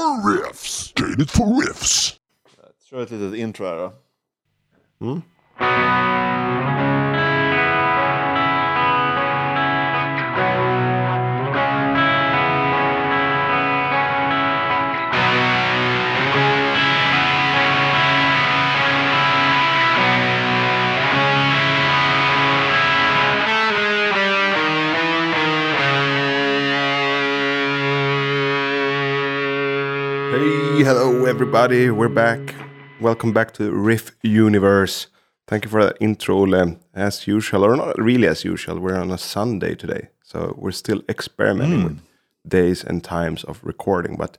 for 0.00 0.30
riffs. 0.30 0.92
Gain 0.94 1.20
it 1.20 1.30
for 1.30 1.62
riffs. 1.62 2.16
Kör 2.90 3.02
ett 3.02 3.10
litet 3.10 3.38
intro 3.38 3.66
här 3.66 3.76
då. 3.76 3.92
Mm. 5.06 5.22
Hello 30.84 31.26
everybody. 31.26 31.90
We're 31.90 32.08
back. 32.08 32.54
Welcome 33.02 33.34
back 33.34 33.52
to 33.54 33.70
Riff 33.70 34.12
Universe. 34.22 35.08
Thank 35.46 35.64
you 35.64 35.70
for 35.70 35.84
that 35.84 35.98
intro, 36.00 36.36
Ole. 36.36 36.78
As 36.94 37.26
usual, 37.26 37.64
or 37.64 37.76
not 37.76 37.98
really 37.98 38.26
as 38.26 38.44
usual, 38.44 38.80
we're 38.80 38.96
on 38.96 39.10
a 39.10 39.18
Sunday 39.18 39.74
today, 39.74 40.08
so 40.22 40.54
we're 40.56 40.70
still 40.70 41.02
experimenting 41.06 41.84
with 41.84 42.00
days 42.48 42.82
and 42.82 43.04
times 43.04 43.44
of 43.44 43.60
recording. 43.62 44.16
But 44.16 44.38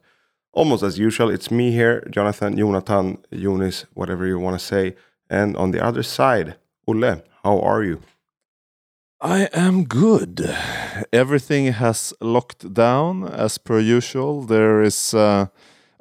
almost 0.52 0.82
as 0.82 0.98
usual, 0.98 1.30
it's 1.30 1.52
me 1.52 1.72
here, 1.72 2.08
Jonathan, 2.10 2.58
Jonathan, 2.58 3.20
Jonas, 3.32 3.86
whatever 3.94 4.26
you 4.26 4.40
want 4.40 4.60
to 4.60 4.66
say, 4.66 4.96
and 5.30 5.56
on 5.58 5.70
the 5.70 5.84
other 5.84 6.02
side, 6.02 6.56
Ole. 6.88 7.22
How 7.44 7.60
are 7.60 7.84
you? 7.84 8.02
I 9.22 9.48
am 9.54 9.84
good. 9.84 10.56
Everything 11.14 11.74
has 11.74 12.16
locked 12.20 12.74
down 12.74 13.26
as 13.26 13.60
per 13.60 13.80
usual. 13.80 14.42
There 14.42 14.82
is, 14.82 15.14
uh, 15.14 15.48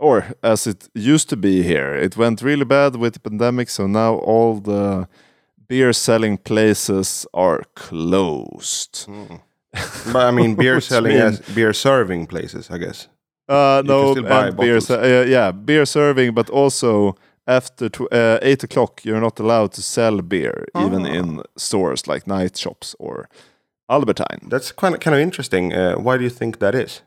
or 0.01 0.25
as 0.43 0.67
it 0.67 0.89
used 0.95 1.29
to 1.29 1.37
be 1.37 1.63
here, 1.63 1.95
it 2.05 2.17
went 2.17 2.43
really 2.43 2.65
bad 2.65 2.97
with 2.97 3.13
the 3.15 3.21
pandemic. 3.21 3.69
So 3.71 3.87
now 3.87 4.15
all 4.15 4.61
the 4.61 5.07
beer 5.69 5.93
selling 5.93 6.39
places 6.39 7.27
are 7.33 7.63
closed. 7.75 9.07
But 10.13 10.17
I 10.29 10.31
mean, 10.31 10.55
beer 10.63 10.81
selling 10.81 11.39
beer 11.55 11.73
serving 11.73 12.27
places, 12.27 12.71
I 12.71 12.79
guess. 12.79 13.09
Uh, 13.49 13.83
no, 13.85 14.15
can 14.15 14.25
still 14.25 14.29
buy 14.29 14.47
and 14.49 14.57
beer, 14.57 14.79
uh, 14.91 15.25
yeah, 15.27 15.53
beer 15.53 15.85
serving, 15.87 16.35
but 16.35 16.51
also 16.51 17.15
after 17.47 17.89
uh, 18.13 18.39
eight 18.43 18.63
o'clock, 18.65 19.01
you're 19.05 19.21
not 19.21 19.41
allowed 19.41 19.73
to 19.73 19.83
sell 19.83 20.23
beer, 20.23 20.65
even 20.77 21.05
Ah. 21.07 21.19
in 21.19 21.43
stores 21.57 22.07
like 22.07 22.27
night 22.27 22.57
shops 22.59 22.95
or 22.99 23.29
Albert 23.89 24.21
Heijn. 24.21 24.49
That's 24.51 24.73
kind 24.73 24.95
of 24.95 25.01
kind 25.01 25.15
of 25.15 25.21
interesting. 25.21 25.73
Uh, 25.73 25.95
why 26.05 26.17
do 26.17 26.23
you 26.23 26.31
think 26.31 26.59
that 26.59 26.75
is? 26.75 27.03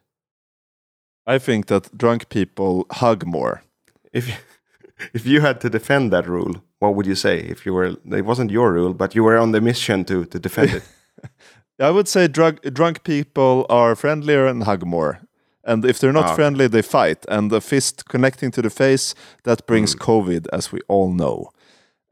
I 1.26 1.40
think 1.40 1.66
that 1.68 1.98
drunk 1.98 2.30
people 2.30 2.86
hug 2.92 3.26
more. 3.26 3.64
If 4.12 4.28
you, 4.28 4.34
if 5.14 5.26
you 5.26 5.42
had 5.42 5.60
to 5.62 5.70
defend 5.70 6.12
that 6.12 6.28
rule, 6.28 6.56
what 6.80 6.96
would 6.96 7.06
you 7.06 7.16
say? 7.16 7.40
If 7.40 7.66
you 7.66 7.74
were, 7.74 7.96
it 8.12 8.26
wasn't 8.26 8.52
your 8.52 8.74
rule, 8.74 8.94
but 8.94 9.16
you 9.16 9.24
were 9.24 9.38
on 9.38 9.52
the 9.52 9.62
mission 9.62 10.04
to 10.06 10.26
to 10.26 10.40
defend 10.40 10.72
it. 10.74 10.84
I 11.80 11.90
would 11.90 12.08
say 12.08 12.28
drug, 12.28 12.62
drunk 12.74 13.04
people 13.04 13.66
are 13.70 13.96
friendlier 13.96 14.46
and 14.48 14.64
hug 14.64 14.86
more. 14.86 15.20
And 15.66 15.86
if 15.86 15.98
they're 15.98 16.14
not 16.14 16.26
Ah, 16.26 16.28
okay. 16.28 16.36
friendly, 16.36 16.68
they 16.68 16.82
fight. 16.82 17.26
And 17.30 17.50
the 17.50 17.62
fist 17.62 18.06
connecting 18.10 18.52
to 18.52 18.62
the 18.62 18.70
face, 18.70 19.16
that 19.44 19.66
brings 19.66 19.96
COVID, 19.96 20.48
as 20.52 20.72
we 20.72 20.80
all 20.88 21.12
know. 21.14 21.50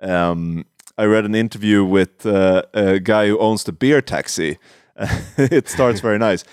Um, 0.02 0.66
I 0.98 1.06
read 1.06 1.26
an 1.26 1.36
interview 1.36 1.84
with 1.84 2.26
uh, 2.26 2.64
a 2.74 3.00
guy 3.00 3.28
who 3.28 3.38
owns 3.40 3.64
the 3.64 3.72
beer 3.74 4.02
taxi. 4.02 4.58
it 5.38 5.68
starts 5.70 6.00
very 6.02 6.18
nice. 6.18 6.44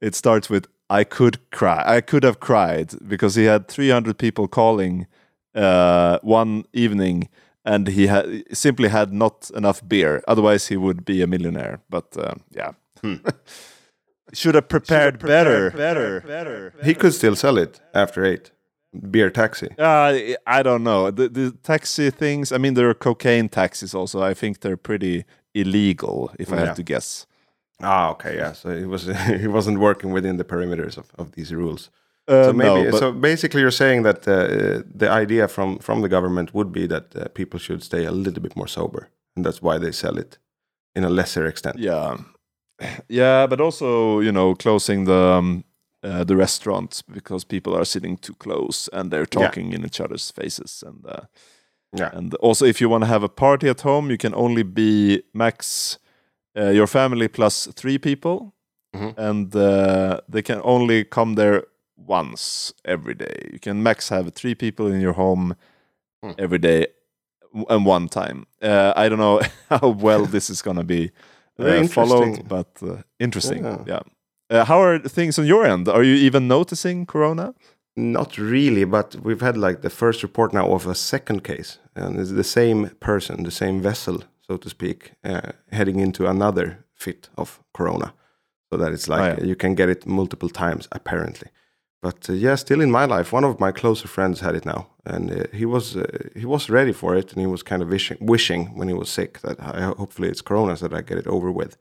It 0.00 0.14
starts 0.14 0.50
with, 0.50 0.66
I 0.90 1.04
could 1.04 1.50
cry. 1.50 1.82
I 1.96 2.00
could 2.00 2.22
have 2.24 2.38
cried 2.40 2.92
because 3.06 3.34
he 3.34 3.44
had 3.44 3.68
300 3.68 4.16
people 4.18 4.48
calling 4.48 5.06
uh, 5.54 6.18
one 6.22 6.64
evening 6.72 7.28
and 7.64 7.88
he 7.88 8.06
had 8.06 8.44
simply 8.56 8.88
had 8.88 9.12
not 9.12 9.50
enough 9.54 9.82
beer. 9.86 10.22
Otherwise, 10.26 10.68
he 10.68 10.76
would 10.76 11.04
be 11.04 11.20
a 11.22 11.26
millionaire. 11.26 11.80
But 11.90 12.16
uh, 12.16 12.34
yeah, 12.50 12.72
should 14.32 14.54
have 14.54 14.68
prepared, 14.68 15.18
better. 15.18 15.70
Better, 15.70 16.20
better. 16.26 16.72
he 16.82 16.94
could 16.94 17.14
still 17.14 17.36
sell 17.36 17.58
it 17.58 17.80
after 17.94 18.24
eight. 18.24 18.50
Beer 19.10 19.28
taxi. 19.30 19.68
Uh, 19.78 20.18
I 20.46 20.62
don't 20.62 20.82
know 20.82 21.10
the 21.10 21.28
the 21.28 21.50
taxi 21.62 22.10
things. 22.10 22.52
I 22.52 22.56
mean, 22.58 22.72
there 22.74 22.88
are 22.88 22.94
cocaine 22.94 23.48
taxis 23.50 23.94
also. 23.94 24.22
I 24.22 24.32
think 24.34 24.60
they're 24.60 24.78
pretty 24.78 25.24
illegal, 25.54 26.30
if 26.38 26.50
I 26.52 26.56
Yeah. 26.56 26.66
had 26.66 26.76
to 26.76 26.82
guess. 26.82 27.26
Ah, 27.82 28.10
okay, 28.10 28.36
yeah. 28.36 28.52
So 28.54 28.68
he 28.78 28.84
was 28.84 29.06
he 29.42 29.46
wasn't 29.48 29.78
working 29.78 30.12
within 30.14 30.36
the 30.36 30.44
perimeters 30.44 30.96
of, 30.98 31.06
of 31.18 31.32
these 31.32 31.54
rules. 31.56 31.90
Uh, 32.28 32.44
So 32.44 32.52
maybe 32.52 32.90
no, 32.90 32.98
so. 32.98 33.12
Basically, 33.12 33.60
you're 33.60 33.70
saying 33.76 34.04
that 34.04 34.26
uh, 34.28 34.82
the 34.98 35.08
idea 35.22 35.48
from 35.48 35.78
from 35.78 36.02
the 36.02 36.08
government 36.08 36.50
would 36.52 36.70
be 36.72 36.86
that 36.88 37.14
uh, 37.16 37.28
people 37.34 37.58
should 37.60 37.82
stay 37.82 38.06
a 38.06 38.10
little 38.10 38.42
bit 38.42 38.56
more 38.56 38.68
sober, 38.68 39.08
and 39.36 39.44
that's 39.46 39.62
why 39.62 39.78
they 39.78 39.92
sell 39.92 40.18
it 40.18 40.38
in 40.94 41.04
a 41.04 41.08
lesser 41.08 41.46
extent. 41.46 41.78
Yeah, 41.78 42.16
yeah, 43.08 43.46
but 43.48 43.60
also 43.60 44.20
you 44.20 44.32
know 44.32 44.54
closing 44.54 45.04
the 45.06 45.36
um, 45.38 45.64
uh, 46.04 46.24
the 46.24 46.36
restaurants 46.36 47.02
because 47.02 47.46
people 47.46 47.74
are 47.74 47.84
sitting 47.84 48.18
too 48.20 48.34
close 48.34 48.90
and 48.92 49.10
they're 49.10 49.26
Yeah. 49.32 49.40
talking 49.44 49.72
in 49.72 49.84
each 49.84 50.00
other's 50.00 50.30
faces 50.32 50.84
and 50.86 51.06
uh, 51.06 51.26
Yeah. 52.00 52.10
and 52.18 52.34
also 52.34 52.64
if 52.66 52.80
you 52.80 52.90
want 52.90 53.04
to 53.04 53.08
have 53.10 53.24
a 53.24 53.28
party 53.28 53.68
at 53.70 53.80
home, 53.82 54.10
you 54.12 54.18
can 54.18 54.34
only 54.34 54.62
be 54.64 55.22
max 55.32 55.98
uh, 56.56 56.70
your 56.70 56.86
family 56.86 57.28
plus 57.28 57.68
three 57.74 57.98
people, 57.98 58.52
Mhm. 58.96 59.14
and 59.18 59.54
uh, 59.56 60.20
they 60.32 60.42
can 60.42 60.60
only 60.64 61.04
come 61.04 61.34
there 61.34 61.62
once 61.96 62.72
every 62.84 63.14
day. 63.14 63.48
You 63.52 63.58
can 63.60 63.82
max 63.82 64.08
have 64.08 64.30
three 64.32 64.54
people 64.54 64.86
in 64.94 65.00
your 65.00 65.14
home 65.14 65.54
Hmm. 66.22 66.32
every 66.38 66.58
day 66.58 66.86
and 67.68 67.86
one 67.86 68.08
time. 68.08 68.46
Uh, 68.62 68.92
I 68.96 69.08
don't 69.08 69.18
know 69.18 69.40
how 69.70 69.88
well 70.02 70.26
this 70.26 70.50
is 70.50 70.62
gonna 70.62 70.84
be 70.84 71.10
uh, 71.58 71.86
followed, 71.88 72.48
but 72.48 72.66
uh, 72.82 73.02
interesting. 73.18 73.64
Yeah. 73.64 73.84
Yeah. 73.86 74.00
Uh, 74.50 74.64
how 74.64 74.80
are 74.82 74.98
things 75.08 75.38
on 75.38 75.46
your 75.46 75.64
end? 75.66 75.88
Are 75.88 76.02
you 76.04 76.14
even 76.26 76.48
noticing 76.48 77.06
Corona? 77.06 77.54
Not 77.96 78.38
really, 78.38 78.84
but 78.84 79.16
we've 79.22 79.40
had 79.44 79.56
like 79.56 79.80
the 79.82 79.90
first 79.90 80.22
report 80.22 80.52
now 80.52 80.72
of 80.72 80.86
a 80.86 80.94
second 80.94 81.42
case, 81.42 81.78
and 81.94 82.18
it's 82.18 82.32
the 82.32 82.44
same 82.44 82.90
person, 83.00 83.42
the 83.44 83.50
same 83.50 83.80
vessel, 83.82 84.22
so 84.50 84.56
to 84.56 84.68
speak, 84.68 85.12
uh, 85.24 85.52
heading 85.72 86.00
into 86.00 86.26
another 86.26 86.84
fit 86.94 87.28
of 87.36 87.60
corona. 87.72 88.12
So 88.70 88.76
that 88.78 88.92
it's 88.92 89.08
like 89.08 89.20
Oh, 89.22 89.36
yeah. 89.40 89.44
you 89.48 89.56
can 89.56 89.74
get 89.74 89.88
it 89.88 90.06
multiple 90.06 90.48
times, 90.50 90.88
apparently. 90.92 91.48
But 92.02 92.28
uh, 92.30 92.32
yeah, 92.34 92.56
still 92.56 92.80
in 92.80 92.90
my 92.90 93.04
life, 93.06 93.32
one 93.32 93.44
of 93.44 93.58
my 93.60 93.72
closer 93.72 94.08
friends 94.08 94.40
had 94.40 94.54
it 94.54 94.64
now, 94.64 94.86
and 95.04 95.30
uh, 95.30 95.44
he 95.52 95.64
was 95.66 95.96
uh, 95.96 96.04
he 96.36 96.46
was 96.46 96.68
ready 96.70 96.92
for 96.92 97.16
it, 97.16 97.32
and 97.32 97.40
he 97.40 97.46
was 97.46 97.62
kind 97.62 97.82
of 97.82 97.88
wishing, 97.88 98.18
wishing 98.20 98.76
when 98.78 98.88
he 98.88 98.94
was 98.94 99.08
sick 99.08 99.40
that 99.40 99.58
I, 99.60 99.80
hopefully 99.96 100.28
it's 100.28 100.42
corona 100.42 100.76
so 100.76 100.88
that 100.88 100.96
I 100.98 101.02
get 101.02 101.18
it 101.18 101.26
over 101.26 101.50
with. 101.50 101.76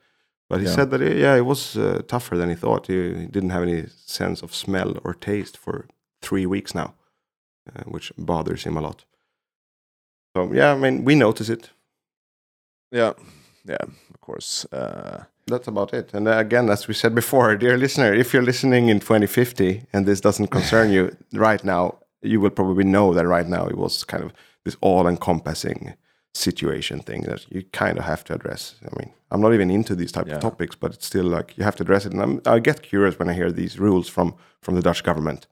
But 0.49 0.59
he 0.59 0.65
Yeah. 0.65 0.75
said 0.75 0.89
that 0.89 1.01
uh, 1.01 1.05
yeah, 1.05 1.37
it 1.37 1.45
was 1.45 1.75
uh, 1.75 2.01
tougher 2.07 2.37
than 2.37 2.49
he 2.49 2.55
thought. 2.55 2.87
He, 2.87 2.93
he 3.19 3.27
didn't 3.27 3.51
have 3.51 3.63
any 3.67 3.85
sense 4.05 4.43
of 4.43 4.53
smell 4.55 4.97
or 5.03 5.13
taste 5.13 5.57
for 5.57 5.85
three 6.21 6.45
weeks 6.47 6.73
now, 6.73 6.93
uh, 7.75 7.83
which 7.91 8.11
bothers 8.17 8.63
him 8.63 8.77
a 8.77 8.81
lot. 8.81 9.05
So 10.35 10.53
yeah, 10.53 10.73
I 10.73 10.77
mean, 10.77 11.03
we 11.05 11.15
notice 11.15 11.49
it. 11.53 11.69
Yeah, 12.91 13.13
yeah, 13.65 13.83
of 14.13 14.21
course. 14.21 14.65
Uh, 14.71 15.23
That's 15.47 15.67
about 15.67 15.93
it. 15.93 16.13
And 16.13 16.27
uh, 16.27 16.37
again, 16.37 16.69
as 16.69 16.87
we 16.87 16.93
said 16.93 17.15
before, 17.15 17.55
dear 17.55 17.77
listener, 17.77 18.13
if 18.13 18.33
you're 18.33 18.43
listening 18.45 18.89
in 18.89 18.99
2050 18.99 19.83
and 19.93 20.05
this 20.05 20.21
doesn't 20.21 20.47
concern 20.47 20.91
you 20.91 21.15
right 21.33 21.63
now, 21.63 21.99
you 22.21 22.39
will 22.41 22.49
probably 22.49 22.83
know 22.83 23.13
that 23.13 23.25
right 23.27 23.47
now 23.47 23.67
it 23.67 23.77
was 23.77 24.03
kind 24.03 24.23
of 24.23 24.31
this 24.65 24.75
all-encompassing 24.81 25.93
situation 26.33 26.99
thing 26.99 27.21
that 27.23 27.45
you 27.51 27.63
kind 27.71 27.97
of 27.97 28.03
have 28.05 28.23
to 28.25 28.33
address. 28.33 28.75
I 28.83 28.89
mean, 28.99 29.13
I'm 29.31 29.41
not 29.41 29.53
even 29.53 29.71
into 29.71 29.95
these 29.95 30.11
type 30.11 30.27
Yeah. 30.27 30.35
of 30.35 30.41
topics, 30.41 30.75
but 30.75 30.93
it's 30.93 31.05
still 31.05 31.25
like 31.25 31.57
you 31.57 31.63
have 31.63 31.75
to 31.77 31.83
address 31.83 32.05
it. 32.05 32.13
And 32.13 32.21
I'm, 32.21 32.41
I 32.45 32.59
get 32.59 32.81
curious 32.81 33.17
when 33.19 33.29
I 33.29 33.33
hear 33.33 33.51
these 33.51 33.79
rules 33.79 34.09
from 34.09 34.33
from 34.61 34.75
the 34.75 34.81
Dutch 34.81 35.03
government. 35.03 35.47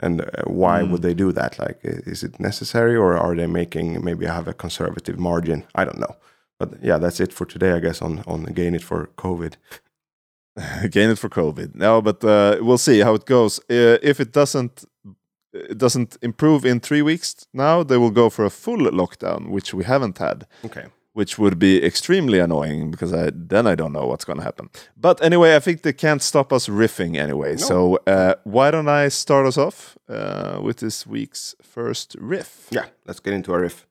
And 0.00 0.20
uh, 0.20 0.26
why 0.46 0.82
Mm. 0.82 0.90
would 0.90 1.02
they 1.02 1.14
do 1.14 1.32
that? 1.32 1.58
Like, 1.58 1.78
is 1.82 2.22
it 2.22 2.40
necessary, 2.40 2.96
or 2.96 3.16
are 3.16 3.36
they 3.36 3.46
making 3.46 4.02
maybe 4.04 4.26
have 4.26 4.48
a 4.50 4.54
conservative 4.54 5.18
margin? 5.18 5.64
I 5.74 5.84
don't 5.84 5.98
know. 5.98 6.16
But 6.64 6.82
yeah, 6.84 6.98
that's 6.98 7.20
it 7.20 7.32
for 7.32 7.46
today, 7.46 7.72
I 7.72 7.80
guess. 7.80 8.02
On 8.02 8.22
on 8.26 8.44
gain 8.54 8.74
it 8.74 8.82
for 8.82 9.08
COVID. 9.16 9.54
gain 10.90 11.10
it 11.10 11.18
for 11.18 11.28
COVID. 11.28 11.74
No, 11.74 12.00
but 12.02 12.22
uh, 12.24 12.58
we'll 12.60 12.78
see 12.78 13.00
how 13.00 13.14
it 13.14 13.24
goes. 13.26 13.58
Uh, 13.70 13.98
if 14.02 14.20
it 14.20 14.32
doesn't 14.32 14.84
it 15.52 15.78
doesn't 15.78 16.16
improve 16.22 16.64
in 16.64 16.80
three 16.80 17.02
weeks 17.02 17.46
now, 17.52 17.82
they 17.84 17.96
will 17.96 18.10
go 18.10 18.30
for 18.30 18.44
a 18.44 18.50
full 18.50 18.78
lockdown, 18.78 19.48
which 19.50 19.72
we 19.72 19.84
haven't 19.84 20.18
had, 20.18 20.46
Okay. 20.64 20.86
which 21.12 21.38
would 21.38 21.58
be 21.60 21.84
extremely 21.84 22.40
annoying 22.40 22.90
because 22.90 23.12
I, 23.12 23.30
then 23.32 23.64
I 23.66 23.76
don't 23.76 23.92
know 23.92 24.04
what's 24.06 24.24
going 24.24 24.38
to 24.38 24.44
happen. 24.44 24.68
But 24.96 25.22
anyway, 25.22 25.54
I 25.54 25.60
think 25.60 25.82
they 25.82 25.92
can't 25.92 26.22
stop 26.22 26.52
us 26.52 26.66
riffing 26.68 27.16
anyway. 27.16 27.56
So 27.56 28.00
uh, 28.06 28.34
why 28.42 28.72
don't 28.72 28.88
I 28.88 29.08
start 29.10 29.46
us 29.46 29.56
off 29.56 29.96
uh, 30.08 30.58
with 30.60 30.78
this 30.78 31.06
week's 31.06 31.54
first 31.62 32.16
riff? 32.18 32.66
Yeah, 32.70 32.86
let's 33.06 33.20
get 33.20 33.32
into 33.34 33.52
a 33.54 33.58
riff. 33.60 33.86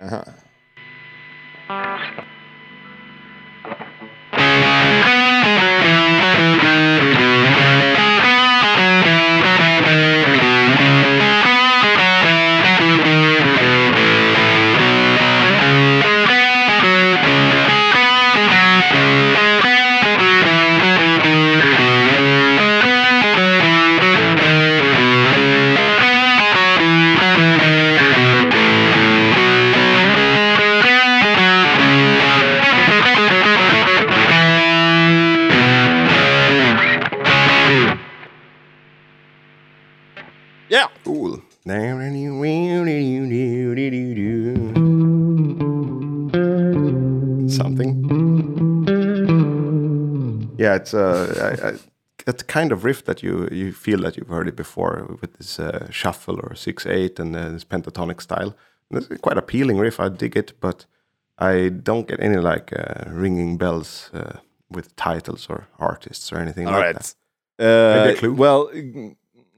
Uh-huh. 0.00 0.47
It's 50.80 50.94
uh, 50.94 51.78
I, 52.26 52.32
kind 52.46 52.72
of 52.72 52.84
riff 52.84 53.04
that 53.04 53.22
you 53.22 53.48
you 53.50 53.72
feel 53.72 54.00
that 54.02 54.16
you've 54.16 54.28
heard 54.28 54.48
it 54.48 54.56
before 54.56 55.16
with 55.20 55.32
this 55.34 55.58
uh, 55.58 55.90
shuffle 55.90 56.40
or 56.42 56.54
six 56.54 56.86
eight 56.86 57.20
and 57.20 57.36
uh, 57.36 57.48
this 57.50 57.64
pentatonic 57.64 58.20
style. 58.20 58.54
And 58.90 58.98
it's 58.98 59.20
quite 59.20 59.38
appealing 59.38 59.78
riff. 59.78 60.00
I 60.00 60.08
dig 60.08 60.36
it, 60.36 60.52
but 60.60 60.86
I 61.38 61.68
don't 61.68 62.08
get 62.08 62.20
any 62.20 62.36
like 62.36 62.72
uh, 62.72 63.10
ringing 63.10 63.58
bells 63.58 64.10
uh, 64.12 64.38
with 64.70 64.96
titles 64.96 65.46
or 65.48 65.68
artists 65.78 66.32
or 66.32 66.38
anything 66.38 66.66
All 66.66 66.74
like 66.74 66.84
right. 66.84 66.96
that. 66.96 67.14
Uh, 67.58 68.04
Maybe 68.04 68.16
a 68.16 68.18
clue? 68.18 68.34
Well, 68.34 68.70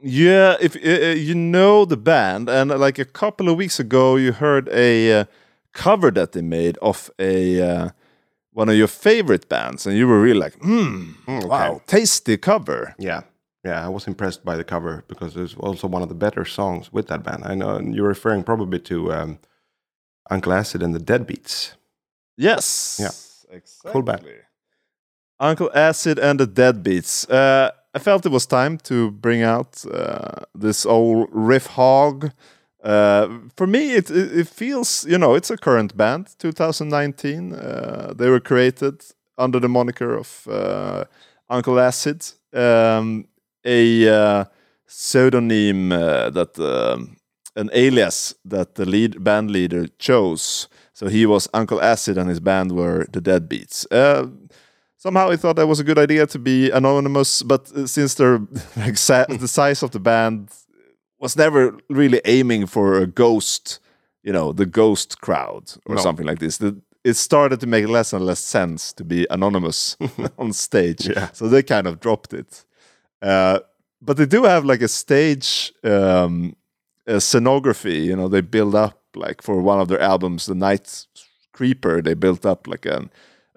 yeah, 0.02 0.56
if 0.60 0.74
you 0.74 1.34
know 1.34 1.84
the 1.84 1.96
band, 1.96 2.48
and 2.48 2.70
like 2.70 2.98
a 2.98 3.04
couple 3.04 3.48
of 3.48 3.56
weeks 3.56 3.78
ago, 3.78 4.16
you 4.16 4.32
heard 4.32 4.68
a 4.68 5.20
uh, 5.20 5.24
cover 5.72 6.10
that 6.10 6.32
they 6.32 6.42
made 6.42 6.78
of 6.78 7.10
a 7.18 7.60
uh, 7.60 7.90
one 8.60 8.68
of 8.72 8.76
your 8.76 8.88
favorite 8.88 9.48
bands, 9.48 9.86
and 9.86 9.96
you 9.96 10.06
were 10.10 10.20
really 10.26 10.40
like, 10.46 10.54
"Hmm, 10.62 11.12
okay. 11.28 11.46
wow, 11.48 11.80
tasty 11.86 12.36
cover." 12.36 12.94
Yeah, 12.98 13.22
yeah, 13.64 13.86
I 13.86 13.88
was 13.88 14.06
impressed 14.06 14.44
by 14.44 14.56
the 14.56 14.64
cover 14.64 14.94
because 15.08 15.36
it's 15.42 15.54
also 15.66 15.86
one 15.88 16.02
of 16.02 16.08
the 16.08 16.14
better 16.26 16.44
songs 16.44 16.92
with 16.92 17.06
that 17.08 17.22
band. 17.22 17.42
I 17.52 17.54
know 17.54 17.80
you're 17.94 18.08
referring 18.16 18.42
probably 18.44 18.78
to 18.80 18.96
um, 19.18 19.38
Uncle 20.30 20.52
Acid 20.52 20.82
and 20.82 20.94
the 20.94 21.00
Deadbeats. 21.10 21.74
Yes, 22.36 22.98
Yeah. 23.04 23.56
exactly. 23.56 23.92
Cool 23.92 24.02
band. 24.02 24.24
Uncle 25.38 25.70
Acid 25.74 26.18
and 26.18 26.38
the 26.38 26.46
Deadbeats. 26.46 27.26
Uh, 27.30 27.70
I 27.94 27.98
felt 27.98 28.26
it 28.26 28.32
was 28.32 28.46
time 28.46 28.78
to 28.78 29.10
bring 29.10 29.42
out 29.42 29.84
uh, 29.86 30.44
this 30.54 30.86
old 30.86 31.28
riff 31.32 31.66
hog. 31.66 32.30
Uh, 32.82 33.28
for 33.56 33.66
me, 33.66 33.94
it, 33.94 34.10
it 34.10 34.38
it 34.38 34.48
feels 34.48 35.04
you 35.06 35.18
know 35.18 35.34
it's 35.34 35.50
a 35.50 35.56
current 35.56 35.96
band, 35.96 36.34
2019. 36.38 37.52
Uh, 37.52 38.14
they 38.16 38.28
were 38.30 38.40
created 38.40 39.04
under 39.36 39.60
the 39.60 39.68
moniker 39.68 40.16
of 40.16 40.46
uh, 40.48 41.04
Uncle 41.48 41.78
Acid, 41.78 42.24
um, 42.54 43.26
a 43.64 44.08
uh, 44.08 44.44
pseudonym 44.86 45.92
uh, 45.92 46.30
that 46.30 46.58
um, 46.58 47.16
an 47.54 47.68
alias 47.74 48.34
that 48.44 48.76
the 48.76 48.86
lead 48.86 49.22
band 49.22 49.50
leader 49.50 49.86
chose. 49.98 50.68
So 50.94 51.08
he 51.08 51.26
was 51.26 51.48
Uncle 51.52 51.82
Acid, 51.82 52.16
and 52.16 52.28
his 52.28 52.40
band 52.40 52.72
were 52.72 53.06
the 53.12 53.20
Deadbeats. 53.20 53.86
Somehow 54.96 55.30
I 55.30 55.36
thought 55.36 55.56
that 55.56 55.66
was 55.66 55.80
a 55.80 55.84
good 55.84 55.98
idea 55.98 56.26
to 56.26 56.38
be 56.38 56.70
anonymous, 56.70 57.42
but 57.42 57.68
since 57.88 58.14
they're 58.14 58.38
like 58.76 58.96
the 58.96 59.48
size 59.48 59.82
of 59.82 59.92
the 59.92 59.98
band 59.98 60.50
was 61.20 61.36
never 61.36 61.76
really 61.88 62.20
aiming 62.24 62.66
for 62.66 62.98
a 62.98 63.06
ghost, 63.06 63.78
you 64.22 64.32
know, 64.32 64.52
the 64.52 64.66
ghost 64.66 65.20
crowd 65.20 65.72
or 65.86 65.94
No. 65.96 66.00
something 66.02 66.26
like 66.26 66.38
this. 66.40 66.58
The, 66.58 66.76
it 67.04 67.14
started 67.14 67.60
to 67.60 67.66
make 67.66 67.86
less 67.88 68.12
and 68.12 68.24
less 68.26 68.40
sense 68.40 68.92
to 68.94 69.04
be 69.04 69.26
anonymous 69.30 69.96
on 70.38 70.52
stage, 70.52 71.06
Yeah. 71.08 71.30
so 71.32 71.48
they 71.48 71.62
kind 71.62 71.86
of 71.86 72.00
dropped 72.00 72.32
it. 72.34 72.64
Uh, 73.22 73.60
but 74.02 74.16
they 74.16 74.26
do 74.26 74.44
have 74.44 74.64
like 74.64 74.82
a 74.82 74.88
stage 74.88 75.72
um, 75.84 76.54
a 77.06 77.16
scenography. 77.20 78.04
You 78.04 78.16
know, 78.16 78.28
they 78.28 78.40
build 78.40 78.74
up 78.74 78.98
like 79.14 79.42
for 79.42 79.60
one 79.60 79.80
of 79.80 79.88
their 79.88 80.00
albums, 80.00 80.46
The 80.46 80.54
Night 80.54 81.06
Creeper. 81.52 82.00
They 82.02 82.14
built 82.14 82.46
up 82.46 82.66
like 82.66 82.86
an 82.86 83.10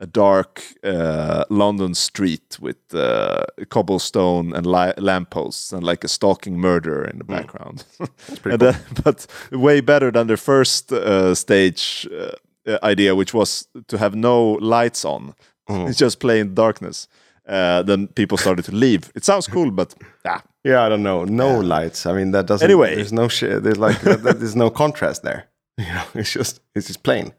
a 0.04 0.08
dark 0.08 0.62
uh, 0.84 1.44
London 1.50 1.94
street 1.96 2.58
with 2.62 2.78
uh, 2.94 3.44
cobblestone 3.70 4.54
and 4.56 4.66
li- 4.66 4.94
lampposts 4.98 5.74
and 5.74 5.84
like 5.84 6.04
a 6.06 6.08
stalking 6.08 6.58
murderer 6.60 7.06
in 7.12 7.18
the 7.18 7.24
background. 7.26 7.86
And 8.44 8.60
then- 8.60 8.76
but 9.04 9.28
way 9.52 9.82
better 9.82 10.12
than 10.12 10.28
their 10.28 10.38
first 10.38 10.92
uh, 10.92 11.34
stage 11.36 12.08
uh, 12.12 12.78
idea, 12.92 13.14
which 13.16 13.34
was 13.34 13.68
to 13.88 13.98
have 13.98 14.16
no 14.16 14.58
lights 14.62 15.06
on. 15.06 15.34
It's 15.70 15.98
just 16.02 16.20
plain 16.20 16.54
darkness. 16.54 17.08
Uh, 17.48 17.84
then 17.84 18.08
people 18.08 18.38
started 18.38 18.66
to 18.66 18.72
leave. 18.76 19.12
It 19.16 19.24
sounds 19.26 19.48
cool, 19.48 19.72
but 19.72 19.96
ah, 20.26 20.42
Yeah, 20.64 20.86
I 20.86 20.90
don't 20.90 21.04
know. 21.04 21.26
No 21.26 21.60
lights. 21.60 22.06
I 22.06 22.14
mean, 22.14 22.32
that 22.32 22.48
doesn't. 22.48 22.66
Anyway. 22.66 22.96
there's 22.96 23.12
no 23.14 23.28
shit. 23.30 23.64
There's 23.64 23.78
like 23.78 24.02
there's 24.40 24.56
no 24.56 24.70
contrast 24.70 25.22
there. 25.24 25.44
You 25.78 25.94
know, 25.94 26.04
it's 26.14 26.34
just 26.34 26.62
it's 26.76 26.88
just 26.88 27.04
plain. 27.04 27.34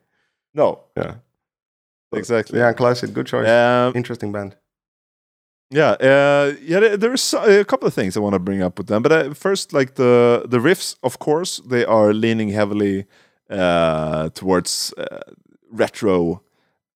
no, 0.55 0.79
Yeah, 0.97 1.15
exactly. 2.19 2.59
yeah. 2.59 2.69
Uncle 2.69 2.87
Acid, 2.87 3.13
good 3.15 3.27
choice. 3.27 3.49
Um, 3.49 3.93
Interesting 3.97 4.33
band. 4.33 4.57
Yeah, 5.71 5.93
uh, 6.01 6.53
yeah. 6.63 6.81
there- 6.81 6.97
There's 6.97 7.35
a 7.35 7.65
couple 7.65 7.89
of 7.89 7.95
things 7.95 8.17
I 8.17 8.21
want 8.21 8.35
to 8.35 8.39
bring 8.39 8.63
up 8.63 8.79
with 8.79 8.87
them, 8.87 9.03
but 9.03 9.13
uh, 9.13 9.35
first, 9.35 9.73
like 9.73 9.95
the 9.95 10.43
the 10.49 10.59
riffs, 10.59 10.97
of 11.03 11.19
course, 11.19 11.61
they 11.71 11.85
are 11.85 12.13
leaning 12.15 12.51
heavily 12.51 13.07
uh, 13.51 14.29
towards 14.35 14.93
uh, 14.99 15.19
retro, 15.73 16.43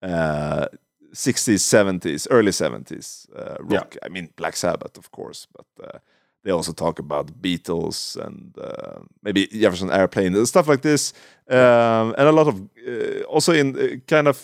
uh, 0.03 0.67
60s, 1.13 1.63
70s, 1.63 2.27
early 2.31 2.53
70s 2.53 3.27
uh, 3.35 3.57
rock. 3.61 3.97
I 4.07 4.09
mean, 4.09 4.29
Black 4.37 4.57
Sabbath, 4.57 4.99
of 4.99 5.11
course, 5.11 5.47
but 5.57 5.67
uh, 5.85 5.99
they 6.45 6.53
also 6.53 6.73
talk 6.73 6.99
about 6.99 7.43
Beatles 7.43 8.17
and 8.17 8.57
uh, 8.59 9.01
maybe 9.23 9.47
Jefferson 9.49 9.91
Airplane 9.91 10.35
and 10.37 10.47
stuff 10.47 10.69
like 10.69 10.83
this, 10.83 11.13
um, 11.51 12.15
and 12.19 12.29
a 12.29 12.33
lot 12.33 12.47
of 12.49 12.55
uh, 12.87 13.23
also 13.35 13.53
in 13.53 13.77
uh, 13.77 13.97
kind 14.07 14.29
of 14.29 14.37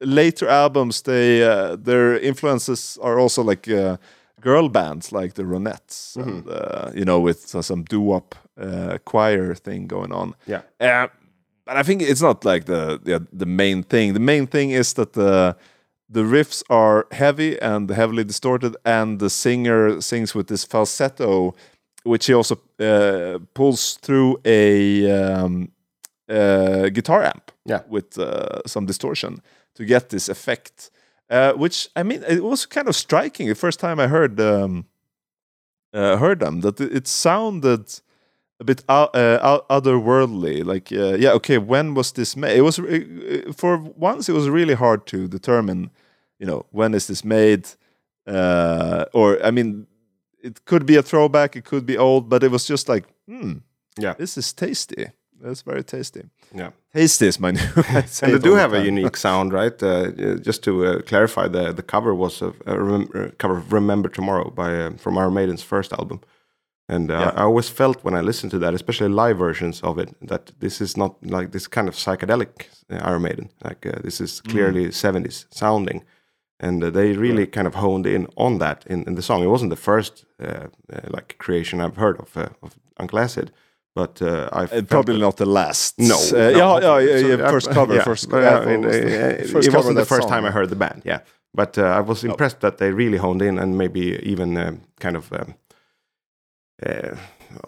later 0.00 0.48
albums 0.48 1.02
they 1.02 1.42
uh, 1.42 1.76
their 1.84 2.18
influences 2.18 2.98
are 3.02 3.18
also 3.18 3.42
like 3.42 3.68
uh, 3.70 3.96
girl 4.40 4.68
bands 4.68 5.12
like 5.12 5.32
the 5.34 5.42
Ronettes 5.44 6.16
and 6.16 6.46
uh, 6.48 6.90
you 6.94 7.04
know 7.04 7.20
with 7.20 7.46
some 7.62 7.82
doo-wop 7.84 8.34
uh, 8.60 8.98
choir 9.04 9.54
thing 9.54 9.86
going 9.88 10.12
on 10.12 10.34
Yeah. 10.46 10.62
uh, 10.80 11.08
but 11.64 11.76
I 11.76 11.82
think 11.82 12.02
it's 12.02 12.22
not 12.22 12.44
like 12.44 12.64
the, 12.66 12.98
the 13.04 13.26
the 13.32 13.46
main 13.46 13.82
thing 13.82 14.14
the 14.14 14.20
main 14.20 14.46
thing 14.46 14.70
is 14.70 14.92
that 14.94 15.12
the 15.12 15.56
the 16.12 16.22
riffs 16.22 16.62
are 16.68 17.06
heavy 17.10 17.58
and 17.62 17.90
heavily 17.90 18.24
distorted 18.24 18.76
and 18.84 19.18
the 19.18 19.28
singer 19.30 20.00
sings 20.00 20.34
with 20.34 20.46
this 20.46 20.64
falsetto 20.64 21.54
which 22.04 22.26
he 22.26 22.34
also 22.34 22.54
uh, 22.78 23.38
pulls 23.54 23.98
through 24.02 24.36
a 24.44 25.10
um, 25.10 25.68
guitar 26.92 27.22
amp 27.24 27.50
Yeah. 27.64 27.80
with 27.88 28.18
uh, 28.18 28.60
some 28.66 28.86
distortion 28.86 29.40
to 29.76 29.84
get 29.84 30.08
this 30.08 30.28
effect. 30.28 30.90
Uh, 31.30 31.52
which 31.54 31.88
I 31.96 32.02
mean, 32.02 32.22
it 32.28 32.42
was 32.42 32.66
kind 32.66 32.88
of 32.88 32.94
striking 32.94 33.48
the 33.48 33.54
first 33.54 33.80
time 33.80 33.98
I 34.00 34.06
heard 34.06 34.38
um, 34.40 34.84
uh, 35.92 36.16
heard 36.18 36.38
them 36.40 36.60
that 36.60 36.80
it, 36.80 37.06
sounded 37.06 38.00
a 38.60 38.64
bit 38.64 38.82
o- 38.88 39.10
uh, 39.14 39.60
otherworldly. 39.70 40.64
Like, 40.64 40.92
uh, 40.92 41.16
yeah, 41.18 41.32
okay, 41.32 41.58
when 41.58 41.94
was 41.94 42.12
this 42.12 42.36
made? 42.36 42.56
It 42.56 42.62
was 42.62 42.78
uh, 42.78 43.52
for 43.56 43.78
once 43.96 44.28
it 44.28 44.34
was 44.34 44.48
really 44.48 44.74
hard 44.74 45.06
to 45.06 45.26
determine, 45.28 45.90
you 46.38 46.46
know, 46.46 46.64
when 46.70 46.94
is 46.94 47.06
this 47.06 47.24
made, 47.24 47.68
uh, 48.26 49.04
or 49.12 49.38
I 49.44 49.50
mean, 49.50 49.86
it 50.42 50.64
could 50.64 50.86
be 50.86 50.96
a 50.96 51.02
throwback, 51.02 51.56
it 51.56 51.64
could 51.64 51.86
be 51.86 51.98
old, 51.98 52.28
but 52.28 52.42
it 52.42 52.50
was 52.50 52.66
just 52.66 52.88
like, 52.88 53.04
hmm, 53.28 53.52
Yeah. 53.98 54.14
this 54.18 54.36
is 54.38 54.52
tasty. 54.52 55.06
That's 55.46 55.62
very 55.62 55.82
tasty. 55.84 56.22
Yeah. 56.54 56.70
Tasty 56.94 57.26
is 57.26 57.38
my 57.40 57.50
new. 57.56 57.60
And 58.22 58.32
they 58.32 58.38
do 58.38 58.54
the 58.54 58.60
have 58.60 58.74
a 58.76 58.82
unique 58.88 59.16
sound, 59.16 59.52
right? 59.52 59.82
Uh, 59.82 59.88
uh, 59.88 60.34
just 60.46 60.62
to 60.64 60.70
uh, 60.86 61.02
clarify, 61.08 61.48
the 61.48 61.72
the 61.72 61.82
cover 61.82 62.12
was 62.14 62.42
a, 62.42 62.52
a 62.66 62.74
rem- 62.90 63.10
uh, 63.14 63.28
cover 63.38 63.56
of 63.58 63.72
"Remember 63.72 64.08
Tomorrow" 64.10 64.50
by 64.50 64.70
uh, 64.86 64.96
from 64.98 65.16
Iron 65.18 65.32
Maiden's 65.34 65.62
first 65.64 65.92
album, 65.92 66.18
and 66.88 67.10
uh, 67.10 67.14
Yeah. 67.14 67.32
I 67.40 67.42
always 67.42 67.68
felt 67.70 67.96
when 68.04 68.14
I 68.18 68.26
listened 68.26 68.50
to 68.52 68.58
that, 68.58 68.74
especially 68.74 69.08
live 69.28 69.38
versions 69.38 69.82
of 69.82 69.98
it, 69.98 70.08
that 70.28 70.52
this 70.60 70.80
is 70.80 70.96
not 70.96 71.12
like 71.22 71.50
this 71.50 71.68
kind 71.68 71.88
of 71.88 71.94
psychedelic 71.94 72.50
uh, 72.90 73.10
Iron 73.10 73.22
Maiden. 73.22 73.48
Like 73.64 73.88
uh, 73.88 74.00
this 74.02 74.20
is 74.20 74.40
clearly 74.42 74.90
'70s 74.90 75.46
sounding, 75.50 76.04
and 76.60 76.82
uh, 76.84 76.90
they 76.90 77.16
really 77.16 77.46
kind 77.46 77.66
of 77.66 77.74
honed 77.74 78.06
in 78.06 78.26
on 78.36 78.58
that 78.58 78.84
in, 78.86 79.04
in 79.06 79.14
the 79.16 79.22
song. 79.22 79.42
It 79.42 79.50
wasn't 79.50 79.70
the 79.70 79.82
first 79.82 80.24
uh, 80.40 80.46
uh, 80.92 81.00
like 81.16 81.34
creation 81.38 81.80
I've 81.80 81.96
heard 82.00 82.18
of 82.20 82.36
uh, 82.36 82.48
of 82.62 82.74
Uncle 83.00 83.18
Acid, 83.18 83.50
but 83.96 84.20
uh, 84.22 84.26
I 84.60 84.62
Uh, 84.78 84.82
probably 84.94 85.18
not 85.26 85.36
the 85.36 85.46
last. 85.46 85.94
no, 85.98 86.14
Uh, 86.16 86.36
no. 86.36 86.48
yeah, 86.60 86.80
yeah, 86.80 86.98
yeah, 87.18 87.36
yeah, 87.36 87.50
First 87.50 87.70
cover, 87.78 87.94
yeah, 87.94 88.04
first. 88.04 88.28
but, 88.30 88.42
yeah, 88.42 88.74
it, 88.74 88.80
was 88.80 88.96
the 89.00 89.16
uh, 89.16 89.52
first 89.52 89.68
it 89.68 89.70
cover 89.72 89.76
wasn't 89.78 89.96
the 90.02 90.04
first 90.14 90.22
song. 90.28 90.32
time 90.34 90.44
I 90.48 90.52
heard 90.58 90.68
the 90.68 90.76
band. 90.84 91.02
Yeah, 91.04 91.20
but 91.60 91.78
uh, 91.78 91.98
I 91.98 92.00
was 92.10 92.22
impressed 92.24 92.60
that 92.60 92.76
they 92.78 92.90
really 92.92 93.18
honed 93.18 93.42
in 93.42 93.58
and 93.58 93.70
maybe 93.82 94.00
even 94.32 94.56
uh, 94.56 94.72
kind 95.04 95.16
of 95.16 95.32
um, 95.32 95.54
uh, 96.86 97.16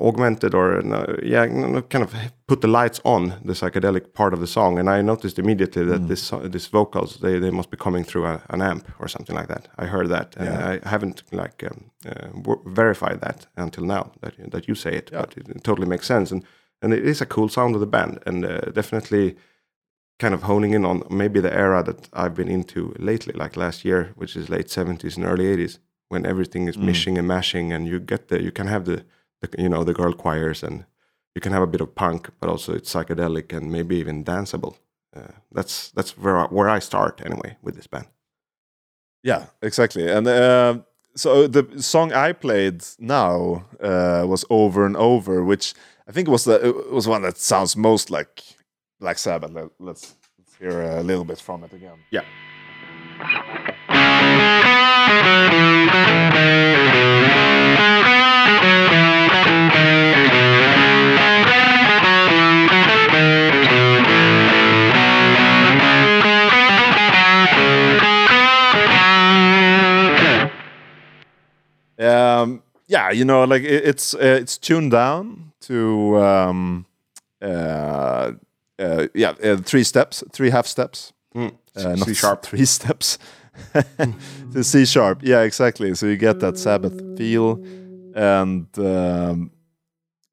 augmented 0.00 0.54
or 0.54 0.78
uh, 0.78 1.16
yeah, 1.22 1.46
kind 1.90 2.04
of 2.04 2.14
put 2.46 2.60
the 2.60 2.68
lights 2.68 3.00
on 3.04 3.34
the 3.44 3.52
psychedelic 3.54 4.12
part 4.12 4.32
of 4.34 4.40
the 4.40 4.46
song. 4.46 4.78
And 4.78 4.88
I 4.88 5.02
noticed 5.02 5.38
immediately 5.38 5.84
that 5.84 6.00
Mm. 6.02 6.08
this 6.08 6.32
this 6.52 6.66
vocals 6.72 7.16
they, 7.20 7.38
they 7.40 7.50
must 7.50 7.70
be 7.70 7.76
coming 7.76 8.04
through 8.04 8.26
a, 8.26 8.40
an 8.50 8.60
amp 8.62 8.88
or 8.98 9.08
something 9.08 9.36
like 9.38 9.48
that. 9.48 9.68
I 9.78 9.86
heard 9.86 10.08
that, 10.08 10.36
and 10.36 10.46
Yeah. 10.48 10.78
I 10.84 10.88
haven't 10.88 11.22
like 11.32 11.66
um, 11.66 11.90
uh, 12.06 12.54
verified 12.74 13.20
that 13.20 13.46
until 13.56 13.84
now 13.84 14.10
that 14.20 14.34
that 14.50 14.66
you 14.68 14.74
say 14.74 14.90
it. 14.96 15.10
Yeah. 15.12 15.20
But 15.20 15.36
it, 15.36 15.48
it 15.56 15.62
totally 15.64 15.88
makes 15.88 16.06
sense, 16.06 16.34
and 16.34 16.44
and 16.82 16.92
it 16.92 17.04
is 17.04 17.20
a 17.20 17.26
cool 17.26 17.48
sound 17.48 17.74
of 17.74 17.80
the 17.80 17.86
band, 17.98 18.18
and 18.26 18.44
uh, 18.44 18.58
definitely 18.74 19.34
kind 20.22 20.34
of 20.34 20.42
honing 20.42 20.74
in 20.74 20.84
on 20.84 21.02
maybe 21.10 21.40
the 21.40 21.52
era 21.54 21.82
that 21.82 22.08
I've 22.12 22.34
been 22.34 22.48
into 22.48 22.92
lately, 22.98 23.32
like 23.42 23.56
last 23.60 23.84
year, 23.84 24.12
which 24.16 24.36
is 24.36 24.48
late 24.48 24.68
seventies 24.70 25.16
and 25.16 25.26
early 25.26 25.46
eighties, 25.46 25.78
when 26.08 26.26
everything 26.26 26.68
is 26.68 26.76
Mm. 26.76 26.84
mishing 26.86 27.18
and 27.18 27.26
mashing, 27.28 27.72
and 27.72 27.86
you 27.86 28.00
get 28.00 28.28
the 28.28 28.42
you 28.42 28.52
can 28.52 28.66
have 28.66 28.84
the, 28.84 29.04
the 29.40 29.62
you 29.62 29.68
know 29.68 29.84
the 29.84 29.94
girl 29.94 30.12
choirs 30.12 30.62
and 30.62 30.84
you 31.34 31.40
can 31.40 31.52
have 31.52 31.62
a 31.62 31.66
bit 31.66 31.80
of 31.80 31.94
punk, 31.94 32.30
but 32.40 32.48
also 32.50 32.74
it's 32.74 32.92
psychedelic 32.92 33.56
and 33.56 33.70
maybe 33.70 33.96
even 33.96 34.24
danceable. 34.24 34.76
Uh, 35.16 35.32
that's 35.52 35.90
that's 35.92 36.16
where 36.18 36.36
I, 36.36 36.44
where 36.46 36.68
I 36.68 36.80
start 36.80 37.22
anyway 37.24 37.56
with 37.62 37.76
this 37.76 37.86
band. 37.86 38.06
Yeah, 39.22 39.46
exactly. 39.62 40.10
And 40.10 40.26
uh, 40.26 40.78
so 41.14 41.46
the 41.46 41.82
song 41.82 42.12
I 42.12 42.32
played 42.32 42.84
now 42.98 43.64
uh, 43.80 44.24
was 44.26 44.44
"Over 44.50 44.86
and 44.86 44.96
Over," 44.96 45.44
which 45.44 45.74
I 46.08 46.12
think 46.12 46.28
was 46.28 46.44
the 46.44 46.68
it 46.68 46.92
was 46.92 47.06
one 47.08 47.22
that 47.22 47.38
sounds 47.38 47.76
most 47.76 48.10
like 48.10 48.42
Black 49.00 49.18
Sabbath. 49.18 49.52
Let's, 49.78 50.14
let's 50.38 50.54
hear 50.58 50.82
a 50.82 51.02
little 51.02 51.24
bit 51.24 51.40
from 51.40 51.64
it 51.64 51.72
again. 51.72 51.98
Yeah. 52.10 52.24
Yeah, 72.88 73.10
you 73.10 73.24
know, 73.24 73.44
like 73.44 73.62
it, 73.62 73.84
it's 73.84 74.14
uh, 74.14 74.38
it's 74.40 74.58
tuned 74.58 74.90
down 74.90 75.52
to 75.60 76.16
um, 76.18 76.86
uh, 77.40 78.32
uh, 78.78 79.06
yeah 79.14 79.34
uh, 79.44 79.58
three 79.58 79.84
steps, 79.84 80.24
three 80.32 80.50
half 80.50 80.66
steps. 80.66 81.12
Mm. 81.34 81.52
Uh, 81.76 81.96
C 81.96 82.14
sharp. 82.14 82.42
three 82.42 82.64
steps. 82.76 83.18
to 84.52 84.64
C 84.64 84.84
sharp, 84.84 85.20
yeah, 85.22 85.42
exactly. 85.42 85.94
So 85.94 86.06
you 86.06 86.16
get 86.16 86.40
that 86.40 86.58
Sabbath 86.58 87.18
feel, 87.18 87.62
and 88.14 88.66
um, 88.78 89.50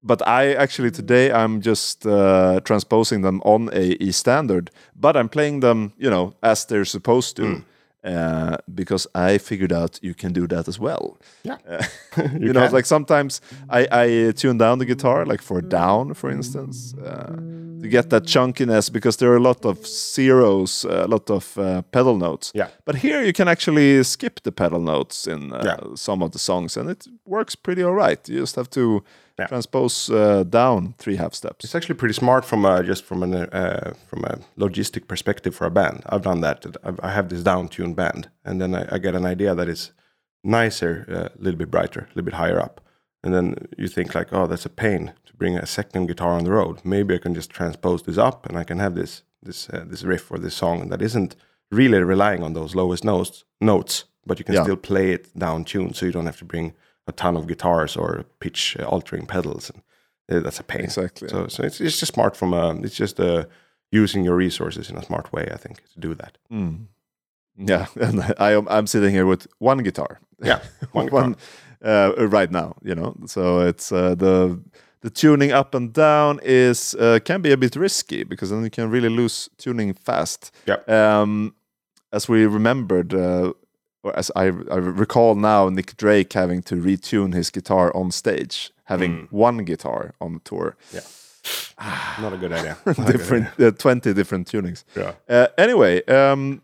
but 0.01 0.25
I 0.27 0.53
actually 0.53 0.91
today 0.91 1.31
I'm 1.31 1.61
just 1.61 2.05
uh, 2.05 2.61
transposing 2.63 3.21
them 3.21 3.41
on 3.43 3.69
a 3.73 3.97
E 4.01 4.11
standard, 4.11 4.71
but 4.95 5.17
I'm 5.17 5.27
playing 5.27 5.59
them, 5.59 5.93
you 5.97 6.09
know, 6.09 6.35
as 6.41 6.65
they're 6.65 6.85
supposed 6.85 7.35
to. 7.37 7.41
Mm. 7.41 7.63
Uh, 8.05 8.57
because 8.75 9.07
I 9.15 9.39
figured 9.39 9.73
out 9.73 9.99
you 10.03 10.13
can 10.13 10.31
do 10.31 10.45
that 10.47 10.67
as 10.67 10.79
well. 10.79 11.17
Yeah. 11.43 11.57
Uh, 11.67 11.83
you, 12.39 12.53
know, 12.53 12.67
like 12.71 12.85
sometimes 12.85 13.41
I, 13.67 13.87
I 13.91 14.31
tune 14.31 14.59
down 14.59 14.77
the 14.77 14.85
guitar, 14.85 15.25
like 15.25 15.41
for 15.41 15.59
down, 15.61 16.13
for 16.13 16.29
instance, 16.29 16.93
uh, 17.03 17.35
to 17.81 17.87
get 17.89 18.09
that 18.11 18.23
chunkiness 18.23 18.91
because 18.91 19.17
there 19.17 19.31
are 19.31 19.37
a 19.37 19.41
lot 19.41 19.65
of 19.65 19.85
zeros, 19.87 20.85
a 20.85 21.07
lot 21.07 21.29
of 21.31 21.57
uh, 21.57 21.81
pedal 21.91 22.17
notes. 22.17 22.51
Yeah. 22.53 22.67
But 22.85 22.95
here 22.97 23.23
you 23.23 23.33
can 23.33 23.47
actually 23.47 24.03
skip 24.03 24.39
the 24.43 24.51
pedal 24.51 24.79
notes 24.81 25.25
in 25.27 25.51
uh, 25.51 25.61
Yeah. 25.65 25.95
some 25.95 26.21
of 26.23 26.31
the 26.31 26.39
songs, 26.39 26.77
and 26.77 26.89
it 26.89 27.07
works 27.25 27.55
pretty 27.55 27.83
all 27.83 27.95
right. 27.95 28.29
You 28.29 28.39
just 28.41 28.55
have 28.55 28.69
to 28.69 29.03
Yeah. 29.37 29.47
transpose 29.47 30.09
uh, 30.09 30.43
down 30.43 30.93
three 30.97 31.17
half 31.17 31.33
steps. 31.33 31.65
It's 31.65 31.75
actually 31.75 31.95
pretty 31.95 32.13
smart 32.13 32.45
from 32.45 32.63
a, 32.65 32.81
just 32.83 33.03
from 33.03 33.21
an 33.23 33.33
uh, 33.33 33.93
from 34.09 34.23
a 34.23 34.39
logistic 34.57 35.07
perspective 35.07 35.53
for 35.53 35.65
a 35.67 35.71
band. 35.71 36.03
I've 36.07 36.21
done 36.23 36.41
that. 36.41 36.65
I've, 36.83 36.99
I 37.03 37.11
have 37.11 37.27
this 37.29 37.43
down-tuned 37.43 37.95
band, 37.95 38.29
and 38.45 38.61
then 38.61 38.73
I, 38.73 38.95
I 38.95 38.97
get 38.99 39.15
an 39.15 39.25
idea 39.25 39.53
that 39.55 39.67
is 39.67 39.91
nicer, 40.43 41.05
uh, 41.09 41.37
a 41.39 41.43
little 41.43 41.57
bit 41.57 41.71
brighter, 41.71 42.01
a 42.01 42.07
little 42.15 42.23
bit 42.23 42.33
higher 42.35 42.59
up, 42.61 42.81
and 43.23 43.33
then 43.33 43.55
you 43.77 43.87
think 43.87 44.15
like, 44.15 44.31
oh, 44.31 44.47
that's 44.47 44.65
a 44.65 44.69
pain 44.69 45.13
to 45.25 45.33
bring 45.35 45.57
a 45.57 45.65
second 45.65 46.07
guitar 46.07 46.31
on 46.31 46.43
the 46.43 46.51
road. 46.51 46.79
Maybe 46.83 47.15
I 47.15 47.17
can 47.17 47.33
just 47.33 47.49
transpose 47.49 48.03
this 48.03 48.17
up, 48.17 48.45
and 48.45 48.57
I 48.57 48.63
can 48.63 48.79
have 48.79 48.95
this 48.95 49.23
this 49.43 49.69
uh, 49.69 49.83
this 49.85 50.03
riff 50.03 50.31
or 50.31 50.37
this 50.39 50.55
song 50.55 50.89
that 50.89 51.01
isn't 51.01 51.35
really 51.71 51.99
relying 52.03 52.43
on 52.43 52.53
those 52.53 52.75
lowest 52.75 53.03
notes 53.03 53.43
notes, 53.59 54.05
but 54.25 54.39
you 54.39 54.45
can 54.45 54.55
Yeah. 54.55 54.63
still 54.63 54.77
play 54.77 55.11
it 55.11 55.37
down 55.37 55.65
tuned, 55.65 55.95
so 55.95 56.05
you 56.05 56.11
don't 56.13 56.25
have 56.27 56.37
to 56.39 56.45
bring 56.45 56.73
a 57.07 57.11
ton 57.11 57.37
of 57.37 57.47
guitars 57.47 57.95
or 57.95 58.25
pitch 58.39 58.77
uh, 58.79 58.85
altering 58.85 59.25
pedals 59.25 59.69
and 59.69 59.81
uh, 60.29 60.39
that's 60.43 60.59
a 60.59 60.63
pain. 60.63 60.81
Exactly. 60.81 61.29
So, 61.29 61.47
so 61.47 61.63
it's, 61.63 61.79
it's 61.79 61.99
just 61.99 62.13
smart 62.13 62.35
from 62.35 62.53
a, 62.53 62.75
it's 62.81 62.95
just 62.95 63.19
uh, 63.19 63.45
using 63.91 64.23
your 64.23 64.35
resources 64.35 64.89
in 64.89 64.97
a 64.97 65.03
smart 65.03 65.31
way, 65.31 65.49
I 65.53 65.57
think, 65.57 65.83
to 65.93 65.99
do 65.99 66.15
that. 66.15 66.37
Mm. 66.51 66.87
Yeah, 67.57 67.87
and 67.95 68.33
I 68.37 68.53
am 68.53 68.67
I'm 68.69 68.87
sitting 68.87 69.11
here 69.11 69.25
with 69.25 69.47
one 69.59 69.83
guitar. 69.83 70.19
Yeah, 70.43 70.59
one 70.91 71.07
one 71.11 71.35
uh, 71.83 72.13
right 72.17 72.51
now. 72.51 72.75
You 72.83 72.95
know, 72.95 73.15
so 73.25 73.61
it's 73.61 73.91
uh, 73.91 74.15
the 74.15 74.59
the 75.01 75.09
tuning 75.09 75.51
up 75.51 75.75
and 75.75 75.93
down 75.93 76.39
is 76.43 76.95
uh, 76.95 77.19
can 77.23 77.41
be 77.41 77.51
a 77.51 77.57
bit 77.57 77.75
risky 77.75 78.23
because 78.23 78.49
then 78.49 78.63
you 78.63 78.69
can 78.69 78.89
really 78.89 79.09
lose 79.09 79.49
tuning 79.57 79.93
fast. 79.93 80.51
Yeah. 80.65 80.79
Um, 80.87 81.55
as 82.11 82.29
we 82.29 82.45
remembered, 82.45 83.13
uh, 83.13 83.53
or 84.05 84.15
as 84.19 84.31
I, 84.35 84.43
I 84.45 84.77
recall 84.77 85.35
now, 85.35 85.69
Nick 85.69 85.97
Drake 85.97 86.33
having 86.33 86.61
to 86.63 86.75
retune 86.75 87.33
his 87.33 87.49
guitar 87.49 87.91
on 87.95 88.11
stage, 88.11 88.71
having 88.83 89.27
one 89.31 89.65
guitar 89.65 90.13
on 90.19 90.33
the 90.33 90.39
tour, 90.39 90.75
Yeah. 90.93 91.01
Not 92.21 92.33
a 92.33 92.37
good 92.37 92.51
idea. 92.53 92.77
A 92.85 92.93
good 92.93 93.05
different 93.05 93.47
uh, 93.59 93.71
twenty 93.71 94.13
different 94.13 94.47
tunings. 94.51 94.83
idea. 94.97 95.15
Uh, 95.29 95.47
anyway, 95.57 96.03
um, 96.05 96.61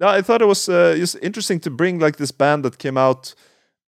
no, 0.00 0.06
I 0.18 0.22
thought 0.22 0.42
it 0.42 0.48
was 0.48 0.68
uh, 0.68 0.94
just 0.96 1.16
interesting 1.22 1.60
to 1.60 1.70
bring 1.70 1.98
like 2.00 2.16
this 2.16 2.32
band 2.32 2.64
that 2.64 2.78
came 2.78 2.96
out 2.96 3.34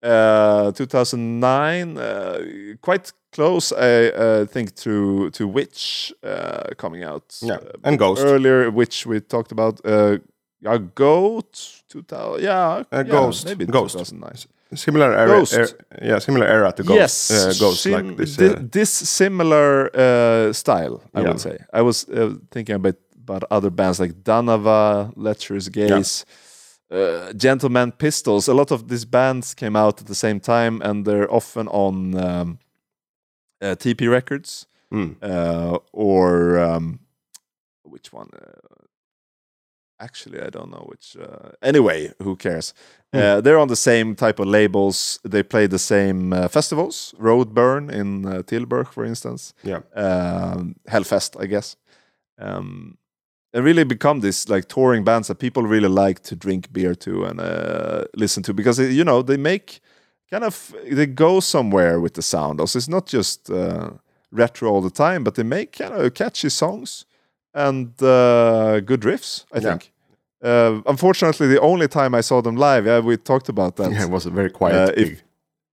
uh, 0.02 0.72
2009, 0.72 1.98
uh, 1.98 2.38
quite 2.80 3.12
close, 3.32 3.72
I 3.72 4.08
uh, 4.08 4.46
think, 4.46 4.74
to 4.76 5.30
to 5.30 5.46
Witch 5.46 6.12
uh, 6.22 6.74
coming 6.76 7.04
out. 7.04 7.36
Yeah, 7.42 7.58
and 7.84 7.98
Ghost. 7.98 8.22
earlier, 8.24 8.70
which 8.70 9.06
we 9.06 9.20
talked 9.20 9.52
about. 9.52 9.80
Yeah, 10.60 10.78
Goat 10.94 11.82
2000. 11.88 12.42
Yeah, 12.44 12.68
Uh, 12.78 12.84
yeah, 12.92 13.02
Ghost, 13.02 13.44
maybe 13.46 13.66
Ghost. 13.66 13.98
2009. 13.98 14.32
Similar 14.74 15.12
era, 15.12 15.44
er- 15.52 15.68
yeah, 16.02 16.18
similar 16.20 16.46
era 16.46 16.72
to 16.72 16.82
Ghost. 16.82 16.96
Yes, 16.98 17.30
uh, 17.30 17.52
Ghost 17.60 17.82
sim- 17.82 17.92
like 18.08 18.16
this. 18.16 18.36
thi- 18.36 18.46
Uh, 18.56 18.62
this 18.72 18.90
similar 18.90 19.90
uh, 19.94 20.52
style, 20.52 21.00
I 21.14 21.20
Yeah. 21.20 21.28
would 21.28 21.40
say. 21.40 21.58
I 21.72 21.82
was 21.82 22.04
uh, 22.08 22.34
thinking 22.50 22.74
about 22.76 22.96
about 23.28 23.42
other 23.50 23.70
bands 23.70 23.98
like 24.00 24.14
Danava, 24.22 25.12
Lecherous 25.16 25.68
Gaze, 25.68 26.24
uh, 26.90 27.32
Gentleman 27.36 27.92
Pistols. 27.92 28.48
A 28.48 28.54
lot 28.54 28.70
of 28.70 28.86
these 28.88 29.04
bands 29.04 29.54
came 29.54 29.76
out 29.78 30.00
at 30.00 30.06
the 30.06 30.14
same 30.14 30.38
time, 30.40 30.80
and 30.82 31.04
they're 31.04 31.28
often 31.32 31.66
on 31.68 32.14
um, 32.14 32.58
uh, 33.60 33.74
Tee 33.74 33.94
Pee 33.94 34.06
Records 34.08 34.66
mm, 34.92 35.16
uh, 35.22 35.78
or 35.92 36.58
um, 36.58 37.00
which 37.82 38.12
one? 38.12 38.28
Uh, 39.98 40.04
actually, 40.04 40.40
I 40.40 40.50
don't 40.50 40.70
know 40.70 40.84
which. 40.88 41.16
Uh, 41.16 41.50
anyway, 41.62 42.12
who 42.22 42.36
cares? 42.36 42.74
Uh, 43.12 43.40
they're 43.40 43.58
on 43.58 43.68
the 43.68 43.76
same 43.76 44.14
type 44.14 44.38
of 44.42 44.46
labels. 44.46 45.20
They 45.24 45.42
play 45.42 45.66
the 45.66 45.78
same 45.78 46.32
uh, 46.32 46.48
festivals. 46.48 47.14
Roadburn 47.18 47.90
in 47.90 48.26
uh, 48.26 48.42
Tilburg, 48.42 48.88
for 48.92 49.04
instance. 49.04 49.54
yeah, 49.64 49.80
Um, 49.94 50.74
Hellfest, 50.88 51.36
I 51.40 51.46
guess. 51.46 51.76
Um, 52.38 52.98
and 53.54 53.64
really 53.64 53.84
become 53.84 54.20
this 54.20 54.48
like 54.48 54.68
touring 54.68 55.04
bands 55.04 55.28
that 55.28 55.38
people 55.38 55.62
really 55.62 55.88
like 55.88 56.20
to 56.24 56.36
drink 56.36 56.72
beer 56.72 56.94
to 56.94 57.24
and 57.24 57.40
uh, 57.40 58.04
listen 58.14 58.42
to 58.42 58.52
because 58.52 58.78
you 58.78 59.04
know 59.04 59.22
they 59.22 59.38
make 59.38 59.80
kind 60.30 60.44
of 60.44 60.74
they 60.90 61.06
go 61.06 61.40
somewhere 61.40 61.98
with 62.00 62.12
the 62.14 62.22
sound. 62.22 62.60
Also, 62.60 62.78
it's 62.78 62.88
not 62.88 63.06
just 63.06 63.48
uh, 63.50 63.90
retro 64.30 64.68
all 64.70 64.82
the 64.82 64.90
time, 64.90 65.24
but 65.24 65.34
they 65.36 65.42
make 65.44 65.72
kind 65.78 65.94
of 65.94 66.12
catchy 66.12 66.50
songs 66.50 67.06
and 67.56 67.86
uh, 68.02 68.80
good 68.80 69.00
riffs. 69.04 69.44
I 69.52 69.58
Yeah. 69.58 69.68
think. 69.70 69.92
Uh, 70.44 70.82
unfortunately, 70.86 71.48
the 71.48 71.60
only 71.60 71.88
time 71.88 72.18
I 72.18 72.22
saw 72.22 72.42
them 72.42 72.56
live, 72.56 72.86
yeah, 72.86 73.00
we 73.04 73.16
talked 73.16 73.48
about 73.48 73.76
that. 73.76 73.90
yeah, 73.92 74.04
it 74.04 74.10
was 74.10 74.26
a 74.26 74.30
very 74.30 74.50
quiet. 74.50 74.88
Uh, 74.90 74.92
if- 75.02 75.22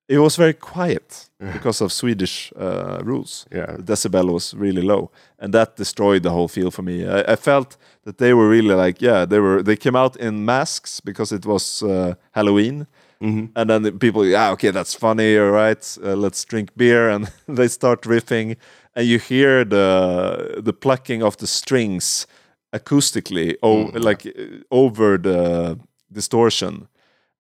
It 0.07 0.19
was 0.19 0.35
very 0.37 0.53
quiet 0.53 1.29
Yeah. 1.39 1.53
because 1.53 1.83
of 1.83 1.91
Swedish 1.91 2.51
uh, 2.59 2.97
rules 3.05 3.45
yeah, 3.55 3.77
the 3.77 3.83
decibel 3.93 4.31
was 4.33 4.53
really 4.53 4.81
low 4.81 5.09
and 5.39 5.53
that 5.53 5.77
destroyed 5.77 6.23
the 6.23 6.29
whole 6.29 6.47
feel 6.49 6.71
for 6.71 6.83
me 6.83 6.93
I, 7.07 7.33
I 7.33 7.35
felt 7.37 7.77
that 8.05 8.17
they 8.17 8.33
were 8.33 8.49
really 8.49 8.75
like 8.85 9.05
yeah 9.05 9.25
they 9.29 9.39
were 9.39 9.63
they 9.63 9.77
came 9.77 9.95
out 9.99 10.15
in 10.17 10.43
masks 10.45 11.01
because 11.01 11.35
it 11.35 11.45
was 11.45 11.81
uh, 11.83 12.13
halloween 12.31 12.85
Mhm. 13.21 13.49
and 13.55 13.69
then 13.69 13.83
the 13.83 13.91
people 13.91 14.25
yeah 14.25 14.51
okay 14.53 14.71
that's 14.71 14.93
funny 14.99 15.37
all 15.39 15.51
right 15.51 15.97
uh, 16.03 16.15
let's 16.23 16.45
drink 16.45 16.69
beer 16.75 17.09
and 17.09 17.31
they 17.57 17.69
start 17.69 18.01
riffing 18.05 18.57
and 18.95 19.07
you 19.07 19.19
hear 19.19 19.65
the 19.65 20.61
the 20.63 20.73
plucking 20.73 21.23
of 21.23 21.35
the 21.37 21.47
strings 21.47 22.27
acoustically 22.71 23.55
o- 23.61 23.91
Mm. 23.91 24.03
like 24.03 24.25
uh, 24.27 24.63
over 24.71 25.17
the 25.17 25.77
distortion 26.11 26.87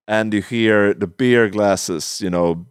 and 0.07 0.33
you 0.33 0.41
hear 0.41 0.93
the 0.93 1.07
beer 1.07 1.49
glasses 1.49 2.21
you 2.21 2.29
know 2.29 2.65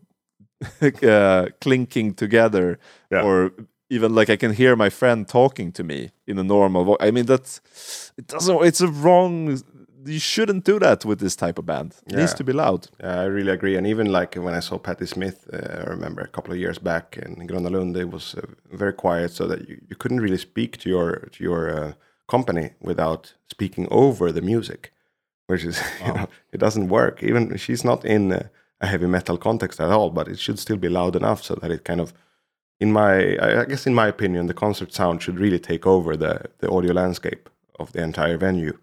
uh, 1.02 1.46
clinking 1.60 2.14
together 2.14 2.78
Yeah. 3.10 3.24
or 3.24 3.50
even 3.90 4.14
like 4.14 4.30
I 4.32 4.36
can 4.36 4.52
hear 4.54 4.76
my 4.76 4.90
friend 4.90 5.28
talking 5.28 5.72
to 5.72 5.84
me 5.84 6.10
in 6.26 6.38
a 6.38 6.42
normal 6.44 6.84
voice. 6.84 6.96
I 7.08 7.10
mean 7.10 7.26
that's 7.26 7.60
it 8.16 8.26
doesn't 8.28 8.64
it's 8.64 8.80
a 8.80 8.88
wrong 8.88 9.60
you 10.04 10.18
shouldn't 10.18 10.64
do 10.64 10.78
that 10.78 11.04
with 11.04 11.20
this 11.20 11.36
type 11.36 11.58
of 11.58 11.66
band. 11.66 11.94
It 12.06 12.16
needs 12.16 12.34
to 12.34 12.44
be 12.44 12.52
loud. 12.52 12.88
Yeah, 13.00 13.20
I 13.20 13.24
really 13.24 13.52
agree. 13.52 13.76
And 13.76 13.86
even 13.86 14.12
like 14.12 14.34
when 14.34 14.54
I 14.54 14.60
saw 14.60 14.78
Patti 14.78 15.06
Smith, 15.06 15.48
uh, 15.52 15.84
I 15.86 15.90
remember 15.90 16.22
a 16.22 16.28
couple 16.28 16.52
of 16.52 16.58
years 16.58 16.78
back 16.78 17.16
in 17.16 17.46
Gröna 17.48 17.70
Lund, 17.70 17.96
it 17.96 18.10
was 18.10 18.34
uh, 18.34 18.42
very 18.72 18.92
quiet, 18.92 19.32
so 19.32 19.46
that 19.46 19.68
you, 19.68 19.80
you 19.88 19.96
couldn't 19.96 20.20
really 20.20 20.38
speak 20.38 20.78
to 20.78 20.88
your 20.88 21.28
to 21.32 21.44
your 21.44 21.70
uh, 21.70 21.92
company 22.28 22.70
without 22.80 23.34
speaking 23.48 23.88
over 23.90 24.32
the 24.32 24.42
music, 24.42 24.92
which 25.46 25.64
is 25.64 25.80
you 26.06 26.12
know 26.12 26.28
it 26.52 26.58
doesn't 26.58 26.88
work. 26.88 27.22
Even 27.22 27.56
she's 27.56 27.84
not 27.84 28.04
in 28.04 28.32
a 28.80 28.86
heavy 28.86 29.06
metal 29.06 29.38
context 29.38 29.80
at 29.80 29.90
all, 29.90 30.10
but 30.10 30.28
it 30.28 30.38
should 30.38 30.58
still 30.58 30.76
be 30.78 30.88
loud 30.88 31.16
enough 31.16 31.42
so 31.42 31.54
that 31.54 31.70
it 31.70 31.84
kind 31.84 32.00
of 32.00 32.12
in 32.80 32.92
my, 32.92 33.38
I 33.40 33.64
guess, 33.64 33.86
in 33.86 33.94
my 33.94 34.08
opinion, 34.08 34.46
the 34.46 34.54
concert 34.54 34.92
sound 34.92 35.22
should 35.22 35.38
really 35.38 35.60
take 35.60 35.86
over 35.86 36.16
the 36.16 36.34
the 36.58 36.70
audio 36.70 36.92
landscape 36.92 37.48
of 37.78 37.92
the 37.92 38.02
entire 38.02 38.36
venue. 38.36 38.76